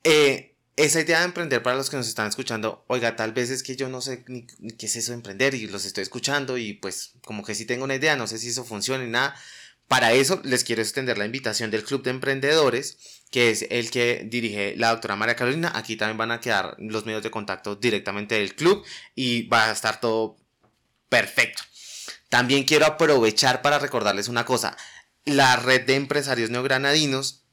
Eh, 0.03 0.54
esa 0.75 0.99
idea 0.99 1.19
de 1.19 1.25
emprender 1.25 1.63
para 1.63 1.77
los 1.77 1.89
que 1.89 1.97
nos 1.97 2.07
están 2.07 2.27
escuchando, 2.27 2.83
oiga, 2.87 3.15
tal 3.15 3.31
vez 3.31 3.49
es 3.49 3.63
que 3.63 3.75
yo 3.75 3.87
no 3.87 4.01
sé 4.01 4.25
ni, 4.27 4.45
qué 4.45 4.87
es 4.87 4.95
eso 4.95 5.11
de 5.11 5.17
emprender 5.17 5.53
y 5.53 5.67
los 5.67 5.85
estoy 5.85 6.01
escuchando 6.01 6.57
y 6.57 6.73
pues 6.73 7.13
como 7.23 7.43
que 7.43 7.55
sí 7.55 7.65
tengo 7.65 7.85
una 7.85 7.95
idea, 7.95 8.15
no 8.15 8.27
sé 8.27 8.37
si 8.37 8.49
eso 8.49 8.65
funciona 8.65 9.03
y 9.03 9.07
nada. 9.09 9.35
Para 9.87 10.13
eso 10.13 10.41
les 10.43 10.63
quiero 10.63 10.81
extender 10.81 11.17
la 11.17 11.25
invitación 11.25 11.69
del 11.71 11.83
Club 11.83 12.03
de 12.03 12.09
Emprendedores, 12.09 13.21
que 13.29 13.51
es 13.51 13.67
el 13.69 13.91
que 13.91 14.25
dirige 14.25 14.75
la 14.77 14.89
doctora 14.89 15.15
María 15.15 15.35
Carolina. 15.35 15.71
Aquí 15.75 15.95
también 15.95 16.17
van 16.17 16.31
a 16.31 16.39
quedar 16.39 16.75
los 16.79 17.05
medios 17.05 17.21
de 17.21 17.29
contacto 17.29 17.75
directamente 17.75 18.35
del 18.35 18.55
club 18.55 18.83
y 19.13 19.47
va 19.47 19.69
a 19.69 19.71
estar 19.71 19.99
todo 19.99 20.37
perfecto. 21.07 21.61
También 22.29 22.63
quiero 22.63 22.87
aprovechar 22.87 23.61
para 23.61 23.77
recordarles 23.77 24.27
una 24.27 24.43
cosa. 24.43 24.75
La 25.23 25.55
red 25.55 25.85
de 25.85 25.95
empresarios 25.95 26.49
neogranadinos 26.49 27.44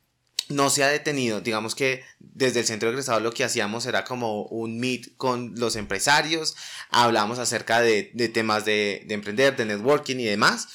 no 0.49 0.71
se 0.71 0.85
ha 0.85 0.89
detenido. 0.89 1.41
Digamos 1.41 1.75
que 1.75 2.05
desde 2.19 2.61
el 2.61 2.67
centro 2.67 2.89
de 2.89 2.95
egresado 2.95 3.21
lo 3.21 3.33
que 3.33 3.45
hacíamos 3.45 3.87
era 3.87 4.05
como 4.05 4.45
un 4.45 4.79
meet 4.79 5.17
con 5.17 5.55
los 5.57 5.77
empresarios, 5.77 6.57
hablamos 6.91 7.39
acerca 7.39 7.81
de, 7.81 8.05
temas 8.33 8.65
de, 8.65 9.05
de, 9.07 9.15
emprender, 9.15 9.57
de 9.57 9.65
networking 9.65 10.17
y 10.17 10.25
demás. 10.25 10.69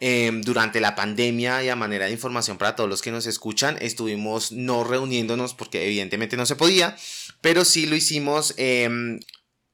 Em, 0.00 0.42
durante 0.42 0.80
la 0.80 0.94
pandemia 0.94 1.64
y 1.64 1.68
a 1.70 1.74
manera 1.74 2.06
de 2.06 2.12
información 2.12 2.56
para 2.56 2.76
todos 2.76 2.88
los 2.88 3.02
que 3.02 3.10
nos 3.10 3.26
escuchan, 3.26 3.76
estuvimos 3.80 4.52
no 4.52 4.84
reuniéndonos 4.84 5.54
porque 5.54 5.84
evidentemente 5.84 6.36
no 6.36 6.46
se 6.46 6.54
podía, 6.54 6.96
pero 7.40 7.64
sí 7.64 7.84
lo 7.86 7.96
hicimos 7.96 8.54
em, 8.58 9.18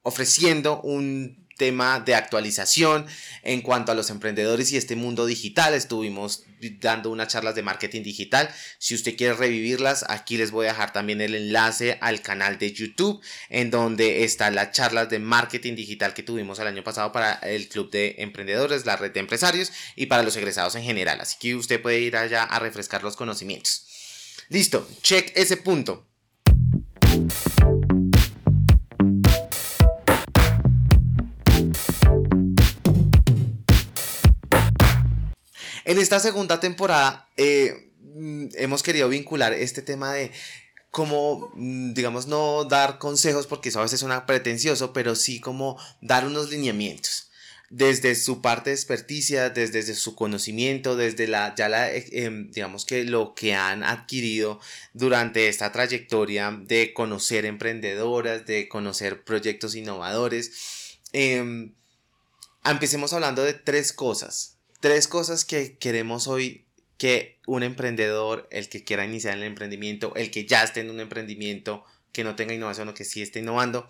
ofreciendo 0.00 0.80
un 0.80 1.43
tema 1.56 2.00
de 2.00 2.14
actualización 2.14 3.06
en 3.42 3.60
cuanto 3.60 3.92
a 3.92 3.94
los 3.94 4.10
emprendedores 4.10 4.72
y 4.72 4.76
este 4.76 4.96
mundo 4.96 5.26
digital. 5.26 5.74
Estuvimos 5.74 6.44
dando 6.80 7.10
unas 7.10 7.28
charlas 7.28 7.54
de 7.54 7.62
marketing 7.62 8.02
digital. 8.02 8.48
Si 8.78 8.94
usted 8.94 9.16
quiere 9.16 9.34
revivirlas, 9.34 10.04
aquí 10.08 10.36
les 10.36 10.50
voy 10.50 10.66
a 10.66 10.70
dejar 10.70 10.92
también 10.92 11.20
el 11.20 11.34
enlace 11.34 11.98
al 12.00 12.22
canal 12.22 12.58
de 12.58 12.72
YouTube 12.72 13.20
en 13.48 13.70
donde 13.70 14.24
están 14.24 14.54
las 14.54 14.72
charlas 14.72 15.08
de 15.10 15.18
marketing 15.18 15.74
digital 15.74 16.14
que 16.14 16.22
tuvimos 16.22 16.58
el 16.58 16.66
año 16.66 16.84
pasado 16.84 17.12
para 17.12 17.34
el 17.34 17.68
club 17.68 17.90
de 17.90 18.16
emprendedores, 18.18 18.86
la 18.86 18.96
red 18.96 19.12
de 19.12 19.20
empresarios 19.20 19.72
y 19.96 20.06
para 20.06 20.22
los 20.22 20.36
egresados 20.36 20.74
en 20.74 20.84
general. 20.84 21.20
Así 21.20 21.36
que 21.38 21.54
usted 21.54 21.80
puede 21.80 22.00
ir 22.00 22.16
allá 22.16 22.44
a 22.44 22.58
refrescar 22.58 23.02
los 23.02 23.16
conocimientos. 23.16 23.86
Listo, 24.48 24.88
check 25.02 25.32
ese 25.34 25.56
punto. 25.56 26.06
En 35.84 35.98
esta 35.98 36.18
segunda 36.20 36.60
temporada 36.60 37.28
eh, 37.36 37.90
mm, 38.00 38.46
hemos 38.54 38.82
querido 38.82 39.08
vincular 39.08 39.52
este 39.52 39.82
tema 39.82 40.12
de 40.14 40.32
cómo, 40.90 41.50
mm, 41.54 41.92
digamos, 41.92 42.26
no 42.26 42.64
dar 42.64 42.98
consejos 42.98 43.46
porque 43.46 43.68
eso 43.68 43.80
a 43.80 43.82
veces 43.82 44.00
suena 44.00 44.26
pretencioso, 44.26 44.92
pero 44.92 45.14
sí 45.14 45.40
como 45.40 45.78
dar 46.00 46.26
unos 46.26 46.50
lineamientos 46.50 47.30
desde 47.70 48.14
su 48.14 48.40
parte 48.40 48.70
de 48.70 48.76
experticia, 48.76 49.50
desde, 49.50 49.82
su 49.94 50.14
conocimiento, 50.14 50.96
desde 50.96 51.26
la, 51.26 51.54
ya 51.56 51.68
la, 51.68 51.92
eh, 51.92 52.06
em, 52.12 52.50
digamos 52.52 52.84
que 52.84 53.04
lo 53.04 53.34
que 53.34 53.54
han 53.54 53.82
adquirido 53.82 54.60
durante 54.92 55.48
esta 55.48 55.72
trayectoria 55.72 56.52
de 56.52 56.92
conocer 56.94 57.44
emprendedoras, 57.46 58.46
de 58.46 58.68
conocer 58.68 59.24
proyectos 59.24 59.74
innovadores. 59.74 60.52
Em, 61.12 61.74
empecemos 62.64 63.12
hablando 63.12 63.42
de 63.42 63.54
tres 63.54 63.92
cosas 63.92 64.53
tres 64.84 65.08
cosas 65.08 65.46
que 65.46 65.78
queremos 65.78 66.28
hoy 66.28 66.66
que 66.98 67.40
un 67.46 67.62
emprendedor, 67.62 68.46
el 68.50 68.68
que 68.68 68.84
quiera 68.84 69.06
iniciar 69.06 69.32
el 69.32 69.42
emprendimiento, 69.42 70.14
el 70.14 70.30
que 70.30 70.44
ya 70.44 70.62
esté 70.62 70.80
en 70.80 70.90
un 70.90 71.00
emprendimiento, 71.00 71.86
que 72.12 72.22
no 72.22 72.36
tenga 72.36 72.52
innovación 72.52 72.90
o 72.90 72.92
que 72.92 73.06
sí 73.06 73.22
esté 73.22 73.38
innovando, 73.38 73.88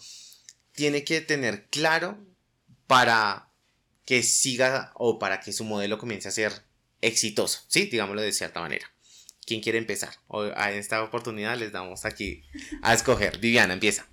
tiene 0.70 1.02
que 1.02 1.20
tener 1.20 1.66
claro 1.66 2.24
para 2.86 3.50
que 4.04 4.22
siga 4.22 4.92
o 4.94 5.18
para 5.18 5.40
que 5.40 5.52
su 5.52 5.64
modelo 5.64 5.98
comience 5.98 6.28
a 6.28 6.30
ser 6.30 6.52
exitoso, 7.00 7.64
¿sí? 7.66 7.86
Digámoslo 7.86 8.22
de 8.22 8.30
cierta 8.30 8.60
manera. 8.60 8.88
¿Quién 9.44 9.62
quiere 9.62 9.78
empezar? 9.78 10.14
Hoy, 10.28 10.52
en 10.56 10.78
esta 10.78 11.02
oportunidad 11.02 11.58
les 11.58 11.72
damos 11.72 12.04
aquí 12.04 12.44
a 12.82 12.94
escoger. 12.94 13.38
Viviana, 13.38 13.74
empieza. 13.74 14.06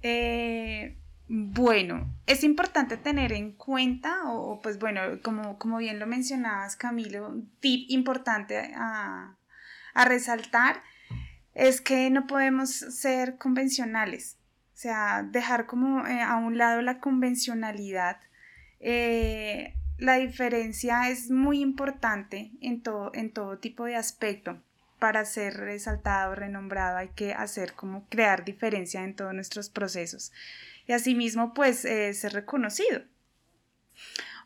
Eh, 0.00 0.96
bueno, 1.32 2.12
es 2.26 2.42
importante 2.42 2.96
tener 2.96 3.32
en 3.32 3.52
cuenta, 3.52 4.28
o 4.32 4.60
pues 4.60 4.80
bueno, 4.80 5.00
como, 5.22 5.60
como 5.60 5.78
bien 5.78 6.00
lo 6.00 6.08
mencionabas 6.08 6.74
Camilo, 6.74 7.28
un 7.28 7.48
tip 7.60 7.88
importante 7.88 8.72
a, 8.74 9.36
resaltar 9.94 10.82
es 11.54 11.80
que 11.80 12.10
no 12.10 12.26
podemos 12.26 12.70
ser 12.70 13.38
convencionales, 13.38 14.38
o 14.74 14.76
sea, 14.76 15.22
dejar 15.22 15.66
como 15.66 16.04
eh, 16.04 16.20
a 16.20 16.36
un 16.36 16.58
lado 16.58 16.82
la 16.82 16.98
convencionalidad. 16.98 18.18
Eh, 18.80 19.76
la 19.98 20.16
diferencia 20.16 21.10
es 21.10 21.30
muy 21.30 21.60
importante 21.60 22.50
en 22.60 22.82
todo, 22.82 23.12
en 23.14 23.32
todo 23.32 23.58
tipo 23.58 23.84
de 23.84 23.94
aspecto. 23.94 24.60
Para 25.00 25.24
ser 25.24 25.54
resaltado, 25.54 26.34
renombrado, 26.36 26.98
hay 26.98 27.08
que 27.08 27.32
hacer 27.32 27.72
como 27.72 28.06
crear 28.08 28.44
diferencia 28.44 29.02
en 29.02 29.16
todos 29.16 29.34
nuestros 29.34 29.70
procesos 29.70 30.30
y 30.86 30.92
asimismo 30.92 31.54
pues 31.54 31.84
eh, 31.84 32.12
ser 32.14 32.32
reconocido. 32.32 33.02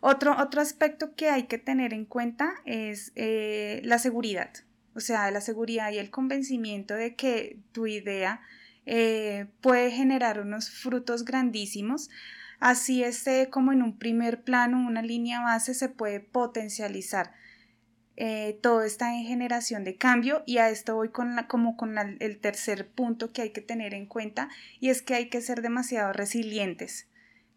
Otro, 0.01 0.37
otro 0.39 0.61
aspecto 0.61 1.15
que 1.15 1.31
hay 1.31 1.45
que 1.45 1.59
tener 1.59 1.95
en 1.95 2.05
cuenta 2.05 2.55
es 2.67 3.13
eh, 3.17 3.81
la 3.85 3.99
seguridad, 3.99 4.51
o 4.95 5.01
sea, 5.01 5.31
la 5.31 5.41
seguridad 5.41 5.91
y 5.91 5.99
el 5.99 6.11
convencimiento 6.11 6.95
de 6.95 7.15
que 7.15 7.59
tu 7.73 7.87
idea 7.87 8.43
eh, 8.87 9.47
puede 9.61 9.91
generar 9.91 10.41
unos 10.41 10.71
frutos 10.71 11.25
grandísimos. 11.25 12.11
Así 12.61 13.03
esté 13.03 13.49
como 13.51 13.73
en 13.73 13.83
un 13.83 13.99
primer 13.99 14.43
plano, 14.43 14.87
una 14.87 15.03
línea 15.03 15.41
base 15.41 15.75
se 15.75 15.89
puede 15.89 16.21
potencializar 16.21 17.33
eh, 18.17 18.59
todo 18.63 18.83
está 18.83 19.15
en 19.15 19.25
generación 19.25 19.83
de 19.85 19.97
cambio 19.97 20.43
y 20.47 20.59
a 20.59 20.71
esto 20.71 20.95
voy 20.95 21.09
con 21.09 21.37
como 21.49 21.77
con 21.77 21.99
el 21.99 22.39
tercer 22.39 22.89
punto 22.89 23.33
que 23.33 23.43
hay 23.43 23.51
que 23.51 23.61
tener 23.61 23.93
en 23.93 24.07
cuenta 24.07 24.49
y 24.79 24.91
es 24.91 25.03
que 25.03 25.15
hay 25.15 25.29
que 25.29 25.41
ser 25.41 25.63
demasiado 25.63 26.13
resilientes. 26.13 27.09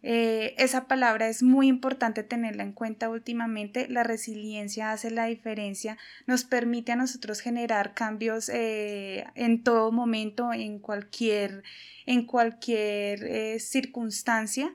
Eh, 0.02 0.54
esa 0.58 0.86
palabra 0.86 1.28
es 1.28 1.42
muy 1.42 1.66
importante 1.66 2.22
tenerla 2.22 2.62
en 2.62 2.72
cuenta 2.72 3.08
últimamente. 3.08 3.88
La 3.88 4.04
resiliencia 4.04 4.92
hace 4.92 5.10
la 5.10 5.26
diferencia, 5.26 5.98
nos 6.26 6.44
permite 6.44 6.92
a 6.92 6.96
nosotros 6.96 7.40
generar 7.40 7.94
cambios 7.94 8.48
eh, 8.48 9.26
en 9.34 9.62
todo 9.62 9.92
momento, 9.92 10.52
en 10.52 10.78
cualquier, 10.78 11.62
en 12.06 12.26
cualquier 12.26 13.60
circunstancia. 13.60 14.72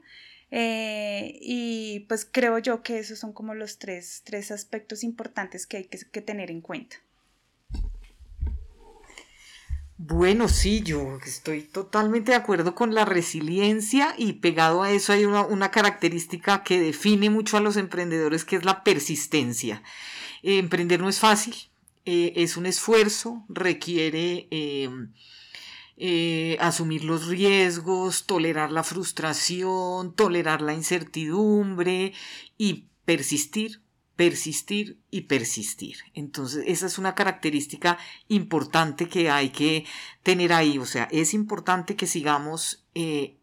Eh, 0.56 1.40
y 1.42 2.02
pues 2.02 2.28
creo 2.32 2.60
yo 2.60 2.84
que 2.84 3.00
esos 3.00 3.18
son 3.18 3.34
como 3.34 3.56
los 3.56 3.80
tres, 3.80 4.22
tres 4.24 4.52
aspectos 4.52 5.04
importantes 5.04 5.66
que 5.66 5.78
hay 5.78 5.86
que, 5.86 6.22
tener 6.22 6.52
en 6.52 6.62
cuenta. 6.62 6.98
Bueno, 9.98 10.48
sí, 10.48 10.84
yo 10.84 11.18
estoy 11.26 11.64
totalmente 11.64 12.34
de 12.34 12.38
acuerdo 12.38 12.76
con 12.76 12.94
la 12.94 13.04
resiliencia 13.04 14.14
y 14.16 14.34
pegado 14.34 14.84
a 14.84 14.92
eso 14.92 15.12
hay 15.12 15.26
una, 15.26 15.72
característica 15.72 16.62
que 16.62 16.80
define 16.80 17.32
mucho 17.32 17.58
a 17.58 17.60
los 17.62 17.76
emprendedores 17.76 18.46
que 18.46 18.58
es 18.58 18.64
la 18.64 18.84
persistencia. 18.84 19.82
emprender 20.44 21.00
no 21.00 21.10
es 21.10 21.18
fácil, 21.18 21.56
eh, 22.06 22.34
es 22.36 22.58
un 22.58 22.68
esfuerzo, 22.68 23.44
requiere 23.50 24.48
eh, 24.52 24.88
eh, 25.98 26.58
asumir 26.60 27.04
los 27.04 27.28
riesgos, 27.28 28.26
tolerar 28.26 28.72
la 28.72 28.84
frustración, 28.84 30.14
tolerar 30.14 30.62
la 30.62 30.74
incertidumbre 30.74 32.14
y 32.58 32.88
persistir, 33.06 33.82
persistir 34.16 35.00
y 35.12 35.22
persistir. 35.22 35.98
Entonces, 36.14 36.64
esa 36.68 36.88
es 36.88 36.98
una 36.98 37.16
característica 37.16 37.98
importante 38.28 39.08
que 39.08 39.30
hay 39.30 39.50
que 39.50 39.86
tener 40.24 40.54
ahí. 40.54 40.78
O 40.78 40.86
sea, 40.86 41.08
es 41.12 41.34
importante 41.34 41.96
que 41.96 42.08
sigamos 42.08 42.86
eh, 42.96 43.38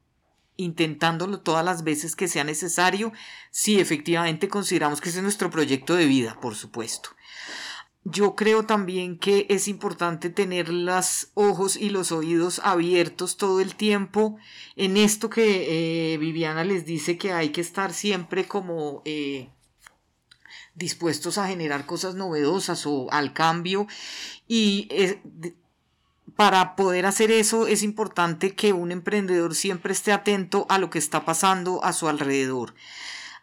intentándolo 0.57 1.41
todas 1.41 1.65
las 1.65 1.85
veces 1.85 2.17
que 2.17 2.29
sea 2.29 2.45
necesario, 2.45 3.13
si 3.51 3.81
efectivamente 3.81 4.49
consideramos 4.49 5.01
que 5.01 5.09
ese 5.09 5.19
es 5.19 5.23
nuestro 5.23 5.51
proyecto 5.51 5.95
de 5.95 6.07
vida, 6.07 6.39
por 6.41 6.55
supuesto. 6.55 7.11
Yo 8.05 8.35
creo 8.35 8.65
también 8.65 9.19
que 9.19 9.47
es 9.51 9.69
importante 9.69 10.31
tener 10.31 10.71
los 10.71 11.29
ojos 11.35 11.77
y 11.77 11.91
los 11.91 12.13
oídos 12.13 12.61
abiertos 12.65 13.37
todo 13.37 13.61
el 13.61 13.75
tiempo. 13.75 14.39
En 14.75 14.97
esto 14.97 15.29
que 15.29 16.15
eh, 16.15 16.19
Viviana 16.19 16.65
les 16.65 16.87
dice 16.87 17.19
que 17.19 17.33
hay 17.33 17.51
que 17.51 17.61
estar 17.61 17.93
siempre 17.93 18.49
como 18.49 19.03
eh, 19.05 19.51
dispuestos 20.75 21.37
a 21.37 21.49
generar 21.49 21.85
cosas 21.85 22.15
novedosas 22.15 22.87
o 22.87 23.13
al 23.13 23.35
cambio. 23.35 23.87
Y 24.49 24.89
para 26.37 26.75
poder 26.75 27.05
hacer 27.05 27.31
eso 27.31 27.67
es 27.67 27.83
importante 27.83 28.55
que 28.55 28.73
un 28.73 28.93
emprendedor 28.93 29.55
siempre 29.55 29.93
esté 29.93 30.11
atento 30.13 30.65
a 30.71 30.79
lo 30.79 30.89
que 30.89 30.99
está 30.99 31.27
pasando 31.27 31.85
a 31.85 31.93
su 31.93 32.09
alrededor 32.09 32.75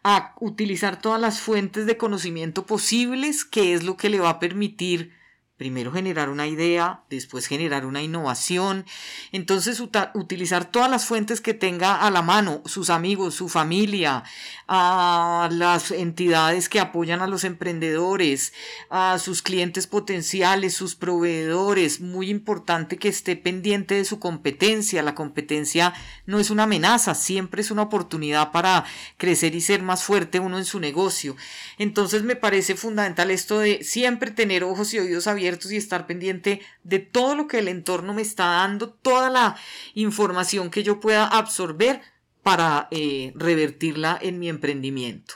a 0.09 0.33
utilizar 0.39 1.01
todas 1.01 1.19
las 1.19 1.41
fuentes 1.41 1.85
de 1.85 1.97
conocimiento 1.97 2.65
posibles, 2.65 3.43
que 3.43 3.73
es 3.73 3.83
lo 3.83 3.97
que 3.97 4.07
le 4.07 4.21
va 4.21 4.29
a 4.29 4.39
permitir 4.39 5.11
Primero 5.57 5.91
generar 5.91 6.29
una 6.29 6.45
idea, 6.45 7.01
después 7.09 7.47
generar 7.47 7.87
una 7.87 8.03
innovación. 8.03 8.85
Entonces 9.31 9.81
utilizar 10.13 10.65
todas 10.65 10.91
las 10.91 11.05
fuentes 11.05 11.41
que 11.41 11.55
tenga 11.55 11.95
a 12.05 12.11
la 12.11 12.21
mano, 12.21 12.61
sus 12.65 12.91
amigos, 12.91 13.33
su 13.33 13.49
familia, 13.49 14.23
a 14.67 15.49
las 15.51 15.89
entidades 15.89 16.69
que 16.69 16.79
apoyan 16.79 17.23
a 17.23 17.27
los 17.27 17.43
emprendedores, 17.43 18.53
a 18.91 19.17
sus 19.17 19.41
clientes 19.41 19.87
potenciales, 19.87 20.75
sus 20.75 20.93
proveedores. 20.93 22.01
Muy 22.01 22.29
importante 22.29 22.97
que 22.97 23.07
esté 23.07 23.35
pendiente 23.35 23.95
de 23.95 24.05
su 24.05 24.19
competencia. 24.19 25.01
La 25.01 25.15
competencia 25.15 25.95
no 26.27 26.39
es 26.39 26.51
una 26.51 26.63
amenaza, 26.63 27.15
siempre 27.15 27.61
es 27.61 27.71
una 27.71 27.81
oportunidad 27.81 28.51
para 28.51 28.85
crecer 29.17 29.55
y 29.55 29.61
ser 29.61 29.81
más 29.81 30.03
fuerte 30.03 30.39
uno 30.39 30.59
en 30.59 30.65
su 30.65 30.79
negocio. 30.79 31.35
Entonces 31.79 32.21
me 32.21 32.35
parece 32.35 32.75
fundamental 32.75 33.31
esto 33.31 33.57
de 33.57 33.83
siempre 33.83 34.29
tener 34.29 34.63
ojos 34.63 34.93
y 34.93 34.99
oídos 34.99 35.25
abiertos 35.25 35.46
y 35.69 35.77
estar 35.77 36.07
pendiente 36.07 36.61
de 36.83 36.99
todo 36.99 37.35
lo 37.35 37.47
que 37.47 37.59
el 37.59 37.67
entorno 37.67 38.13
me 38.13 38.21
está 38.21 38.45
dando, 38.45 38.89
toda 38.89 39.29
la 39.29 39.55
información 39.93 40.69
que 40.69 40.83
yo 40.83 40.99
pueda 40.99 41.25
absorber 41.25 42.01
para 42.43 42.87
eh, 42.91 43.33
revertirla 43.35 44.17
en 44.21 44.39
mi 44.39 44.49
emprendimiento. 44.49 45.35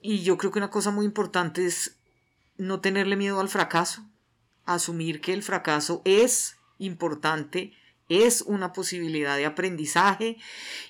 Y 0.00 0.22
yo 0.22 0.38
creo 0.38 0.52
que 0.52 0.58
una 0.58 0.70
cosa 0.70 0.90
muy 0.90 1.04
importante 1.04 1.66
es 1.66 1.96
no 2.56 2.80
tenerle 2.80 3.16
miedo 3.16 3.40
al 3.40 3.48
fracaso, 3.48 4.04
asumir 4.64 5.20
que 5.20 5.32
el 5.32 5.42
fracaso 5.42 6.02
es 6.04 6.56
importante 6.78 7.72
es 8.10 8.42
una 8.42 8.72
posibilidad 8.72 9.36
de 9.36 9.46
aprendizaje. 9.46 10.36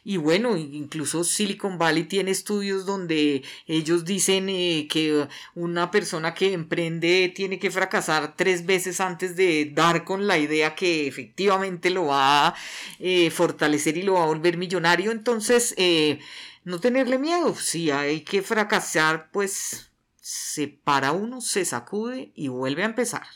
Y 0.02 0.16
bueno, 0.16 0.56
incluso 0.56 1.22
Silicon 1.22 1.78
Valley 1.78 2.04
tiene 2.04 2.30
estudios 2.32 2.86
donde 2.86 3.44
ellos 3.66 4.04
dicen 4.04 4.48
eh, 4.48 4.88
que 4.90 5.28
una 5.54 5.90
persona 5.90 6.34
que 6.34 6.52
emprende 6.52 7.32
tiene 7.34 7.58
que 7.58 7.70
fracasar 7.70 8.34
tres 8.36 8.66
veces 8.66 9.00
antes 9.00 9.36
de 9.36 9.70
dar 9.72 10.04
con 10.04 10.26
la 10.26 10.38
idea 10.38 10.74
que 10.74 11.06
efectivamente 11.06 11.90
lo 11.90 12.06
va 12.06 12.48
a 12.48 12.54
eh, 12.98 13.30
fortalecer 13.30 13.96
y 13.98 14.02
lo 14.02 14.14
va 14.14 14.24
a 14.24 14.26
volver 14.26 14.56
millonario, 14.56 15.10
entonces 15.12 15.74
eh, 15.76 16.18
no 16.64 16.80
tenerle 16.80 17.18
miedo, 17.18 17.54
si 17.54 17.90
hay 17.90 18.22
que 18.22 18.42
fracasar 18.42 19.30
pues 19.30 19.90
se 20.20 20.68
para 20.68 21.12
uno, 21.12 21.40
se 21.40 21.64
sacude 21.64 22.32
y 22.34 22.48
vuelve 22.48 22.82
a 22.82 22.86
empezar. 22.86 23.26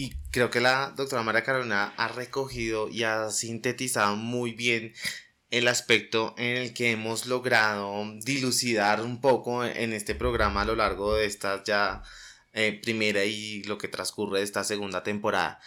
Y 0.00 0.14
creo 0.30 0.48
que 0.48 0.62
la 0.62 0.94
doctora 0.96 1.22
María 1.22 1.44
Carolina 1.44 1.92
ha 1.98 2.08
recogido 2.08 2.88
y 2.88 3.02
ha 3.02 3.30
sintetizado 3.30 4.16
muy 4.16 4.52
bien 4.52 4.94
el 5.50 5.68
aspecto 5.68 6.34
en 6.38 6.56
el 6.56 6.72
que 6.72 6.92
hemos 6.92 7.26
logrado 7.26 8.02
dilucidar 8.22 9.02
un 9.02 9.20
poco 9.20 9.62
en 9.62 9.92
este 9.92 10.14
programa 10.14 10.62
a 10.62 10.64
lo 10.64 10.74
largo 10.74 11.16
de 11.16 11.26
esta 11.26 11.62
ya 11.64 12.02
eh, 12.54 12.80
primera 12.82 13.26
y 13.26 13.62
lo 13.64 13.76
que 13.76 13.88
transcurre 13.88 14.38
de 14.38 14.44
esta 14.46 14.64
segunda 14.64 15.02
temporada. 15.02 15.60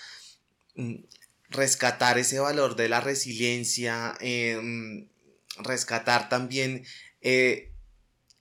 Mm, 0.74 1.04
rescatar 1.50 2.18
ese 2.18 2.40
valor 2.40 2.76
de 2.76 2.90
la 2.90 3.02
resiliencia, 3.02 4.16
em, 4.20 5.10
rescatar 5.60 6.28
también 6.30 6.88
eh, 7.22 7.72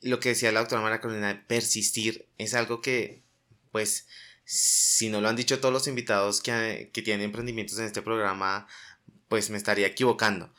lo 0.00 0.20
que 0.20 0.30
decía 0.30 0.52
la 0.52 0.60
doctora 0.60 0.80
María 0.80 1.02
Carolina, 1.02 1.44
persistir, 1.46 2.30
es 2.38 2.54
algo 2.54 2.80
que 2.80 3.24
pues 3.72 4.06
si 4.54 5.08
no 5.08 5.22
lo 5.22 5.30
han 5.30 5.36
dicho 5.36 5.60
todos 5.60 5.72
los 5.72 5.86
invitados 5.86 6.42
que, 6.42 6.90
tienen 6.92 7.22
emprendimientos 7.22 7.78
en 7.78 7.86
este 7.86 8.02
programa, 8.02 8.66
pues 9.28 9.48
me 9.48 9.56
estaría 9.56 9.86
equivocando. 9.86 10.52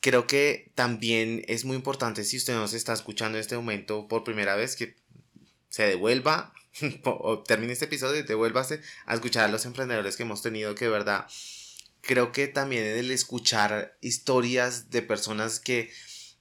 Creo 0.00 0.26
que 0.26 0.70
también 0.74 1.46
es 1.48 1.64
muy 1.64 1.76
importante 1.76 2.24
si 2.24 2.36
usted 2.36 2.52
nos 2.52 2.74
está 2.74 2.92
escuchando 2.92 3.38
en 3.38 3.40
este 3.40 3.56
momento 3.56 4.06
por 4.06 4.22
primera 4.22 4.54
vez 4.54 4.76
que 4.76 4.96
se 5.70 5.84
devuelva 5.84 6.52
o 7.04 7.42
termine 7.42 7.72
este 7.72 7.86
episodio 7.86 8.20
y 8.20 8.24
devuélvase 8.24 8.82
a 9.06 9.14
escuchar 9.14 9.44
a 9.44 9.48
los 9.48 9.64
emprendedores 9.64 10.16
que 10.16 10.24
hemos 10.24 10.42
tenido 10.42 10.74
que 10.74 10.84
de 10.84 10.90
verdad 10.90 11.26
creo 12.02 12.32
que 12.32 12.48
también 12.48 12.84
el 12.84 13.10
escuchar 13.10 13.96
historias 14.02 14.90
de 14.90 15.00
personas 15.00 15.58
que 15.58 15.90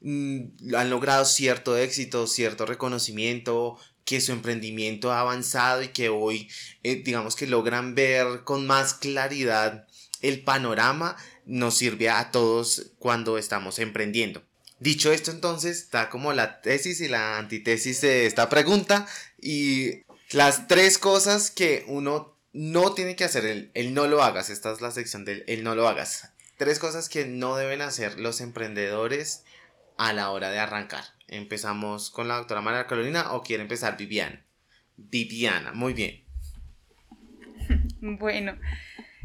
mm, 0.01 0.75
han 0.75 0.89
logrado 0.89 1.23
cierto 1.23 1.77
éxito, 1.77 2.27
cierto 2.27 2.65
reconocimiento, 2.65 3.79
que 4.05 4.21
su 4.21 4.31
emprendimiento 4.31 5.11
ha 5.11 5.21
avanzado 5.21 5.83
y 5.83 5.89
que 5.89 6.09
hoy 6.09 6.49
eh, 6.83 7.01
digamos 7.03 7.35
que 7.35 7.47
logran 7.47 7.95
ver 7.95 8.43
con 8.43 8.65
más 8.67 8.93
claridad 8.93 9.87
el 10.21 10.43
panorama 10.43 11.17
nos 11.45 11.77
sirve 11.77 12.09
a 12.09 12.31
todos 12.31 12.91
cuando 12.97 13.37
estamos 13.37 13.79
emprendiendo. 13.79 14.43
Dicho 14.79 15.11
esto 15.11 15.31
entonces 15.31 15.77
está 15.77 16.09
como 16.09 16.33
la 16.33 16.61
tesis 16.61 16.99
y 17.01 17.07
la 17.07 17.37
antitesis 17.37 18.01
de 18.01 18.25
esta 18.25 18.49
pregunta 18.49 19.07
y 19.39 20.03
las 20.31 20.67
tres 20.67 20.97
cosas 20.97 21.51
que 21.51 21.85
uno 21.87 22.37
no 22.53 22.93
tiene 22.93 23.15
que 23.15 23.23
hacer, 23.23 23.71
el, 23.73 23.93
no 23.93 24.07
lo 24.07 24.23
hagas, 24.23 24.49
esta 24.49 24.71
es 24.71 24.81
la 24.81 24.91
sección 24.91 25.25
del 25.25 25.43
el 25.47 25.63
no 25.63 25.75
lo 25.75 25.87
hagas. 25.87 26.29
Tres 26.57 26.79
cosas 26.79 27.09
que 27.09 27.25
no 27.25 27.55
deben 27.55 27.81
hacer 27.81 28.19
los 28.19 28.41
emprendedores 28.41 29.43
a 29.97 30.13
la 30.13 30.31
hora 30.31 30.51
de 30.51 30.59
arrancar. 30.59 31.03
Empezamos 31.33 32.11
con 32.11 32.27
la 32.27 32.35
doctora 32.37 32.61
María 32.61 32.85
Carolina 32.85 33.33
o 33.33 33.41
quiere 33.41 33.63
empezar 33.63 33.97
Viviana. 33.97 34.45
Viviana, 34.97 35.73
muy 35.73 35.93
bien. 35.93 36.23
Bueno, 38.01 38.57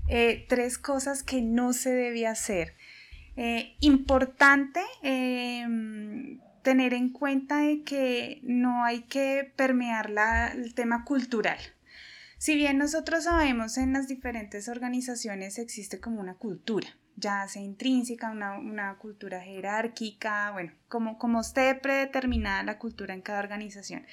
eh, 0.08 0.46
tres 0.48 0.78
cosas 0.78 1.24
que 1.24 1.42
no 1.42 1.72
se 1.72 1.90
debe 1.90 2.26
hacer. 2.26 2.74
Eh, 3.36 3.76
importante 3.80 4.80
em, 5.02 6.40
tener 6.62 6.94
en 6.94 7.10
cuenta 7.10 7.58
de 7.58 7.82
que 7.82 8.40
no 8.42 8.84
hay 8.84 9.02
que 9.02 9.52
permear 9.56 10.12
el 10.54 10.74
tema 10.74 11.04
cultural. 11.04 11.58
Si 12.38 12.54
bien 12.54 12.78
nosotros 12.78 13.24
sabemos 13.24 13.78
en 13.78 13.92
las 13.92 14.06
diferentes 14.06 14.68
organizaciones 14.68 15.58
existe 15.58 15.98
como 16.00 16.20
una 16.20 16.34
cultura, 16.34 16.88
ya 17.18 17.46
sea 17.48 17.62
intrínseca, 17.62 18.30
una, 18.30 18.96
cultura 18.98 19.40
jerárquica, 19.40 20.50
bueno, 20.52 20.72
como, 20.88 21.18
como 21.18 21.40
esté 21.40 21.74
predeterminada 21.74 22.62
la 22.62 22.78
cultura 22.78 23.14
en 23.14 23.22
cada 23.22 23.40
organización. 23.40 24.06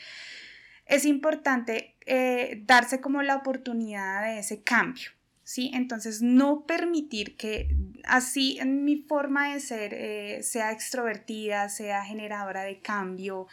Es 0.85 1.05
importante 1.05 1.95
eh, 2.05 2.61
darse 2.65 3.01
como 3.01 3.21
la 3.23 3.35
oportunidad 3.35 4.23
de 4.23 4.39
ese 4.39 4.61
cambio, 4.61 5.09
¿sí? 5.43 5.71
Entonces, 5.73 6.21
no 6.21 6.65
permitir 6.65 7.37
que 7.37 7.75
así 8.03 8.57
en 8.59 8.83
mi 8.83 8.97
forma 8.97 9.53
de 9.53 9.59
ser 9.59 9.93
eh, 9.93 10.43
sea 10.43 10.71
extrovertida, 10.71 11.69
sea 11.69 12.03
generadora 12.03 12.63
de 12.63 12.79
cambio, 12.81 13.47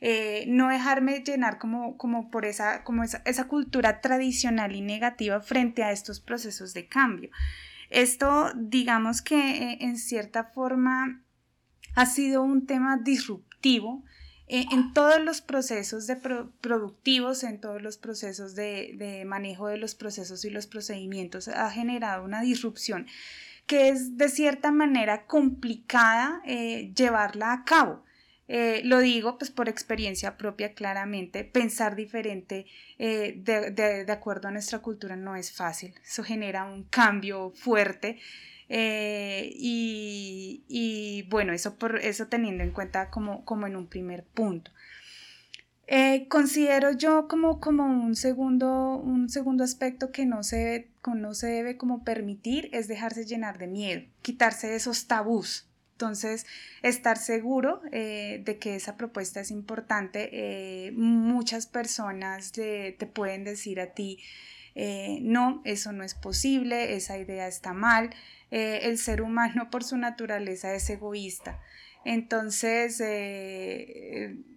eh, 0.00 0.44
no 0.48 0.68
dejarme 0.68 1.20
llenar 1.20 1.58
como, 1.58 1.96
como 1.96 2.30
por 2.30 2.44
esa, 2.44 2.84
como 2.84 3.04
esa, 3.04 3.22
esa 3.24 3.48
cultura 3.48 4.02
tradicional 4.02 4.76
y 4.76 4.82
negativa 4.82 5.40
frente 5.40 5.82
a 5.82 5.92
estos 5.92 6.20
procesos 6.20 6.74
de 6.74 6.86
cambio. 6.86 7.30
Esto, 7.90 8.52
digamos 8.56 9.22
que 9.22 9.36
eh, 9.72 9.78
en 9.80 9.98
cierta 9.98 10.44
forma 10.44 11.22
ha 11.94 12.06
sido 12.06 12.42
un 12.42 12.66
tema 12.66 12.96
disruptivo 12.96 14.04
eh, 14.46 14.66
en 14.72 14.92
todos 14.92 15.20
los 15.22 15.40
procesos 15.40 16.06
de 16.06 16.16
productivos, 16.60 17.44
en 17.44 17.60
todos 17.60 17.80
los 17.80 17.96
procesos 17.96 18.54
de, 18.54 19.24
manejo 19.26 19.68
de 19.68 19.78
los 19.78 19.94
procesos 19.94 20.44
y 20.44 20.50
los 20.50 20.66
procedimientos, 20.66 21.48
ha 21.48 21.70
generado 21.70 22.24
una 22.24 22.42
disrupción 22.42 23.06
que 23.66 23.88
es 23.88 24.18
de 24.18 24.28
cierta 24.28 24.70
manera 24.70 25.26
complicada 25.26 26.42
eh, 26.44 26.92
llevarla 26.94 27.52
a 27.52 27.64
cabo. 27.64 28.04
Eh, 28.46 28.82
lo 28.84 28.98
digo 29.00 29.38
pues 29.38 29.50
por 29.50 29.70
experiencia 29.70 30.36
propia 30.36 30.74
claramente, 30.74 31.44
pensar 31.44 31.96
diferente 31.96 32.66
eh, 32.98 33.34
de, 33.38 34.12
acuerdo 34.12 34.48
a 34.48 34.50
nuestra 34.50 34.80
cultura 34.80 35.16
no 35.16 35.34
es 35.34 35.50
fácil, 35.52 35.94
eso 36.04 36.22
genera 36.22 36.64
un 36.64 36.84
cambio 36.84 37.52
fuerte 37.54 38.18
eh, 38.68 39.50
y, 39.56 41.26
bueno, 41.30 41.54
eso, 41.54 41.76
por, 41.76 41.98
eso 41.98 42.26
teniendo 42.28 42.62
en 42.64 42.72
cuenta 42.72 43.10
como, 43.10 43.44
como 43.46 43.66
en 43.66 43.76
un 43.76 43.86
primer 43.86 44.24
punto. 44.24 44.70
considero 46.28 46.92
yo 46.92 47.28
como, 47.28 47.60
como 47.60 47.84
un, 47.84 48.14
segundo, 48.14 48.96
un 48.96 49.30
segundo 49.30 49.64
aspecto 49.64 50.12
que 50.12 50.26
no 50.26 50.42
se, 50.42 50.90
no 51.06 51.34
se 51.34 51.46
debe 51.46 51.76
como 51.78 52.04
permitir 52.04 52.68
es 52.72 52.88
dejarse 52.88 53.24
llenar 53.24 53.56
de 53.58 53.68
miedo, 53.68 54.02
quitarse 54.22 54.74
esos 54.74 55.06
tabús 55.06 55.66
Entonces, 55.94 56.44
estar 56.82 57.16
seguro 57.16 57.80
eh, 57.92 58.42
de 58.44 58.58
que 58.58 58.74
esa 58.74 58.96
propuesta 58.96 59.38
es 59.40 59.52
importante. 59.52 60.28
Eh, 60.32 60.90
muchas 60.92 61.66
personas 61.66 62.50
te 62.50 63.10
pueden 63.14 63.44
decir 63.44 63.78
a 63.78 63.94
ti, 63.94 64.18
eh, 64.74 65.18
no, 65.22 65.62
eso 65.64 65.92
no 65.92 66.02
es 66.02 66.14
posible, 66.14 66.96
esa 66.96 67.16
idea 67.16 67.46
está 67.46 67.72
mal. 67.72 68.10
el 68.50 68.98
ser 68.98 69.22
humano 69.22 69.68
por 69.70 69.84
su 69.84 69.96
naturaleza 69.96 70.74
es 70.74 70.90
egoísta. 70.90 71.60
Entonces, 72.04 72.98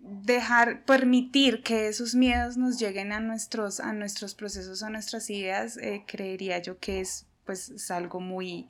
dejar, 0.02 0.86
permitir 0.86 1.64
que 1.64 1.88
esos 1.88 2.16
miedos 2.16 2.58
nos 2.58 2.80
lleguen 2.80 3.12
a 3.12 3.20
nuestros, 3.20 3.80
a 3.80 3.94
nuestros 3.94 4.34
procesos, 4.36 4.84
a 4.84 4.90
nuestras 4.90 5.30
ideas, 5.30 5.80
creería 6.08 6.60
yo 6.60 6.80
que 6.80 7.00
es, 7.00 7.28
pues, 7.46 7.70
es 7.70 7.92
algo 7.92 8.20
muy, 8.20 8.70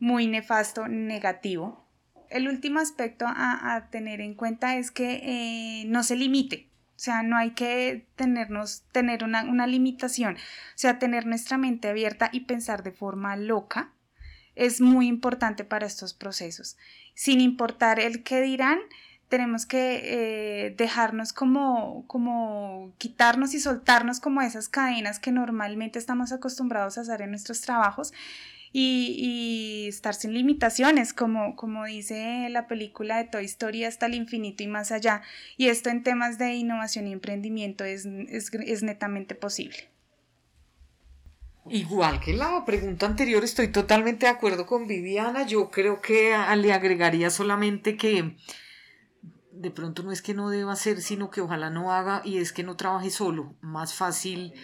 muy 0.00 0.26
nefasto, 0.26 0.88
negativo. 0.88 1.86
El 2.28 2.48
último 2.48 2.80
aspecto 2.80 3.26
a, 3.28 3.88
tener 3.90 4.20
en 4.20 4.34
cuenta 4.34 4.76
es 4.76 4.90
que 4.90 5.20
eh, 5.22 5.84
no 5.86 6.02
se 6.02 6.16
limite, 6.16 6.68
o 6.96 6.98
sea, 6.98 7.22
no 7.22 7.36
hay 7.36 7.50
que 7.52 8.06
tenernos, 8.16 8.84
tener 8.92 9.24
una, 9.24 9.44
una, 9.44 9.66
limitación, 9.66 10.34
o 10.36 10.78
sea, 10.78 10.98
tener 10.98 11.26
nuestra 11.26 11.58
mente 11.58 11.88
abierta 11.88 12.30
y 12.32 12.40
pensar 12.40 12.82
de 12.82 12.92
forma 12.92 13.36
loca 13.36 13.92
es 14.54 14.80
muy 14.80 15.06
importante 15.06 15.64
para 15.64 15.86
estos 15.86 16.14
procesos. 16.14 16.76
Sin 17.14 17.40
importar 17.40 17.98
el 17.98 18.22
que 18.22 18.40
dirán, 18.42 18.78
tenemos 19.30 19.64
que 19.64 20.00
eh, 20.02 20.74
dejarnos 20.76 21.32
como, 21.32 22.04
como 22.08 22.92
quitarnos 22.98 23.54
y 23.54 23.60
soltarnos 23.60 24.20
como 24.20 24.42
esas 24.42 24.68
cadenas 24.68 25.20
que 25.20 25.30
normalmente 25.30 25.98
estamos 25.98 26.32
acostumbrados 26.32 26.98
a 26.98 27.02
hacer 27.02 27.22
en 27.22 27.30
nuestros 27.30 27.60
trabajos 27.60 28.12
y, 28.72 29.86
estar 29.88 30.14
sin 30.14 30.32
limitaciones, 30.32 31.12
como, 31.12 31.56
como 31.56 31.84
dice 31.84 32.48
la 32.50 32.68
película 32.68 33.18
de 33.18 33.24
Toy 33.24 33.44
Story 33.44 33.84
hasta 33.84 34.06
el 34.06 34.14
infinito 34.14 34.62
y 34.62 34.68
más 34.68 34.92
allá. 34.92 35.22
Y 35.56 35.68
esto 35.68 35.90
en 35.90 36.02
temas 36.02 36.38
de 36.38 36.54
innovación 36.54 37.08
y 37.08 37.12
emprendimiento 37.12 37.84
es, 37.84 38.06
es, 38.06 38.82
netamente 38.82 39.34
posible. 39.34 39.90
Igual 41.68 42.20
que 42.20 42.32
la 42.32 42.64
pregunta 42.64 43.06
anterior, 43.06 43.42
estoy 43.44 43.68
totalmente 43.68 44.26
de 44.26 44.32
acuerdo 44.32 44.66
con 44.66 44.86
Viviana. 44.86 45.46
Yo 45.46 45.70
creo 45.70 46.00
que 46.00 46.36
le 46.56 46.72
agregaría 46.72 47.30
solamente 47.30 47.96
que 47.96 48.36
de 49.52 49.70
pronto 49.70 50.02
no 50.02 50.12
es 50.12 50.22
que 50.22 50.34
no 50.34 50.48
deba 50.48 50.72
hacer, 50.72 51.02
sino 51.02 51.30
que 51.30 51.40
ojalá 51.40 51.70
no 51.70 51.92
haga 51.92 52.22
y 52.24 52.38
es 52.38 52.52
que 52.52 52.62
no 52.62 52.76
trabaje 52.76 53.10
solo. 53.10 53.54
Más 53.60 53.94
fácil 53.94 54.54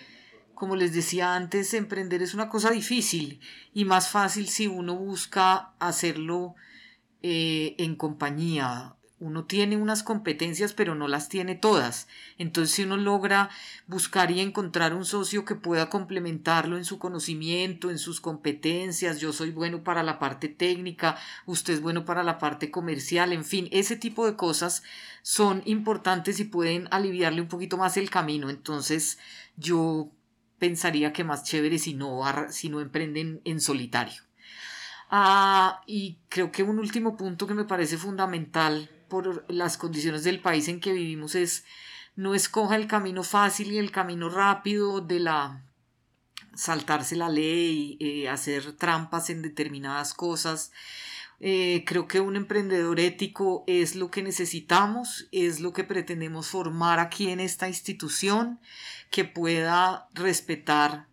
como 0.57 0.75
les 0.75 0.95
decía 0.95 1.35
antes, 1.35 1.75
emprender 1.75 2.23
es 2.23 2.33
una 2.33 2.49
cosa 2.49 2.71
difícil 2.71 3.41
y 3.75 3.85
más 3.85 4.09
fácil 4.09 4.49
si 4.49 4.67
uno 4.67 4.97
busca 4.97 5.75
hacerlo 5.79 6.55
eh, 7.23 7.75
en 7.79 7.95
compañía. 7.95 8.95
Uno 9.19 9.45
tiene 9.45 9.77
unas 9.77 10.03
competencias 10.03 10.73
pero 10.73 10.95
no 10.95 11.09
las 11.09 11.29
tiene 11.29 11.57
todas. 11.57 12.09
Entonces 12.39 12.75
si 12.75 12.85
uno 12.85 12.97
logra 12.97 13.51
buscar 13.87 14.31
y 14.31 14.41
encontrar 14.41 14.95
un 14.95 15.05
socio 15.05 15.45
que 15.45 15.57
pueda 15.57 15.91
complementarlo 15.91 16.79
en 16.79 16.87
su 16.87 16.99
conocimiento, 16.99 17.91
en 17.91 17.99
sus 17.99 18.23
competencias, 18.23 19.21
yo 19.21 19.35
soy 19.35 19.51
bueno 19.51 19.85
para 19.85 20.03
la 20.03 20.19
parte 20.19 20.49
técnica, 20.49 21.19
usted 21.45 21.75
es 21.75 21.83
bueno 21.83 22.07
para 22.07 22.23
la 22.23 22.39
parte 22.39 22.71
comercial, 22.71 23.35
en 23.35 23.45
fin, 23.45 23.69
ese 23.73 23.97
tipo 23.97 24.25
de 24.25 24.37
cosas 24.37 24.83
son 25.21 25.61
importantes 25.67 26.41
y 26.41 26.45
pueden 26.45 26.89
aliviarle 26.91 27.43
un 27.43 27.49
poquito 27.49 27.77
más 27.77 27.99
el 27.99 28.09
camino. 28.09 28.49
Entonces 28.49 29.19
yo 29.59 30.11
pensaría 30.59 31.13
que 31.13 31.25
más 31.25 31.45
chévere 31.45 31.79
si 31.79 31.95
no, 31.95 32.23
si 32.51 32.69
no 32.69 32.81
emprenden 32.81 33.41
en 33.45 33.61
solitario. 33.61 34.23
Ah, 35.11 35.83
y 35.87 36.19
creo 36.29 36.51
que 36.51 36.63
un 36.63 36.79
último 36.79 37.17
punto 37.17 37.47
que 37.47 37.55
me 37.55 37.65
parece 37.65 37.97
fundamental 37.97 38.91
por 39.09 39.45
las 39.53 39.77
condiciones 39.77 40.25
del 40.25 40.41
país 40.41 40.69
en 40.69 40.81
que 40.81 40.93
vivimos 40.93 41.35
es 41.35 41.65
no 42.17 42.35
escoja 42.35 42.77
el 42.77 42.87
camino 42.87 43.23
fácil 43.23 43.71
y 43.73 43.79
el 43.79 43.93
camino 43.93 44.29
rápido 44.29 45.01
de 45.01 45.21
la 45.21 45.63
saltarse 46.55 47.15
la 47.15 47.29
ley, 47.29 47.99
eh, 48.01 48.29
hacer 48.29 48.73
trampas 48.73 49.31
en 49.31 49.43
determinadas 49.43 50.15
cosas. 50.15 50.73
Eh, 51.41 51.85
creo 51.87 52.09
que 52.09 52.21
un 52.21 52.37
emprendedor 52.37 52.99
ético 52.99 53.65
es 53.67 53.95
lo 53.95 54.11
que 54.11 54.23
necesitamos, 54.23 55.29
es 55.33 55.61
lo 55.61 55.73
que 55.73 55.85
pretendemos 55.85 56.49
formar 56.49 56.99
aquí 56.99 57.31
en 57.31 57.41
esta 57.41 57.69
institución 57.69 58.59
que 59.11 59.25
pueda 59.25 60.09
respetar 60.15 61.09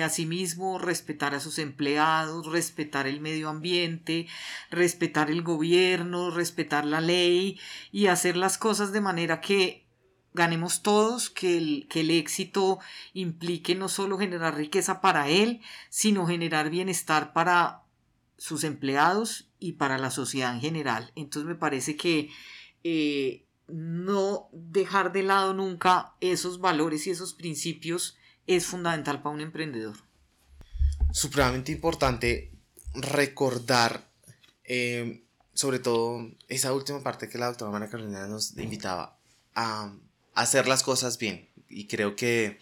a 0.00 0.08
sí 0.08 0.26
mismo, 0.26 0.78
respetar 0.78 1.34
a 1.34 1.40
sus 1.40 1.58
empleados, 1.58 2.46
respetar 2.46 3.08
el 3.08 3.20
medio 3.20 3.48
ambiente, 3.48 4.28
respetar 4.70 5.30
el 5.30 5.42
gobierno, 5.42 6.30
respetar 6.30 6.84
la 6.84 7.00
ley 7.00 7.58
y 7.90 8.06
hacer 8.06 8.36
las 8.36 8.56
cosas 8.56 8.92
de 8.92 9.00
manera 9.00 9.40
que 9.40 9.86
ganemos 10.32 10.82
todos, 10.82 11.28
que 11.28 11.58
el, 11.58 11.88
que 11.88 12.00
el 12.00 12.10
éxito 12.12 12.78
implique 13.14 13.74
no 13.74 13.88
solo 13.88 14.16
generar 14.16 14.54
riqueza 14.54 15.00
para 15.00 15.28
él, 15.28 15.60
sino 15.88 16.26
generar 16.26 16.70
bienestar 16.70 17.32
para 17.32 17.82
sus 18.40 18.64
empleados 18.64 19.50
y 19.58 19.72
para 19.72 19.98
la 19.98 20.10
sociedad 20.10 20.54
en 20.54 20.62
general. 20.62 21.12
Entonces 21.14 21.46
me 21.46 21.54
parece 21.54 21.94
que 21.98 22.30
eh, 22.82 23.44
no 23.68 24.48
dejar 24.52 25.12
de 25.12 25.22
lado 25.22 25.52
nunca 25.52 26.14
esos 26.22 26.58
valores 26.58 27.06
y 27.06 27.10
esos 27.10 27.34
principios 27.34 28.16
es 28.46 28.64
fundamental 28.64 29.20
para 29.22 29.34
un 29.34 29.42
emprendedor. 29.42 29.96
Supremamente 31.12 31.70
importante 31.70 32.50
recordar, 32.94 34.10
eh, 34.64 35.22
sobre 35.52 35.78
todo 35.78 36.26
esa 36.48 36.72
última 36.72 37.02
parte 37.02 37.28
que 37.28 37.36
la 37.36 37.48
doctora 37.48 37.70
María 37.70 37.90
Carolina 37.90 38.26
nos 38.26 38.56
invitaba 38.56 39.18
a 39.54 39.94
hacer 40.32 40.66
las 40.66 40.82
cosas 40.82 41.18
bien. 41.18 41.50
Y 41.68 41.88
creo 41.88 42.16
que, 42.16 42.58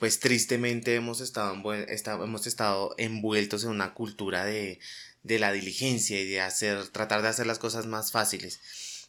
pues 0.00 0.20
tristemente 0.20 0.96
hemos 0.96 1.22
estado, 1.22 1.54
hemos 1.72 2.46
estado 2.46 2.94
envueltos 2.98 3.64
en 3.64 3.70
una 3.70 3.94
cultura 3.94 4.44
de, 4.44 4.80
de 5.24 5.40
la 5.40 5.50
diligencia 5.52 6.20
y 6.20 6.26
de 6.26 6.40
hacer, 6.40 6.88
tratar 6.88 7.22
de 7.22 7.28
hacer 7.28 7.46
las 7.46 7.58
cosas 7.58 7.86
más 7.86 8.12
fáciles 8.12 8.60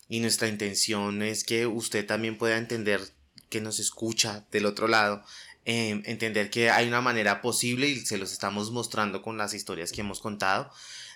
y 0.07 0.20
nuestra 0.20 0.47
intención 0.47 1.22
es 1.24 1.43
que 1.43 1.66
usted 1.66 2.05
también 2.05 2.38
pueda 2.38 2.57
entender 2.57 3.01
que 3.49 3.61
nos 3.61 3.80
escucha 3.80 4.45
del 4.51 4.66
otro 4.66 4.88
lado, 4.88 5.24
em, 5.66 6.03
entender 6.05 6.49
que 6.49 6.70
hay 6.70 6.88
una 6.88 7.01
manera 7.01 7.41
posible 7.41 7.88
y 7.88 8.05
se 8.05 8.18
los 8.18 8.32
estamos 8.32 8.72
mostrando 8.72 9.22
con 9.22 9.38
las 9.38 9.53
historias 9.53 9.91
que 9.91 10.01
hemos 10.01 10.20
contado 10.20 10.72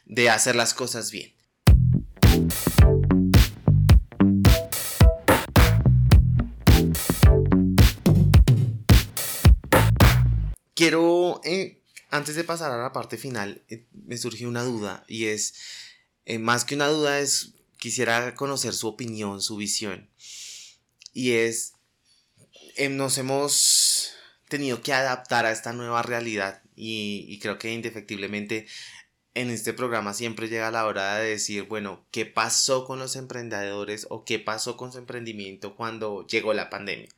de 0.06 0.30
hacer 0.30 0.56
las 0.56 0.74
cosas 0.74 1.12
bien. 1.12 1.34
Quiero, 10.74 11.42
eh, 11.44 11.79
antes 12.10 12.36
de 12.36 12.44
pasar 12.44 12.72
a 12.72 12.78
la 12.78 12.92
parte 12.92 13.18
final, 13.18 13.64
eh, 13.70 13.86
me 13.92 14.18
surgió 14.18 14.50
una 14.50 14.64
duda 14.64 15.04
y 15.08 15.26
es, 15.26 15.56
eh, 16.26 16.40
más 16.40 16.66
que 16.66 16.76
una 16.76 16.88
duda 16.88 17.20
es 17.20 17.54
quisiera 17.78 18.36
conocer 18.36 18.74
su 18.74 18.88
opinión, 18.88 19.42
su 19.42 19.56
visión. 19.56 20.10
Y 21.14 21.32
es, 21.32 21.74
em, 22.76 22.96
nos 22.96 23.18
hemos 23.18 24.14
tenido 24.48 24.82
que 24.82 24.94
adaptar 24.94 25.46
a 25.46 25.52
esta 25.52 25.74
nueva 25.74 26.02
realidad 26.04 26.62
y, 26.76 27.40
creo 27.40 27.58
que 27.58 27.74
indefectiblemente 27.74 28.68
en 29.36 29.50
este 29.50 29.74
programa 29.74 30.14
siempre 30.14 30.50
llega 30.50 30.72
la 30.72 30.86
hora 30.86 31.18
de 31.18 31.30
decir, 31.32 31.64
bueno, 31.64 32.06
¿qué 32.12 32.26
pasó 32.26 32.86
con 32.86 33.00
los 33.00 33.16
emprendedores 33.16 34.08
o 34.10 34.26
qué 34.26 34.40
pasó 34.40 34.76
con 34.78 34.92
su 34.92 34.98
emprendimiento 34.98 35.76
cuando 35.76 36.26
llegó 36.28 36.54
la 36.54 36.70
pandemia? 36.70 37.10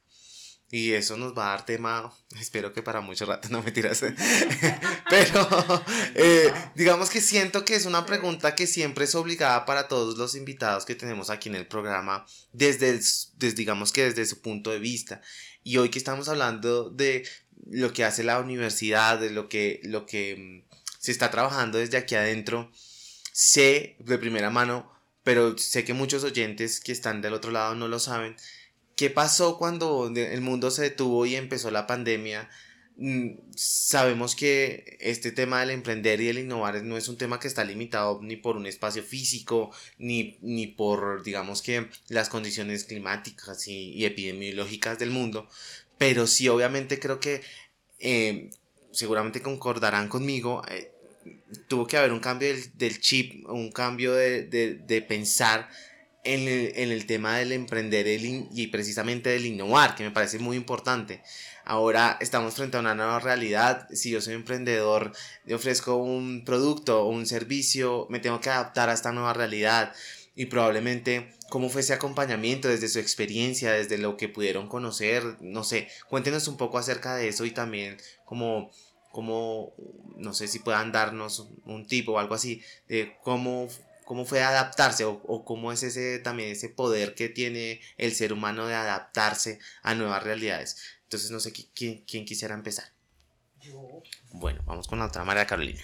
Y 0.74 0.93
eso 0.93 1.17
nos 1.17 1.38
va 1.38 1.47
a 1.47 1.57
dar 1.57 1.65
tema, 1.65 2.13
espero 2.39 2.72
que 2.72 2.82
para 2.82 3.01
mucho 3.01 3.26
rato 3.26 3.49
no 3.51 3.61
me 3.61 3.72
tiras. 3.72 4.01
Pero 5.09 5.84
eh, 6.15 6.51
digamos 6.76 7.09
que 7.09 7.19
siento 7.19 7.65
que 7.65 7.76
es 7.76 7.86
una 7.86 8.05
pregunta 8.05 8.55
que 8.55 8.65
siempre 8.65 9.03
es 9.03 9.13
obligada 9.13 9.65
para 9.65 9.89
todos 9.89 10.17
los 10.17 10.34
invitados 10.36 10.86
que 10.86 10.95
tenemos 10.95 11.30
aquí 11.30 11.49
en 11.49 11.55
el 11.55 11.67
programa, 11.67 12.26
desde, 12.53 12.93
desde 12.93 13.55
digamos 13.55 13.91
que 13.91 14.05
desde 14.05 14.26
su 14.26 14.39
punto 14.41 14.72
de 14.72 14.80
vista. 14.80 15.22
Y 15.63 15.78
hoy 15.78 15.89
que 15.89 15.99
estamos 15.99 16.30
hablando 16.30 16.89
de 16.89 17.28
lo 17.69 17.91
que 17.91 18.05
hace 18.05 18.24
la 18.24 18.39
universidad, 18.39 19.19
de 19.19 19.30
lo 19.30 19.49
que, 19.49 19.82
lo 19.84 20.05
que 20.05 20.63
mm, 20.65 20.76
se 20.99 21.11
está 21.11 21.30
trabajando 21.30 21.78
desde 21.78 21.97
aquí 21.97 22.15
adentro, 22.15 22.72
sé 23.34 23.97
de 23.99 24.17
primera 24.17 24.49
mano, 24.49 24.89
pero 25.24 25.57
sé 25.57 25.84
que 25.84 25.93
muchos 25.93 26.24
oyentes 26.24 26.80
que 26.80 26.93
están 26.93 27.22
del 27.22 27.34
otro 27.34 27.51
lado 27.51 27.76
no 27.76 27.89
lo 27.89 27.99
saben 27.99 28.38
¿Qué 29.02 29.10
pasó 29.10 29.58
cuando 29.58 30.14
el 30.16 30.41
mundo 30.41 30.70
se 30.70 30.84
detuvo 30.84 31.26
y 31.26 31.36
empezó 31.36 31.72
la 31.72 31.88
pandemia? 31.88 32.47
Mm, 32.97 33.32
sabemos 33.56 34.36
que 34.36 34.99
este 34.99 35.32
tema 35.32 35.62
del 35.62 35.72
emprender 35.72 36.22
y 36.22 36.28
el 36.28 36.38
innovar 36.38 36.84
no 36.84 36.97
es 36.97 37.08
un 37.08 37.18
tema 37.18 37.39
que 37.39 37.47
está 37.47 37.64
limitado 37.64 38.20
ni 38.22 38.36
por 38.36 38.58
un 38.58 38.68
espacio 38.68 39.02
físico, 39.02 39.72
ni, 39.97 40.38
ni 40.41 40.68
por, 40.68 41.24
digamos 41.24 41.64
que, 41.64 41.88
las 42.10 42.30
condiciones 42.30 42.84
climáticas 42.84 43.68
y, 43.68 44.06
epidemiológicas 44.06 44.99
del 44.99 45.10
mundo, 45.10 45.49
pero 45.97 46.28
sí 46.28 46.47
obviamente 46.47 46.99
creo 46.99 47.20
que 47.20 47.41
eh, 47.97 48.52
seguramente 48.91 49.41
concordarán 49.41 50.10
conmigo, 50.10 50.62
eh, 50.70 50.91
tuvo 51.68 51.88
que 51.88 51.97
haber 51.97 52.12
un 52.12 52.20
cambio 52.20 52.54
del, 52.76 53.02
chip, 53.02 53.49
un 53.49 53.72
cambio 53.72 54.14
de, 54.14 55.06
pensar 55.08 55.70
en 56.24 56.91
el, 56.91 57.05
tema 57.05 57.38
del 57.38 57.51
emprender 57.51 58.05
y 58.07 58.67
precisamente 58.67 59.30
del 59.30 59.45
innovar, 59.45 59.95
que 59.95 60.03
me 60.03 60.11
parece 60.11 60.39
muy 60.39 60.55
importante. 60.55 61.24
Ahora 61.65 62.17
estamos 62.19 62.55
frente 62.55 62.78
a 62.78 62.80
una 62.80 62.95
nueva 62.95 63.19
realidad. 63.19 63.88
Si 63.91 64.11
yo 64.11 64.22
soy 64.22 64.36
emprendedor, 64.36 65.13
le 65.45 65.55
ofrezco 65.55 65.95
un 65.95 66.43
producto 66.45 67.03
o 67.03 67.09
un 67.09 67.26
servicio, 67.26 68.07
me 68.09 68.19
tengo 68.19 68.39
que 68.41 68.49
adaptar 68.49 68.89
a 68.89 68.93
esta 68.93 69.11
nueva 69.11 69.34
realidad 69.34 69.93
y 70.36 70.45
probablemente 70.45 71.34
cómo 71.49 71.69
fue 71.69 71.82
ese 71.82 71.93
acompañamiento 71.93 72.67
desde 72.67 72.88
su 72.88 72.99
experiencia, 72.99 73.74
desde 73.74 73.97
lo 73.97 74.15
que 74.15 74.30
pudieron 74.30 74.67
conocer, 74.67 75.38
no 75.41 75.63
sé, 75.63 75.89
cuéntenos 76.07 76.47
un 76.47 76.57
poco 76.57 76.78
acerca 76.78 77.15
de 77.15 77.28
eso 77.28 77.45
y 77.45 77.51
también 77.51 77.97
como, 78.26 78.72
como 79.11 79.74
no 80.15 80.34
sé 80.34 80.47
si 80.47 80.59
puedan 80.59 80.91
darnos 80.91 81.47
un 81.65 81.86
tipo 81.86 82.13
o 82.13 82.19
algo 82.19 82.36
así, 82.36 82.61
de 82.88 83.17
cómo, 83.24 83.67
cómo 84.12 84.26
fue 84.26 84.43
adaptarse 84.43 85.05
o, 85.05 85.22
o, 85.24 85.45
cómo 85.45 85.72
es 85.72 85.84
ese 85.84 86.20
también 86.20 86.49
ese 86.49 86.68
poder 86.68 87.16
que 87.16 87.30
tiene 87.30 87.80
el 87.95 88.12
ser 88.12 88.34
humano 88.34 88.68
de 88.68 88.76
adaptarse 88.76 89.59
a 89.84 89.95
nuevas 89.95 90.22
realidades. 90.22 90.76
Entonces 91.03 91.32
no 91.32 91.39
sé 91.39 91.53
quién, 91.53 92.03
quién 92.05 92.26
quisiera 92.26 92.53
empezar. 92.53 92.91
Bueno, 94.34 94.62
vamos 94.66 94.89
con 94.89 94.99
la 94.99 95.05
otra 95.05 95.24
María 95.24 95.47
Carolina. 95.47 95.80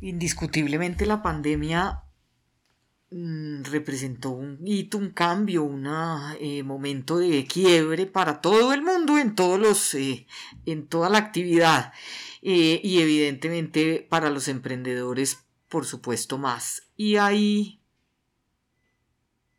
Indiscutiblemente 0.00 1.04
la 1.04 1.20
pandemia 1.20 2.04
Mm, 3.16 3.62
representó 3.70 4.30
un 4.30 4.58
hito, 4.66 4.98
un 4.98 5.10
cambio, 5.10 5.62
un 5.62 5.86
eh, 6.40 6.64
momento 6.64 7.18
de 7.18 7.46
quiebre 7.46 8.06
para 8.06 8.40
todo 8.40 8.72
el 8.72 8.82
mundo 8.82 9.18
en 9.18 9.36
todos 9.36 9.60
los, 9.60 9.94
eh, 9.94 10.26
en 10.66 10.88
toda 10.88 11.08
la 11.10 11.18
actividad 11.18 11.92
eh, 12.42 12.80
y 12.82 13.00
evidentemente 13.00 14.04
para 14.10 14.30
los 14.30 14.48
emprendedores, 14.48 15.43
por 15.68 15.84
supuesto 15.86 16.38
más. 16.38 16.88
Y 16.96 17.16
ahí 17.16 17.80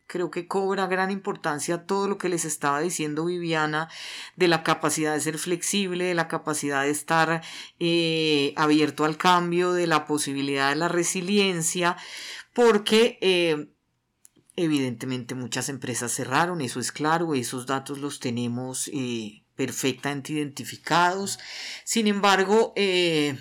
creo 0.07 0.31
que 0.31 0.47
cobra 0.47 0.87
gran 0.87 1.11
importancia 1.11 1.85
todo 1.85 2.07
lo 2.07 2.17
que 2.17 2.29
les 2.29 2.45
estaba 2.45 2.79
diciendo 2.79 3.25
Viviana 3.25 3.89
de 4.35 4.47
la 4.47 4.63
capacidad 4.63 5.13
de 5.13 5.19
ser 5.19 5.37
flexible, 5.37 6.05
de 6.05 6.13
la 6.13 6.27
capacidad 6.27 6.83
de 6.83 6.91
estar 6.91 7.41
abierto 8.55 9.03
al 9.03 9.17
cambio, 9.17 9.73
de 9.73 9.87
la 9.87 10.05
posibilidad 10.05 10.69
de 10.69 10.75
la 10.75 10.87
resiliencia, 10.87 11.97
porque 12.53 13.17
eh, 13.21 13.67
evidentemente 14.55 15.35
muchas 15.35 15.69
empresas 15.69 16.13
cerraron, 16.13 16.61
eso 16.61 16.79
es 16.79 16.91
claro, 16.91 17.33
esos 17.33 17.65
datos 17.65 17.97
los 17.97 18.19
tenemos 18.19 18.89
eh, 18.93 19.43
perfectamente 19.55 20.33
identificados. 20.33 21.39
Sin 21.83 22.07
embargo, 22.07 22.73
eh, 22.75 23.37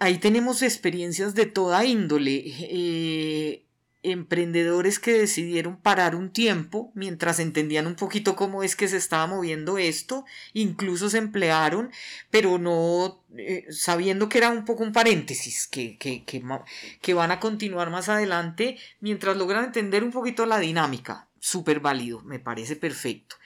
ahí 0.00 0.18
tenemos 0.18 0.62
experiencias 0.62 1.34
de 1.34 1.46
toda 1.46 1.84
índole 1.84 3.64
emprendedores 4.04 4.98
que 4.98 5.14
decidieron 5.14 5.78
parar 5.78 6.14
un 6.14 6.30
tiempo 6.30 6.92
mientras 6.94 7.40
entendían 7.40 7.86
un 7.86 7.96
poquito 7.96 8.36
cómo 8.36 8.62
es 8.62 8.76
que 8.76 8.86
se 8.86 8.98
estaba 8.98 9.26
moviendo 9.26 9.78
esto, 9.78 10.24
incluso 10.52 11.08
se 11.08 11.18
emplearon, 11.18 11.90
pero 12.30 12.58
no 12.58 13.24
eh, 13.36 13.64
sabiendo 13.70 14.28
que 14.28 14.38
era 14.38 14.50
un 14.50 14.64
poco 14.64 14.84
un 14.84 14.92
paréntesis, 14.92 15.66
que, 15.66 15.96
que, 15.96 16.24
que, 16.24 17.14
van 17.14 17.30
a 17.30 17.40
continuar 17.40 17.90
más 17.90 18.08
adelante 18.08 18.76
mientras 19.00 19.36
logran 19.36 19.64
entender 19.64 20.04
un 20.04 20.12
poquito 20.12 20.46
la 20.46 20.58
dinámica. 20.58 21.28
Súper 21.40 21.80
válido, 21.80 22.22
me 22.22 22.38
parece 22.38 22.76
perfecto. 22.76 23.36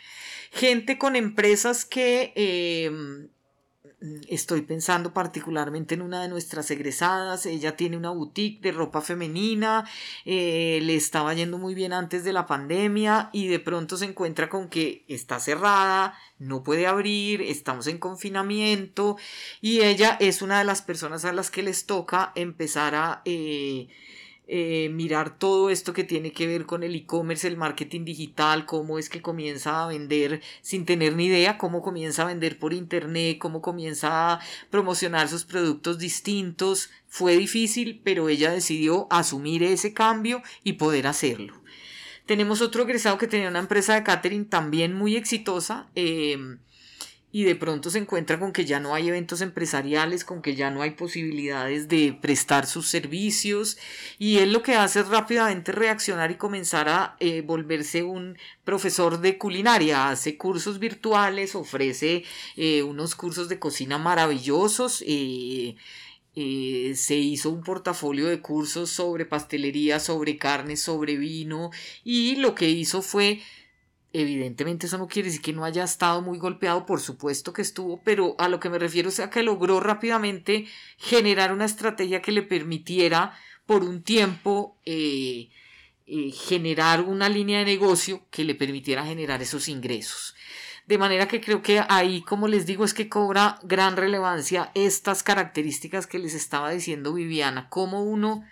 Gente 0.50 0.98
con 0.98 1.16
empresas 1.16 1.84
que... 1.84 2.32
Eh, 2.34 3.28
Estoy 4.28 4.62
pensando 4.62 5.12
particularmente 5.12 5.94
en 5.94 6.02
una 6.02 6.22
de 6.22 6.28
nuestras 6.28 6.70
egresadas. 6.70 7.46
Ella 7.46 7.76
tiene 7.76 7.96
una 7.96 8.10
boutique 8.10 8.60
de 8.62 8.70
ropa 8.70 9.00
femenina. 9.00 9.88
Eh, 10.24 10.78
le 10.82 10.94
estaba 10.94 11.34
yendo 11.34 11.58
muy 11.58 11.74
bien 11.74 11.92
antes 11.92 12.22
de 12.22 12.32
la 12.32 12.46
pandemia 12.46 13.28
y 13.32 13.48
de 13.48 13.58
pronto 13.58 13.96
se 13.96 14.04
encuentra 14.04 14.48
con 14.48 14.68
que 14.68 15.04
está 15.08 15.40
cerrada, 15.40 16.16
no 16.38 16.62
puede 16.62 16.86
abrir, 16.86 17.42
estamos 17.42 17.88
en 17.88 17.98
confinamiento 17.98 19.16
y 19.60 19.80
ella 19.80 20.16
es 20.20 20.42
una 20.42 20.60
de 20.60 20.64
las 20.64 20.80
personas 20.80 21.24
a 21.24 21.32
las 21.32 21.50
que 21.50 21.64
les 21.64 21.86
toca 21.86 22.32
empezar 22.36 22.94
a... 22.94 23.22
Eh, 23.24 23.88
eh, 24.50 24.88
mirar 24.88 25.38
todo 25.38 25.68
esto 25.68 25.92
que 25.92 26.04
tiene 26.04 26.32
que 26.32 26.46
ver 26.46 26.64
con 26.64 26.82
el 26.82 26.94
e-commerce, 26.94 27.46
el 27.46 27.58
marketing 27.58 28.06
digital, 28.06 28.64
cómo 28.64 28.98
es 28.98 29.10
que 29.10 29.20
comienza 29.20 29.84
a 29.84 29.88
vender 29.88 30.40
sin 30.62 30.86
tener 30.86 31.14
ni 31.16 31.26
idea, 31.26 31.58
cómo 31.58 31.82
comienza 31.82 32.22
a 32.22 32.28
vender 32.28 32.58
por 32.58 32.72
internet, 32.72 33.36
cómo 33.38 33.60
comienza 33.60 34.32
a 34.32 34.40
promocionar 34.70 35.28
sus 35.28 35.44
productos 35.44 35.98
distintos. 35.98 36.88
Fue 37.08 37.36
difícil, 37.36 38.00
pero 38.02 38.30
ella 38.30 38.50
decidió 38.50 39.06
asumir 39.10 39.62
ese 39.62 39.92
cambio 39.92 40.42
y 40.64 40.72
poder 40.74 41.08
hacerlo. 41.08 41.52
Tenemos 42.24 42.62
otro 42.62 42.84
egresado 42.84 43.18
que 43.18 43.26
tenía 43.26 43.50
una 43.50 43.58
empresa 43.58 43.94
de 43.96 44.02
catering 44.02 44.46
también 44.46 44.94
muy 44.94 45.14
exitosa. 45.16 45.90
Eh, 45.94 46.56
y 47.30 47.44
de 47.44 47.56
pronto 47.56 47.90
se 47.90 47.98
encuentra 47.98 48.38
con 48.38 48.52
que 48.52 48.64
ya 48.64 48.80
no 48.80 48.94
hay 48.94 49.08
eventos 49.08 49.42
empresariales, 49.42 50.24
con 50.24 50.40
que 50.40 50.54
ya 50.54 50.70
no 50.70 50.80
hay 50.80 50.92
posibilidades 50.92 51.88
de 51.88 52.16
prestar 52.18 52.66
sus 52.66 52.88
servicios 52.88 53.76
y 54.18 54.38
él 54.38 54.52
lo 54.52 54.62
que 54.62 54.74
hace 54.74 55.00
es 55.00 55.08
rápidamente 55.08 55.72
reaccionar 55.72 56.30
y 56.30 56.36
comenzar 56.36 56.88
a 56.88 57.16
eh, 57.20 57.42
volverse 57.42 58.02
un 58.02 58.38
profesor 58.64 59.20
de 59.20 59.36
culinaria, 59.36 60.08
hace 60.08 60.38
cursos 60.38 60.78
virtuales, 60.78 61.54
ofrece 61.54 62.24
eh, 62.56 62.82
unos 62.82 63.14
cursos 63.14 63.48
de 63.48 63.58
cocina 63.58 63.98
maravillosos. 63.98 65.04
Eh, 65.06 65.76
se 66.94 67.16
hizo 67.16 67.50
un 67.50 67.64
portafolio 67.64 68.28
de 68.28 68.40
cursos 68.40 68.90
sobre 68.90 69.26
pastelería, 69.26 69.98
sobre 69.98 70.36
carne, 70.36 70.76
sobre 70.76 71.16
vino 71.16 71.70
y 72.04 72.36
lo 72.36 72.54
que 72.54 72.68
hizo 72.70 73.02
fue 73.02 73.40
Evidentemente 74.12 74.86
eso 74.86 74.96
no 74.96 75.06
quiere 75.06 75.28
decir 75.28 75.42
que 75.42 75.52
no 75.52 75.64
haya 75.64 75.84
estado 75.84 76.22
muy 76.22 76.38
golpeado, 76.38 76.86
por 76.86 77.00
supuesto 77.00 77.52
que 77.52 77.60
estuvo, 77.60 78.00
pero 78.02 78.34
a 78.38 78.48
lo 78.48 78.58
que 78.58 78.70
me 78.70 78.78
refiero 78.78 79.10
es 79.10 79.20
a 79.20 79.28
que 79.28 79.42
logró 79.42 79.80
rápidamente 79.80 80.66
generar 80.96 81.52
una 81.52 81.66
estrategia 81.66 82.22
que 82.22 82.32
le 82.32 82.42
permitiera 82.42 83.38
por 83.66 83.84
un 83.84 84.02
tiempo 84.02 84.78
eh, 84.86 85.50
eh, 86.06 86.30
generar 86.30 87.02
una 87.02 87.28
línea 87.28 87.58
de 87.58 87.66
negocio 87.66 88.22
que 88.30 88.44
le 88.44 88.54
permitiera 88.54 89.04
generar 89.04 89.42
esos 89.42 89.68
ingresos. 89.68 90.34
De 90.86 90.96
manera 90.96 91.28
que 91.28 91.42
creo 91.42 91.60
que 91.60 91.84
ahí, 91.86 92.22
como 92.22 92.48
les 92.48 92.64
digo, 92.64 92.86
es 92.86 92.94
que 92.94 93.10
cobra 93.10 93.58
gran 93.62 93.94
relevancia 93.94 94.70
estas 94.72 95.22
características 95.22 96.06
que 96.06 96.18
les 96.18 96.32
estaba 96.32 96.70
diciendo 96.70 97.12
Viviana, 97.12 97.68
cómo 97.68 98.02
uno 98.04 98.42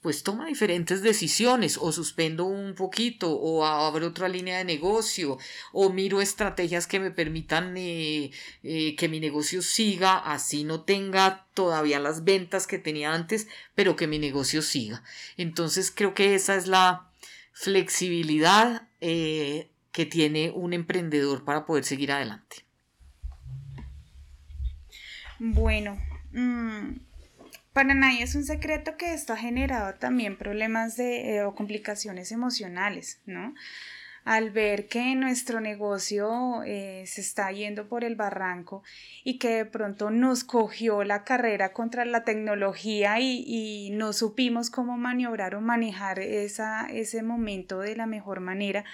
pues 0.00 0.22
toma 0.22 0.46
diferentes 0.46 1.02
decisiones 1.02 1.76
o 1.76 1.90
suspendo 1.90 2.44
un 2.44 2.74
poquito 2.74 3.32
o 3.32 3.64
abro 3.64 4.06
otra 4.06 4.28
línea 4.28 4.58
de 4.58 4.64
negocio 4.64 5.38
o 5.72 5.90
miro 5.90 6.20
estrategias 6.20 6.86
que 6.86 7.00
me 7.00 7.10
permitan 7.10 7.76
eh, 7.76 8.30
eh, 8.62 8.94
que 8.94 9.08
mi 9.08 9.18
negocio 9.18 9.60
siga 9.60 10.18
así 10.18 10.62
no 10.62 10.82
tenga 10.82 11.46
todavía 11.54 11.98
las 11.98 12.22
ventas 12.22 12.68
que 12.68 12.78
tenía 12.78 13.12
antes 13.12 13.48
pero 13.74 13.96
que 13.96 14.06
mi 14.06 14.18
negocio 14.18 14.62
siga. 14.62 15.02
Entonces 15.36 15.90
creo 15.90 16.14
que 16.14 16.34
esa 16.34 16.54
es 16.54 16.68
la 16.68 17.10
flexibilidad 17.52 18.88
eh, 19.00 19.70
que 19.90 20.06
tiene 20.06 20.52
un 20.54 20.74
emprendedor 20.74 21.44
para 21.44 21.66
poder 21.66 21.82
seguir 21.82 22.12
adelante. 22.12 22.64
Bueno 25.40 25.98
mm, 26.30 27.07
para 27.78 27.94
nadie 27.94 28.24
es 28.24 28.34
un 28.34 28.44
secreto 28.44 28.96
que 28.96 29.14
esto 29.14 29.34
ha 29.34 29.36
generado 29.36 29.94
también 29.94 30.36
problemas 30.36 30.96
de, 30.96 31.36
eh, 31.36 31.44
o 31.44 31.54
complicaciones 31.54 32.32
emocionales, 32.32 33.20
¿no? 33.24 33.54
Al 34.24 34.50
ver 34.50 34.88
que 34.88 35.14
nuestro 35.14 35.60
negocio 35.60 36.64
eh, 36.64 37.04
se 37.06 37.20
está 37.20 37.52
yendo 37.52 37.88
por 37.88 38.02
el 38.02 38.16
barranco 38.16 38.82
y 39.22 39.38
que 39.38 39.50
de 39.50 39.64
pronto 39.64 40.10
nos 40.10 40.42
cogió 40.42 41.04
la 41.04 41.22
carrera 41.22 41.72
contra 41.72 42.04
la 42.04 42.24
tecnología 42.24 43.20
y, 43.20 43.90
no 43.92 44.12
supimos 44.12 44.70
cómo 44.70 44.96
maniobrar 44.96 45.54
o 45.54 45.60
manejar 45.60 46.18
esa, 46.18 46.88
ese 46.90 47.22
momento 47.22 47.78
de 47.78 47.94
la 47.94 48.06
mejor 48.06 48.40
manera, 48.40 48.84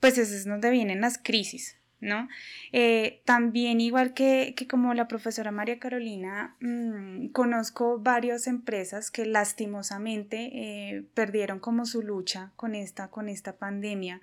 pues 0.00 0.16
es 0.16 0.46
donde 0.46 0.70
vienen 0.70 1.02
las 1.02 1.18
crisis, 1.18 1.76
¿no? 2.02 2.28
Eh, 2.72 3.22
también 3.24 3.80
igual 3.80 4.12
que, 4.12 4.54
como 4.68 4.92
la 4.92 5.06
profesora 5.06 5.52
María 5.52 5.78
Carolina, 5.78 6.56
mm, 6.60 7.28
conozco 7.28 8.00
varias 8.00 8.48
empresas 8.48 9.10
que 9.10 9.24
lastimosamente 9.24 10.50
eh, 10.52 11.04
perdieron 11.14 11.60
como 11.60 11.86
su 11.86 12.02
lucha 12.02 12.50
con 12.56 12.74
esta, 12.74 13.08
con 13.08 13.28
esta 13.28 13.56
pandemia, 13.56 14.20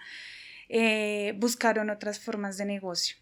eh, 0.68 1.34
buscaron 1.38 1.90
otras 1.90 2.20
formas 2.20 2.58
de 2.58 2.66
negocio. 2.66 3.16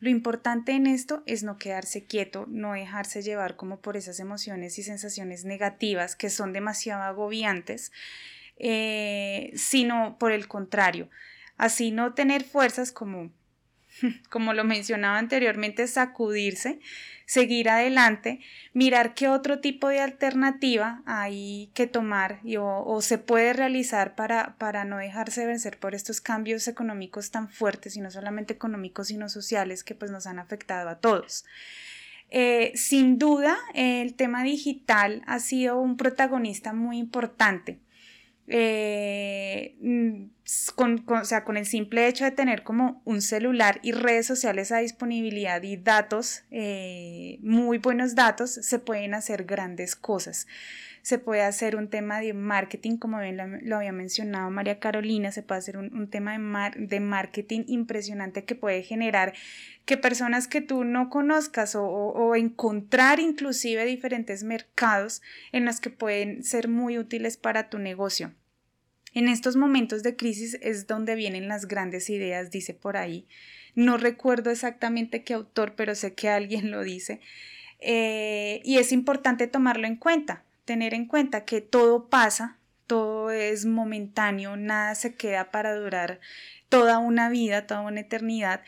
Lo 0.00 0.08
importante 0.08 0.72
en 0.72 0.86
esto 0.86 1.22
es 1.26 1.42
no 1.42 1.58
quedarse 1.58 2.04
quieto, 2.04 2.46
no 2.48 2.72
dejarse 2.72 3.22
llevar 3.22 3.56
como 3.56 3.80
por 3.80 3.96
esas 3.96 4.20
emociones 4.20 4.78
y 4.78 4.82
sensaciones 4.82 5.44
negativas 5.44 6.16
que 6.16 6.30
son 6.30 6.52
demasiado 6.52 7.02
agobiantes, 7.02 7.92
sino 9.54 10.16
por 10.18 10.32
el 10.32 10.48
contrario, 10.48 11.08
así 11.56 11.92
no 11.92 12.14
tener 12.14 12.42
fuerzas 12.42 12.90
como 12.90 13.30
como 14.30 14.52
lo 14.52 14.64
mencionaba 14.64 15.18
anteriormente, 15.18 15.86
sacudirse, 15.86 16.80
seguir 17.26 17.68
adelante, 17.68 18.40
mirar 18.72 19.14
qué 19.14 19.28
otro 19.28 19.60
tipo 19.60 19.88
de 19.88 20.00
alternativa 20.00 21.02
hay 21.06 21.70
que 21.74 21.86
tomar 21.86 22.40
o, 22.58 23.02
se 23.02 23.18
puede 23.18 23.52
realizar 23.52 24.14
para, 24.14 24.56
para 24.58 24.84
no 24.84 24.98
dejarse 24.98 25.46
vencer 25.46 25.78
por 25.78 25.94
estos 25.94 26.20
cambios 26.20 26.68
económicos 26.68 27.30
tan 27.30 27.48
fuertes, 27.48 27.96
y 27.96 28.00
no 28.00 28.10
solamente 28.10 28.54
económicos, 28.54 29.08
sino 29.08 29.28
sociales 29.28 29.84
que 29.84 29.94
pues 29.94 30.10
nos 30.10 30.26
han 30.26 30.38
afectado 30.38 30.88
a 30.88 31.00
todos. 31.00 31.44
Eh, 32.30 32.72
sin 32.74 33.18
duda, 33.18 33.56
el 33.74 34.14
tema 34.14 34.42
digital 34.42 35.22
ha 35.26 35.38
sido 35.38 35.78
un 35.80 35.96
protagonista 35.96 36.72
muy 36.72 36.98
importante. 36.98 37.78
Eh, 38.48 39.76
mm, 39.80 40.26
con, 40.76 41.04
o 41.08 41.24
sea, 41.24 41.44
con 41.44 41.56
el 41.56 41.66
simple 41.66 42.06
hecho 42.06 42.24
de 42.24 42.30
tener 42.30 42.62
como 42.62 43.02
un 43.04 43.20
celular 43.20 43.80
y 43.82 43.92
redes 43.92 44.26
sociales 44.26 44.70
a 44.70 44.78
disponibilidad 44.78 45.62
y 45.62 45.76
datos, 45.76 46.44
eh, 46.50 47.38
muy 47.42 47.78
buenos 47.78 48.14
datos, 48.14 48.52
se 48.52 48.78
pueden 48.78 49.14
hacer 49.14 49.44
grandes 49.44 49.96
cosas. 49.96 50.46
Se 51.06 51.20
puede 51.20 51.42
hacer 51.42 51.76
un 51.76 51.88
tema 51.88 52.20
de 52.20 52.34
marketing, 52.34 52.96
como 52.96 53.20
bien 53.20 53.36
lo, 53.62 53.76
había 53.76 53.92
mencionado 53.92 54.50
María 54.50 54.80
Carolina, 54.80 55.30
se 55.30 55.44
puede 55.44 55.60
hacer 55.60 55.78
un, 55.78 56.10
tema 56.10 56.36
de, 56.36 56.84
de 56.84 56.98
marketing 56.98 57.62
impresionante 57.68 58.44
que 58.44 58.56
puede 58.56 58.82
generar 58.82 59.32
que 59.84 59.96
personas 59.96 60.48
que 60.48 60.62
tú 60.62 60.82
no 60.82 61.08
conozcas 61.08 61.76
o, 61.76 62.34
encontrar 62.34 63.20
inclusive 63.20 63.84
diferentes 63.84 64.42
mercados 64.42 65.22
en 65.52 65.64
los 65.64 65.78
que 65.78 65.90
pueden 65.90 66.42
ser 66.42 66.66
muy 66.66 66.98
útiles 66.98 67.36
para 67.36 67.70
tu 67.70 67.78
negocio. 67.78 68.34
En 69.14 69.28
estos 69.28 69.54
momentos 69.54 70.02
de 70.02 70.16
crisis 70.16 70.58
es 70.60 70.88
donde 70.88 71.14
vienen 71.14 71.46
las 71.46 71.68
grandes 71.68 72.10
ideas, 72.10 72.50
dice 72.50 72.74
por 72.74 72.96
ahí. 72.96 73.28
No 73.76 73.96
recuerdo 73.96 74.50
exactamente 74.50 75.22
qué 75.22 75.34
autor, 75.34 75.74
pero 75.76 75.94
sé 75.94 76.14
que 76.14 76.30
alguien 76.30 76.72
lo 76.72 76.82
dice. 76.82 77.20
Eh, 77.78 78.60
y 78.64 78.78
es 78.78 78.90
importante 78.90 79.46
tomarlo 79.46 79.86
en 79.86 79.94
cuenta, 79.94 80.42
tener 80.66 80.92
en 80.92 81.06
cuenta 81.06 81.46
que 81.46 81.62
todo 81.62 82.10
pasa, 82.10 82.58
todo 82.86 83.30
es 83.30 83.64
momentáneo, 83.64 84.56
nada 84.56 84.94
se 84.94 85.14
queda 85.14 85.50
para 85.50 85.74
durar 85.74 86.20
toda 86.68 86.98
una 86.98 87.30
vida, 87.30 87.66
toda 87.66 87.80
una 87.80 88.00
eternidad 88.00 88.62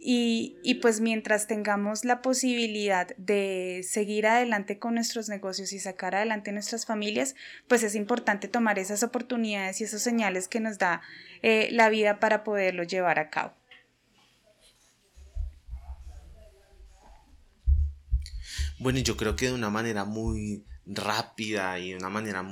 y, 0.00 0.78
pues 0.80 1.00
mientras 1.00 1.48
tengamos 1.48 2.04
la 2.04 2.22
posibilidad 2.22 3.08
de 3.16 3.80
seguir 3.82 4.28
adelante 4.28 4.78
con 4.78 4.94
nuestros 4.94 5.28
negocios 5.28 5.72
y 5.72 5.80
sacar 5.80 6.14
adelante 6.14 6.52
nuestras 6.52 6.86
familias, 6.86 7.34
pues 7.66 7.82
es 7.82 7.96
importante 7.96 8.46
tomar 8.46 8.78
esas 8.78 9.02
oportunidades 9.02 9.80
y 9.80 9.84
esos 9.84 10.02
señales 10.02 10.46
que 10.46 10.60
nos 10.60 10.78
da 10.78 11.02
eh, 11.42 11.68
la 11.72 11.88
vida 11.88 12.20
para 12.20 12.44
poderlo 12.44 12.84
llevar 12.84 13.18
a 13.18 13.28
cabo. 13.28 13.54
Bueno, 18.78 19.00
yo 19.00 19.16
creo 19.16 19.34
que 19.34 19.46
de 19.46 19.54
una 19.54 19.70
manera 19.70 20.04
muy 20.04 20.64
rápida 20.88 21.78
y 21.78 21.90
de 21.90 21.96
una 21.96 22.08
manera 22.08 22.44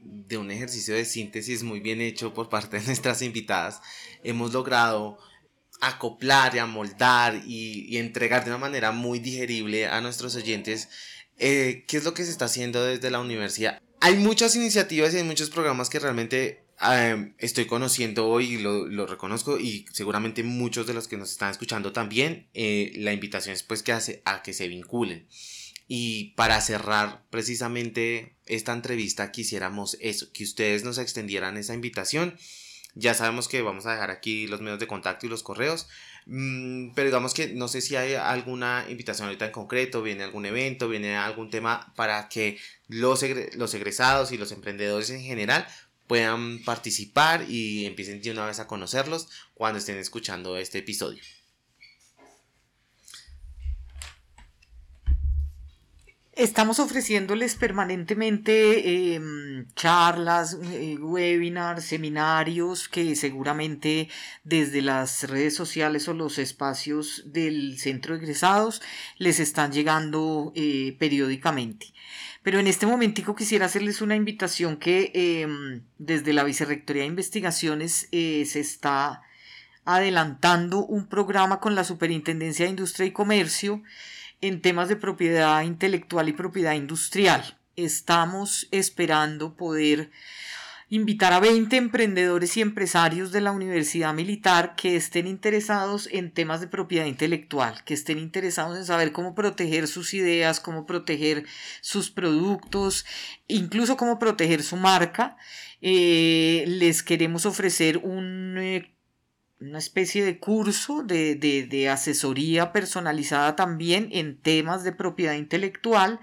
de 0.00 0.38
un 0.38 0.50
ejercicio 0.50 0.94
de 0.94 1.04
síntesis 1.04 1.62
muy 1.62 1.80
bien 1.80 2.00
hecho 2.00 2.32
por 2.32 2.48
parte 2.48 2.78
de 2.78 2.86
nuestras 2.86 3.22
invitadas, 3.22 3.80
hemos 4.22 4.52
logrado 4.52 5.18
acoplar 5.80 6.54
y 6.54 6.58
amoldar 6.58 7.42
y, 7.46 7.98
entregar 7.98 8.44
de 8.44 8.50
una 8.50 8.58
manera 8.58 8.92
muy 8.92 9.18
digerible 9.18 9.86
a 9.86 10.00
nuestros 10.00 10.34
oyentes 10.36 10.88
eh, 11.38 11.84
qué 11.86 11.98
es 11.98 12.04
lo 12.04 12.14
que 12.14 12.24
se 12.24 12.30
está 12.30 12.46
haciendo 12.46 12.82
desde 12.84 13.10
la 13.10 13.20
universidad. 13.20 13.82
Hay 14.00 14.16
muchas 14.16 14.56
iniciativas 14.56 15.12
y 15.12 15.18
hay 15.18 15.24
muchos 15.24 15.50
programas 15.50 15.90
que 15.90 15.98
realmente 15.98 16.64
em, 16.80 17.34
estoy 17.38 17.66
conociendo 17.66 18.28
hoy 18.28 18.54
y 18.54 18.58
lo, 18.58 19.06
reconozco 19.06 19.58
y 19.58 19.86
seguramente 19.92 20.42
muchos 20.42 20.86
de 20.86 20.94
los 20.94 21.08
que 21.08 21.16
nos 21.16 21.30
están 21.30 21.50
escuchando 21.50 21.92
también. 21.92 22.48
Eh, 22.54 22.92
la 22.96 23.12
invitación 23.12 23.54
es 23.54 23.62
pues 23.62 23.82
que 23.82 23.92
hace, 23.92 24.22
a 24.24 24.42
que 24.42 24.52
se 24.52 24.68
vinculen. 24.68 25.26
Y 25.88 26.34
para 26.34 26.60
cerrar 26.60 27.22
precisamente 27.30 28.36
esta 28.46 28.72
entrevista 28.72 29.30
quisiéramos 29.30 29.96
eso, 30.00 30.32
que 30.32 30.44
ustedes 30.44 30.84
nos 30.84 30.98
extendieran 30.98 31.56
esa 31.56 31.74
invitación 31.74 32.36
ya 32.98 33.12
sabemos 33.12 33.46
que 33.46 33.60
vamos 33.60 33.84
a 33.84 33.92
dejar 33.92 34.10
aquí 34.10 34.46
los 34.46 34.62
medios 34.62 34.80
de 34.80 34.86
contacto 34.86 35.26
y 35.26 35.28
los 35.28 35.42
correos. 35.42 35.86
Mm, 36.24 36.94
pero 36.94 37.08
digamos 37.08 37.34
que 37.34 37.48
no 37.48 37.68
sé 37.68 37.82
si 37.82 37.94
hay 37.94 38.14
alguna 38.14 38.86
invitación 38.88 39.26
ahorita 39.26 39.44
en 39.44 39.52
concreto, 39.52 40.02
viene 40.02 40.24
algún 40.24 40.46
evento, 40.46 40.88
viene 40.88 41.14
algún 41.14 41.50
tema 41.50 41.92
para 41.94 42.28
que 42.30 42.58
los, 42.88 43.22
los 43.54 43.74
egresados 43.74 44.32
y 44.32 44.38
los 44.38 44.50
emprendedores 44.50 45.10
en 45.10 45.20
general 45.20 45.66
puedan 46.06 46.60
participar 46.64 47.44
y 47.48 47.84
empiecen 47.84 48.22
de 48.22 48.30
una 48.30 48.46
vez 48.46 48.60
a 48.60 48.66
conocerlos 48.66 49.28
cuando 49.54 49.78
estén 49.78 49.98
escuchando 49.98 50.56
este 50.56 50.78
episodio. 50.78 51.22
Estamos 56.36 56.80
ofreciéndoles 56.80 57.54
permanentemente 57.54 59.14
em, 59.14 59.64
charlas, 59.74 60.58
eh, 60.70 60.98
webinars, 61.00 61.82
seminarios 61.82 62.90
que 62.90 63.16
seguramente 63.16 64.10
desde 64.44 64.82
las 64.82 65.30
redes 65.30 65.54
sociales 65.54 66.08
o 66.08 66.12
los 66.12 66.36
espacios 66.36 67.22
del 67.24 67.78
centro 67.78 68.12
de 68.12 68.22
egresados 68.22 68.82
les 69.16 69.40
están 69.40 69.72
llegando 69.72 70.52
eh, 70.54 70.94
periódicamente. 70.98 71.94
Pero 72.42 72.58
en 72.60 72.66
este 72.66 72.84
momentico 72.84 73.34
quisiera 73.34 73.64
hacerles 73.64 74.02
una 74.02 74.14
invitación 74.14 74.76
que 74.76 75.12
em, 75.14 75.84
desde 75.96 76.34
la 76.34 76.44
Vicerrectoría 76.44 77.04
de 77.04 77.08
Investigaciones 77.08 78.08
eh, 78.12 78.44
se 78.44 78.60
está 78.60 79.22
adelantando 79.86 80.84
un 80.84 81.06
programa 81.06 81.60
con 81.60 81.74
la 81.74 81.84
Superintendencia 81.84 82.66
de 82.66 82.72
Industria 82.72 83.06
y 83.06 83.12
Comercio 83.12 83.82
en 84.40 84.60
temas 84.60 84.88
de 84.88 84.96
propiedad 84.96 85.62
intelectual 85.62 86.28
y 86.28 86.32
propiedad 86.32 86.74
industrial. 86.74 87.58
Estamos 87.76 88.68
esperando 88.70 89.56
poder 89.56 90.10
invitar 90.88 91.32
a 91.32 91.40
20 91.40 91.76
emprendedores 91.76 92.56
y 92.56 92.60
empresarios 92.60 93.32
de 93.32 93.40
la 93.40 93.50
Universidad 93.50 94.14
Militar 94.14 94.76
que 94.76 94.94
estén 94.94 95.26
interesados 95.26 96.08
en 96.12 96.30
temas 96.30 96.60
de 96.60 96.68
propiedad 96.68 97.06
intelectual, 97.06 97.82
que 97.84 97.94
estén 97.94 98.18
interesados 98.18 98.78
en 98.78 98.84
saber 98.84 99.10
cómo 99.12 99.34
proteger 99.34 99.88
sus 99.88 100.14
ideas, 100.14 100.60
cómo 100.60 100.86
proteger 100.86 101.44
sus 101.80 102.10
productos, 102.10 103.04
incluso 103.48 103.96
cómo 103.96 104.18
proteger 104.18 104.62
su 104.62 104.76
marca. 104.76 105.36
Eh, 105.80 106.64
les 106.68 107.02
queremos 107.02 107.46
ofrecer 107.46 107.98
un 107.98 108.56
eh, 108.58 108.95
una 109.68 109.78
especie 109.78 110.24
de 110.24 110.38
curso 110.38 111.02
de, 111.02 111.34
de, 111.34 111.88
asesoría 111.88 112.72
personalizada 112.72 113.56
también 113.56 114.08
en 114.12 114.40
temas 114.40 114.84
de 114.84 114.92
propiedad 114.92 115.34
intelectual 115.34 116.20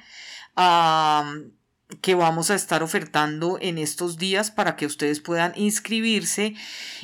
que 2.02 2.16
vamos 2.16 2.50
a 2.50 2.56
estar 2.56 2.84
ofertando 2.84 3.58
en 3.62 3.78
estos 3.78 4.18
días 4.18 4.52
para 4.52 4.76
que 4.76 4.86
ustedes 4.86 5.20
puedan 5.20 5.54
inscribirse. 5.56 6.56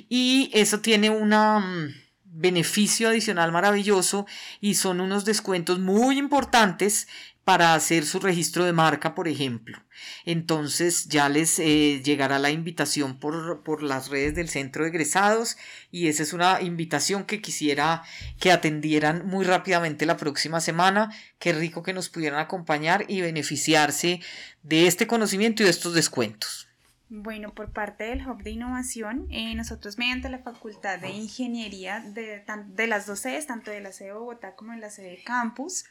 Y 0.07 0.49
eso 0.53 0.79
tiene 0.79 1.09
un 1.09 1.29
mm, 1.29 1.93
beneficio 2.23 3.09
adicional 3.09 3.51
maravilloso 3.51 4.25
y 4.61 4.75
son 4.75 5.01
unos 5.01 5.25
descuentos 5.25 5.79
muy 5.79 6.17
importantes 6.17 7.07
para 7.49 7.73
hacer 7.73 8.05
su 8.05 8.19
registro 8.19 8.63
de 8.63 8.73
marca, 8.73 9.15
por 9.15 9.27
ejemplo. 9.27 9.79
Entonces 10.23 11.05
ya 11.05 11.29
les 11.29 11.57
eh, 11.57 11.99
llegará 12.03 12.37
la 12.37 12.51
invitación 12.51 13.17
por, 13.17 13.63
por, 13.63 13.81
las 13.81 14.09
redes 14.09 14.35
del 14.35 14.49
centro 14.49 14.83
de 14.83 14.91
egresados 14.91 15.57
y 15.89 16.09
esa 16.09 16.21
es 16.21 16.33
una 16.33 16.61
invitación 16.61 17.23
que 17.23 17.41
quisiera 17.41 18.03
que 18.39 18.51
atendieran 18.51 19.25
muy 19.25 19.45
rápidamente 19.45 20.05
la 20.05 20.15
próxima 20.15 20.61
semana. 20.61 21.11
Qué 21.39 21.51
rico 21.51 21.81
que 21.81 21.91
nos 21.91 22.07
pudieran 22.09 22.39
acompañar 22.39 23.05
y 23.07 23.21
beneficiarse 23.21 24.21
de 24.61 24.85
este 24.85 25.07
conocimiento 25.07 25.63
y 25.63 25.65
de 25.65 25.71
estos 25.71 25.95
descuentos. 25.95 26.67
Bueno, 27.09 27.55
por 27.55 27.71
parte 27.71 28.03
del 28.03 28.27
Hub 28.27 28.43
de 28.43 28.51
Innovación, 28.51 29.25
eh, 29.31 29.55
nosotros 29.55 29.97
mediante 29.97 30.29
la 30.29 30.37
Facultad 30.37 30.99
de 30.99 31.09
Ingeniería 31.09 31.99
de, 31.99 32.43
de 32.67 32.85
las 32.85 33.07
dos 33.07 33.17
sedes, 33.17 33.47
tanto 33.47 33.71
de 33.71 33.81
la 33.81 33.91
sede 33.91 34.09
de 34.09 34.13
Bogotá 34.13 34.53
como 34.53 34.73
de 34.73 34.77
la 34.77 34.91
sede 34.91 35.09
de 35.09 35.23
Campus, 35.23 35.85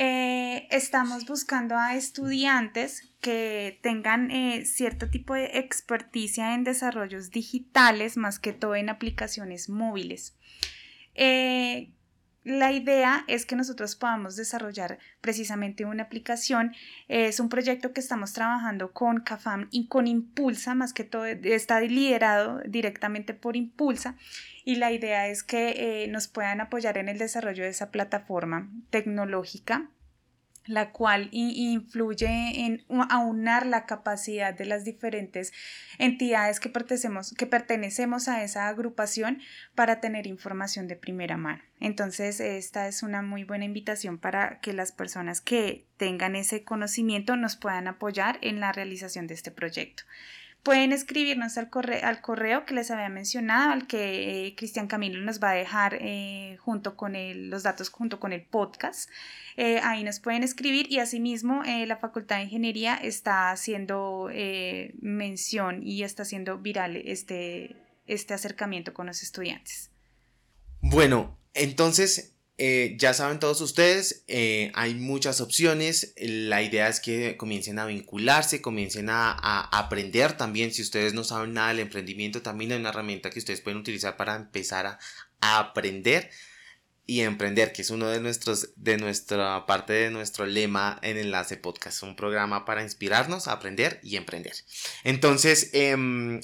eh, 0.00 0.68
estamos 0.70 1.26
buscando 1.26 1.76
a 1.76 1.96
estudiantes 1.96 3.12
que 3.20 3.80
tengan 3.82 4.30
eh, 4.30 4.64
cierto 4.64 5.10
tipo 5.10 5.34
de 5.34 5.58
experticia 5.58 6.54
en 6.54 6.62
desarrollos 6.62 7.32
digitales, 7.32 8.16
más 8.16 8.38
que 8.38 8.52
todo 8.52 8.76
en 8.76 8.90
aplicaciones 8.90 9.68
móviles. 9.68 10.36
Eh, 11.16 11.90
la 12.44 12.70
idea 12.70 13.24
es 13.26 13.44
que 13.44 13.56
nosotros 13.56 13.96
podamos 13.96 14.36
desarrollar 14.36 15.00
precisamente 15.20 15.84
una 15.84 16.04
aplicación. 16.04 16.76
Es 17.08 17.40
un 17.40 17.48
proyecto 17.48 17.92
que 17.92 18.00
estamos 18.00 18.32
trabajando 18.32 18.92
con 18.92 19.20
CAFAM 19.20 19.66
y 19.72 19.88
con 19.88 20.06
Impulsa, 20.06 20.76
más 20.76 20.92
que 20.92 21.02
todo 21.02 21.24
está 21.26 21.80
liderado 21.80 22.62
directamente 22.66 23.34
por 23.34 23.56
Impulsa 23.56 24.16
y 24.68 24.74
la 24.74 24.92
idea 24.92 25.28
es 25.28 25.42
que 25.42 26.02
eh, 26.04 26.08
nos 26.08 26.28
puedan 26.28 26.60
apoyar 26.60 26.98
en 26.98 27.08
el 27.08 27.16
desarrollo 27.16 27.62
de 27.64 27.70
esa 27.70 27.90
plataforma 27.90 28.70
tecnológica 28.90 29.88
la 30.66 30.92
cual 30.92 31.30
influye 31.32 32.66
en 32.66 32.84
aunar 33.08 33.64
la 33.64 33.86
capacidad 33.86 34.52
de 34.52 34.66
las 34.66 34.84
diferentes 34.84 35.54
entidades 35.96 36.60
que 36.60 36.68
pertenecemos, 36.68 37.32
que 37.32 37.46
pertenecemos 37.46 38.28
a 38.28 38.44
esa 38.44 38.68
agrupación 38.68 39.40
para 39.74 40.00
tener 40.00 40.26
información 40.26 40.86
de 40.86 40.96
primera 40.96 41.38
mano. 41.38 41.62
Entonces, 41.80 42.38
esta 42.38 42.86
es 42.86 43.02
una 43.02 43.22
muy 43.22 43.44
buena 43.44 43.64
invitación 43.64 44.18
para 44.18 44.60
que 44.60 44.74
las 44.74 44.92
personas 44.92 45.40
que 45.40 45.86
tengan 45.96 46.36
ese 46.36 46.64
conocimiento 46.64 47.36
nos 47.36 47.56
puedan 47.56 47.88
apoyar 47.88 48.36
en 48.42 48.60
la 48.60 48.72
realización 48.72 49.26
de 49.26 49.32
este 49.32 49.50
proyecto. 49.50 50.02
Pueden 50.62 50.92
escribirnos 50.92 51.56
al 51.56 51.70
correo, 51.70 52.00
al 52.04 52.20
correo 52.20 52.66
que 52.66 52.74
les 52.74 52.90
había 52.90 53.08
mencionado, 53.08 53.72
al 53.72 53.86
que 53.86 54.46
eh, 54.46 54.54
Cristian 54.54 54.86
Camilo 54.86 55.20
nos 55.20 55.42
va 55.42 55.50
a 55.50 55.54
dejar 55.54 55.96
eh, 56.00 56.56
junto 56.60 56.96
con 56.96 57.14
los 57.50 57.62
datos 57.62 57.88
junto 57.88 58.20
con 58.20 58.32
el 58.32 58.42
podcast. 58.42 59.08
Eh, 59.56 59.80
ahí 59.82 60.04
nos 60.04 60.20
pueden 60.20 60.42
escribir 60.42 60.86
y 60.90 60.98
asimismo 60.98 61.62
la 61.64 61.96
Facultad 61.96 62.36
de 62.36 62.44
Ingeniería 62.44 62.94
está 62.96 63.50
haciendo 63.50 64.28
mención 65.00 65.82
y 65.82 66.02
está 66.02 66.22
haciendo 66.22 66.58
viral 66.58 66.96
este, 66.96 67.76
este 68.06 68.34
acercamiento 68.34 68.94
con 68.94 69.06
los 69.06 69.22
estudiantes. 69.22 69.90
Bueno, 70.80 71.38
entonces 71.54 72.37
eh, 72.60 72.96
ya 72.98 73.14
saben 73.14 73.38
todos 73.38 73.60
ustedes, 73.60 74.24
eh, 74.26 74.72
hay 74.74 74.94
muchas 74.94 75.40
opciones. 75.40 76.12
La 76.16 76.60
idea 76.60 76.88
es 76.88 76.98
que 76.98 77.36
comiencen 77.36 77.78
a 77.78 77.86
vincularse, 77.86 78.60
comiencen 78.60 79.10
a, 79.10 79.68
aprender 79.70 80.36
también. 80.36 80.74
Si 80.74 80.82
ustedes 80.82 81.14
no 81.14 81.22
saben 81.22 81.52
nada 81.52 81.68
del 81.68 81.78
emprendimiento, 81.78 82.42
también 82.42 82.72
hay 82.72 82.80
una 82.80 82.88
herramienta 82.88 83.30
que 83.30 83.38
ustedes 83.38 83.60
pueden 83.60 83.78
utilizar 83.78 84.16
para 84.16 84.34
empezar 84.34 84.86
a, 84.86 84.98
aprender 85.40 86.30
y 87.06 87.20
emprender, 87.20 87.72
que 87.72 87.82
es 87.82 87.90
uno 87.90 88.08
de 88.08 88.20
nuestros, 88.20 88.70
de 88.74 88.98
nuestra 88.98 89.64
parte 89.64 89.92
de 89.92 90.10
nuestro 90.10 90.44
lema 90.44 90.98
en 91.02 91.16
Enlace 91.16 91.56
Podcast, 91.56 92.02
un 92.02 92.16
programa 92.16 92.64
para 92.64 92.82
inspirarnos 92.82 93.46
a 93.46 93.52
aprender 93.52 94.00
y 94.02 94.16
emprender. 94.16 94.54
Entonces, 95.04 95.70
em, 95.74 96.40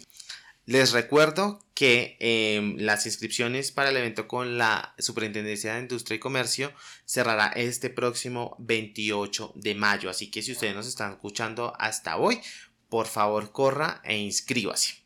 les 0.66 0.92
recuerdo 0.92 1.62
que 1.74 2.16
em, 2.20 2.76
las 2.78 3.04
inscripciones 3.04 3.72
para 3.72 3.90
el 3.90 3.96
evento 3.96 4.26
con 4.28 4.56
la 4.56 4.94
Superintendencia 4.98 5.74
de 5.74 5.80
Industria 5.80 6.16
y 6.16 6.20
Comercio 6.20 6.72
cerrará 7.04 7.48
este 7.48 7.90
próximo 7.90 8.56
28 8.60 9.52
de 9.56 9.74
mayo. 9.74 10.08
Así 10.08 10.30
que 10.30 10.42
si 10.42 10.52
ustedes 10.52 10.74
nos 10.74 10.86
están 10.86 11.12
escuchando 11.12 11.74
hasta 11.78 12.16
hoy, 12.16 12.40
por 12.88 13.06
favor 13.06 13.52
corra 13.52 14.00
e 14.04 14.16
inscríbase. 14.16 15.04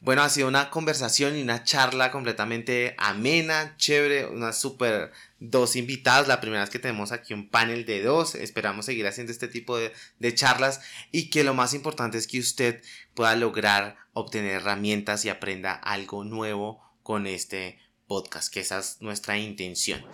Bueno, 0.00 0.22
ha 0.22 0.28
sido 0.28 0.48
una 0.48 0.70
conversación 0.70 1.36
y 1.36 1.42
una 1.42 1.64
charla 1.64 2.12
completamente 2.12 2.94
amena, 2.98 3.74
chévere, 3.76 4.26
una 4.26 4.52
súper 4.52 5.10
dos 5.38 5.76
invitadas. 5.76 6.28
La 6.28 6.40
primera 6.40 6.62
vez 6.62 6.70
que 6.70 6.78
tenemos 6.78 7.12
aquí 7.12 7.34
un 7.34 7.48
panel 7.48 7.84
de 7.84 8.02
dos. 8.02 8.34
Esperamos 8.34 8.86
seguir 8.86 9.06
haciendo 9.06 9.32
este 9.32 9.48
tipo 9.48 9.76
de, 9.76 9.92
de, 10.18 10.34
charlas 10.34 10.80
y 11.12 11.30
que 11.30 11.44
lo 11.44 11.54
más 11.54 11.74
importante 11.74 12.18
es 12.18 12.26
que 12.26 12.40
usted 12.40 12.82
pueda 13.14 13.36
lograr 13.36 13.96
obtener 14.12 14.52
herramientas 14.52 15.24
y 15.24 15.28
aprenda 15.28 15.72
algo 15.72 16.24
nuevo 16.24 16.82
con 17.02 17.26
este 17.26 17.78
podcast, 18.06 18.52
que 18.52 18.60
esa 18.60 18.78
es 18.78 18.98
nuestra 19.00 19.38
intención. 19.38 20.04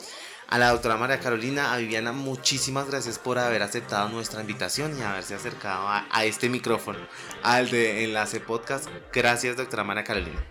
A 0.48 0.58
la 0.58 0.70
doctora 0.70 0.98
María 0.98 1.18
Carolina, 1.18 1.72
a 1.72 1.78
Viviana, 1.78 2.12
muchísimas 2.12 2.86
gracias 2.86 3.18
por 3.18 3.38
haber 3.38 3.62
aceptado 3.62 4.10
nuestra 4.10 4.42
invitación 4.42 4.98
y 4.98 5.02
haberse 5.02 5.34
acercado 5.34 5.88
a, 5.88 6.24
este 6.24 6.50
micrófono, 6.50 6.98
al 7.42 7.70
de 7.70 8.04
Enlace 8.04 8.40
Podcast. 8.40 8.86
Gracias, 9.14 9.56
doctora 9.56 9.84
María 9.84 10.04
Carolina. 10.04 10.44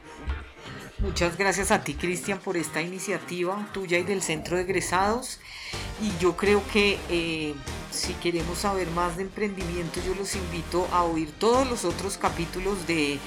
Muchas 1.02 1.36
gracias 1.36 1.72
a 1.72 1.84
ti, 1.84 1.95
Cristian, 1.95 2.39
por 2.39 2.58
esta 2.58 2.80
iniciativa 2.80 3.68
tuya 3.74 3.97
y 3.97 4.04
del 4.04 4.22
Centro 4.22 4.56
de 4.56 4.64
Egresados. 4.64 5.39
Y 5.99 6.12
yo 6.22 6.38
creo 6.38 6.62
que 6.72 6.99
eh, 7.10 7.56
si 7.89 8.14
queremos 8.14 8.60
saber 8.60 8.88
más 8.91 9.18
de 9.18 9.24
emprendimiento, 9.24 9.99
yo 10.06 10.14
los 10.14 10.36
invito 10.36 10.88
a 10.91 11.04
oír 11.04 11.32
todos 11.39 11.68
los 11.68 11.86
otros 11.86 12.18
capítulos 12.18 12.86
de 12.86 13.20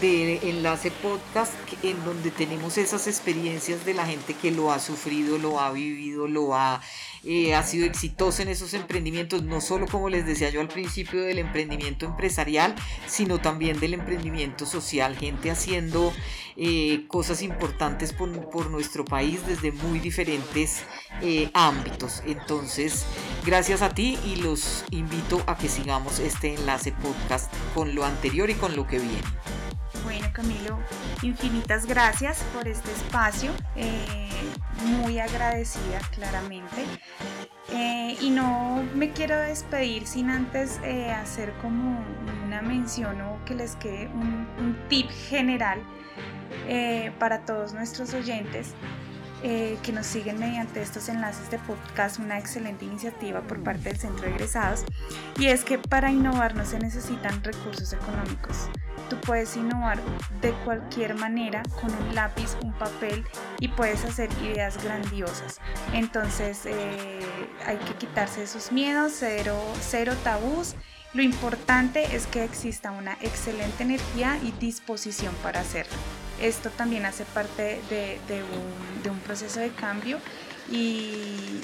de 0.00 0.50
Enlace 0.50 0.90
Podcast 0.90 1.52
en 1.82 2.02
donde 2.04 2.30
tenemos 2.30 2.78
esas 2.78 3.06
experiencias 3.06 3.84
de 3.84 3.94
la 3.94 4.06
gente 4.06 4.34
que 4.34 4.50
lo 4.50 4.72
ha 4.72 4.78
sufrido, 4.78 5.38
lo 5.38 5.60
ha 5.60 5.70
vivido, 5.70 6.26
lo 6.26 6.54
ha, 6.54 6.80
eh, 7.26 7.54
ha 7.54 7.62
sido 7.62 7.86
exitoso 7.86 8.42
en 8.42 8.48
esos 8.48 8.74
emprendimientos, 8.74 9.42
no 9.42 9.60
solo 9.60 9.86
como 9.86 10.08
les 10.08 10.26
decía 10.26 10.50
yo 10.50 10.60
al 10.60 10.68
principio 10.68 11.22
del 11.22 11.38
emprendimiento 11.38 12.04
empresarial, 12.06 12.74
sino 13.06 13.40
también 13.40 13.80
del 13.80 13.94
emprendimiento 13.94 14.66
social, 14.66 15.16
gente 15.16 15.50
haciendo 15.50 16.12
eh, 16.56 17.06
cosas 17.08 17.42
importantes 17.42 18.12
por, 18.12 18.50
por, 18.50 18.70
nuestro 18.70 19.04
país 19.04 19.46
desde 19.46 19.72
muy 19.72 19.98
diferentes 19.98 20.82
eh, 21.22 21.50
ámbitos. 21.54 22.22
Entonces, 22.26 23.04
gracias 23.44 23.82
a 23.82 23.88
ti 23.90 24.18
y 24.24 24.36
los 24.36 24.84
invito 24.90 25.42
a 25.46 25.56
que 25.56 25.68
sigamos 25.68 26.18
este 26.18 26.54
enlace 26.54 26.92
podcast 26.92 27.52
con 27.74 27.94
lo 27.94 28.04
anterior 28.04 28.50
y 28.50 28.54
con 28.54 28.76
lo 28.76 28.86
que 28.86 28.98
viene. 28.98 29.63
Bueno, 30.04 30.28
Camilo, 30.34 30.78
infinitas 31.22 31.86
gracias 31.86 32.44
por 32.54 32.68
este 32.68 32.92
espacio. 32.92 33.50
Eh, 33.74 34.28
muy 34.84 35.18
agradecida, 35.18 35.98
claramente. 36.14 36.84
Eh, 37.72 38.14
y 38.20 38.28
no 38.28 38.84
me 38.94 39.12
quiero 39.12 39.38
despedir 39.38 40.06
sin 40.06 40.28
antes 40.28 40.78
eh, 40.84 41.10
hacer 41.10 41.54
como 41.62 42.04
una 42.44 42.60
mención 42.60 43.18
o 43.22 43.42
que 43.46 43.54
les 43.54 43.76
quede 43.76 44.08
un, 44.08 44.46
un 44.58 44.76
tip 44.88 45.08
general 45.08 45.82
para 47.18 47.40
todos 47.40 47.72
nuestros 47.72 48.12
oyentes. 48.14 48.74
Que 49.44 49.92
nos 49.92 50.06
siguen 50.06 50.38
mediante 50.38 50.80
estos 50.80 51.10
enlaces 51.10 51.50
de 51.50 51.58
podcast, 51.58 52.18
una 52.18 52.38
excelente 52.38 52.86
iniciativa 52.86 53.42
por 53.42 53.62
parte 53.62 53.90
del 53.90 53.98
Centro 53.98 54.24
de 54.24 54.30
Egresados, 54.32 54.84
y 55.38 55.46
es 55.48 55.64
que 55.64 55.78
para 55.78 56.10
innovar 56.10 56.54
no 56.54 56.64
se 56.64 56.78
necesitan 56.78 57.44
recursos 57.44 57.92
económicos. 57.92 58.70
Tú 59.10 59.20
puedes 59.20 59.54
innovar 59.56 60.00
de 60.40 60.52
cualquier 60.64 61.14
manera 61.14 61.62
con 61.78 61.92
un 61.92 62.14
lápiz, 62.14 62.56
un 62.62 62.72
papel 62.72 63.22
y 63.60 63.68
puedes 63.68 64.02
hacer 64.06 64.30
ideas 64.42 64.82
grandiosas. 64.82 65.60
Entonces 65.92 66.64
eh, 66.64 67.20
hay 67.66 67.76
que 67.76 67.94
quitarse 67.96 68.44
esos 68.44 68.72
miedos, 68.72 69.12
cero, 69.18 69.60
cero 69.78 70.14
tabús. 70.24 70.74
Lo 71.12 71.20
importante 71.20 72.16
es 72.16 72.26
que 72.26 72.44
exista 72.44 72.92
una 72.92 73.12
excelente 73.20 73.82
energía 73.82 74.38
y 74.42 74.52
disposición 74.52 75.34
para 75.42 75.60
hacerlo. 75.60 75.98
Esto 76.40 76.70
también 76.70 77.06
hace 77.06 77.24
parte 77.24 77.80
de, 77.88 78.42
un, 79.10 79.18
proceso 79.20 79.60
de 79.60 79.70
cambio 79.70 80.18
y, 80.70 81.62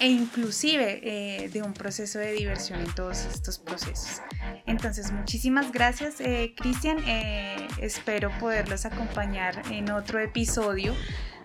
e 0.00 0.08
inclusive 0.08 1.00
eh, 1.02 1.48
de 1.48 1.62
un 1.62 1.72
proceso 1.72 2.18
de 2.18 2.32
diversión 2.32 2.80
en 2.80 2.94
todos 2.94 3.24
estos 3.24 3.58
procesos. 3.58 4.20
Entonces, 4.66 5.12
muchísimas 5.12 5.72
gracias, 5.72 6.20
eh, 6.20 6.54
Cristian. 6.56 6.98
Eh, 7.06 7.66
espero 7.80 8.30
poderlos 8.38 8.84
acompañar 8.86 9.62
en 9.70 9.90
otro 9.90 10.18
episodio 10.18 10.94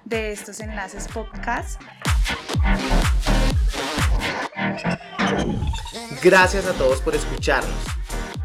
de 0.06 0.32
estos 0.32 0.60
enlaces 0.60 1.08
podcast. 1.08 1.82
Gracias 6.22 6.66
a 6.66 6.74
todos 6.74 7.02
por 7.02 7.16
escucharnos. 7.16 7.74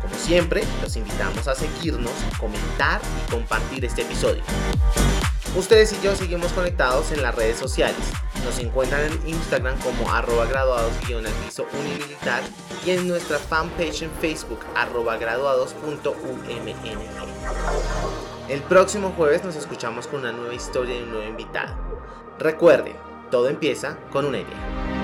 Como 0.04 0.16
siempre, 0.16 0.62
los 0.82 0.96
invitamos 0.96 1.48
a 1.48 1.54
seguirnos, 1.54 2.12
comentar 2.38 3.00
y 3.26 3.30
compartir 3.30 3.86
este 3.86 4.02
episodio. 4.02 4.42
Ustedes 5.56 5.94
y 5.94 6.04
yo 6.04 6.14
seguimos 6.14 6.52
conectados 6.52 7.10
en 7.10 7.22
las 7.22 7.34
redes 7.34 7.56
sociales. 7.56 7.96
Nos 8.44 8.58
encuentran 8.58 9.00
en 9.00 9.28
Instagram 9.28 9.78
como 9.80 10.12
arroba 10.12 10.44
graduados 10.44 10.92
unimilitar 11.08 12.42
y 12.84 12.90
en 12.90 13.08
nuestra 13.08 13.38
fanpage 13.38 14.02
en 14.02 14.10
Facebook 14.20 14.60
arroba. 14.74 15.16
El 18.50 18.60
próximo 18.64 19.14
jueves 19.16 19.42
nos 19.42 19.56
escuchamos 19.56 20.06
con 20.06 20.20
una 20.20 20.32
nueva 20.32 20.52
historia 20.52 20.98
y 20.98 21.02
un 21.02 21.12
nuevo 21.12 21.30
invitado. 21.30 21.74
Recuerden, 22.38 22.96
todo 23.30 23.48
empieza 23.48 23.96
con 24.12 24.26
una 24.26 24.40
idea. 24.40 25.03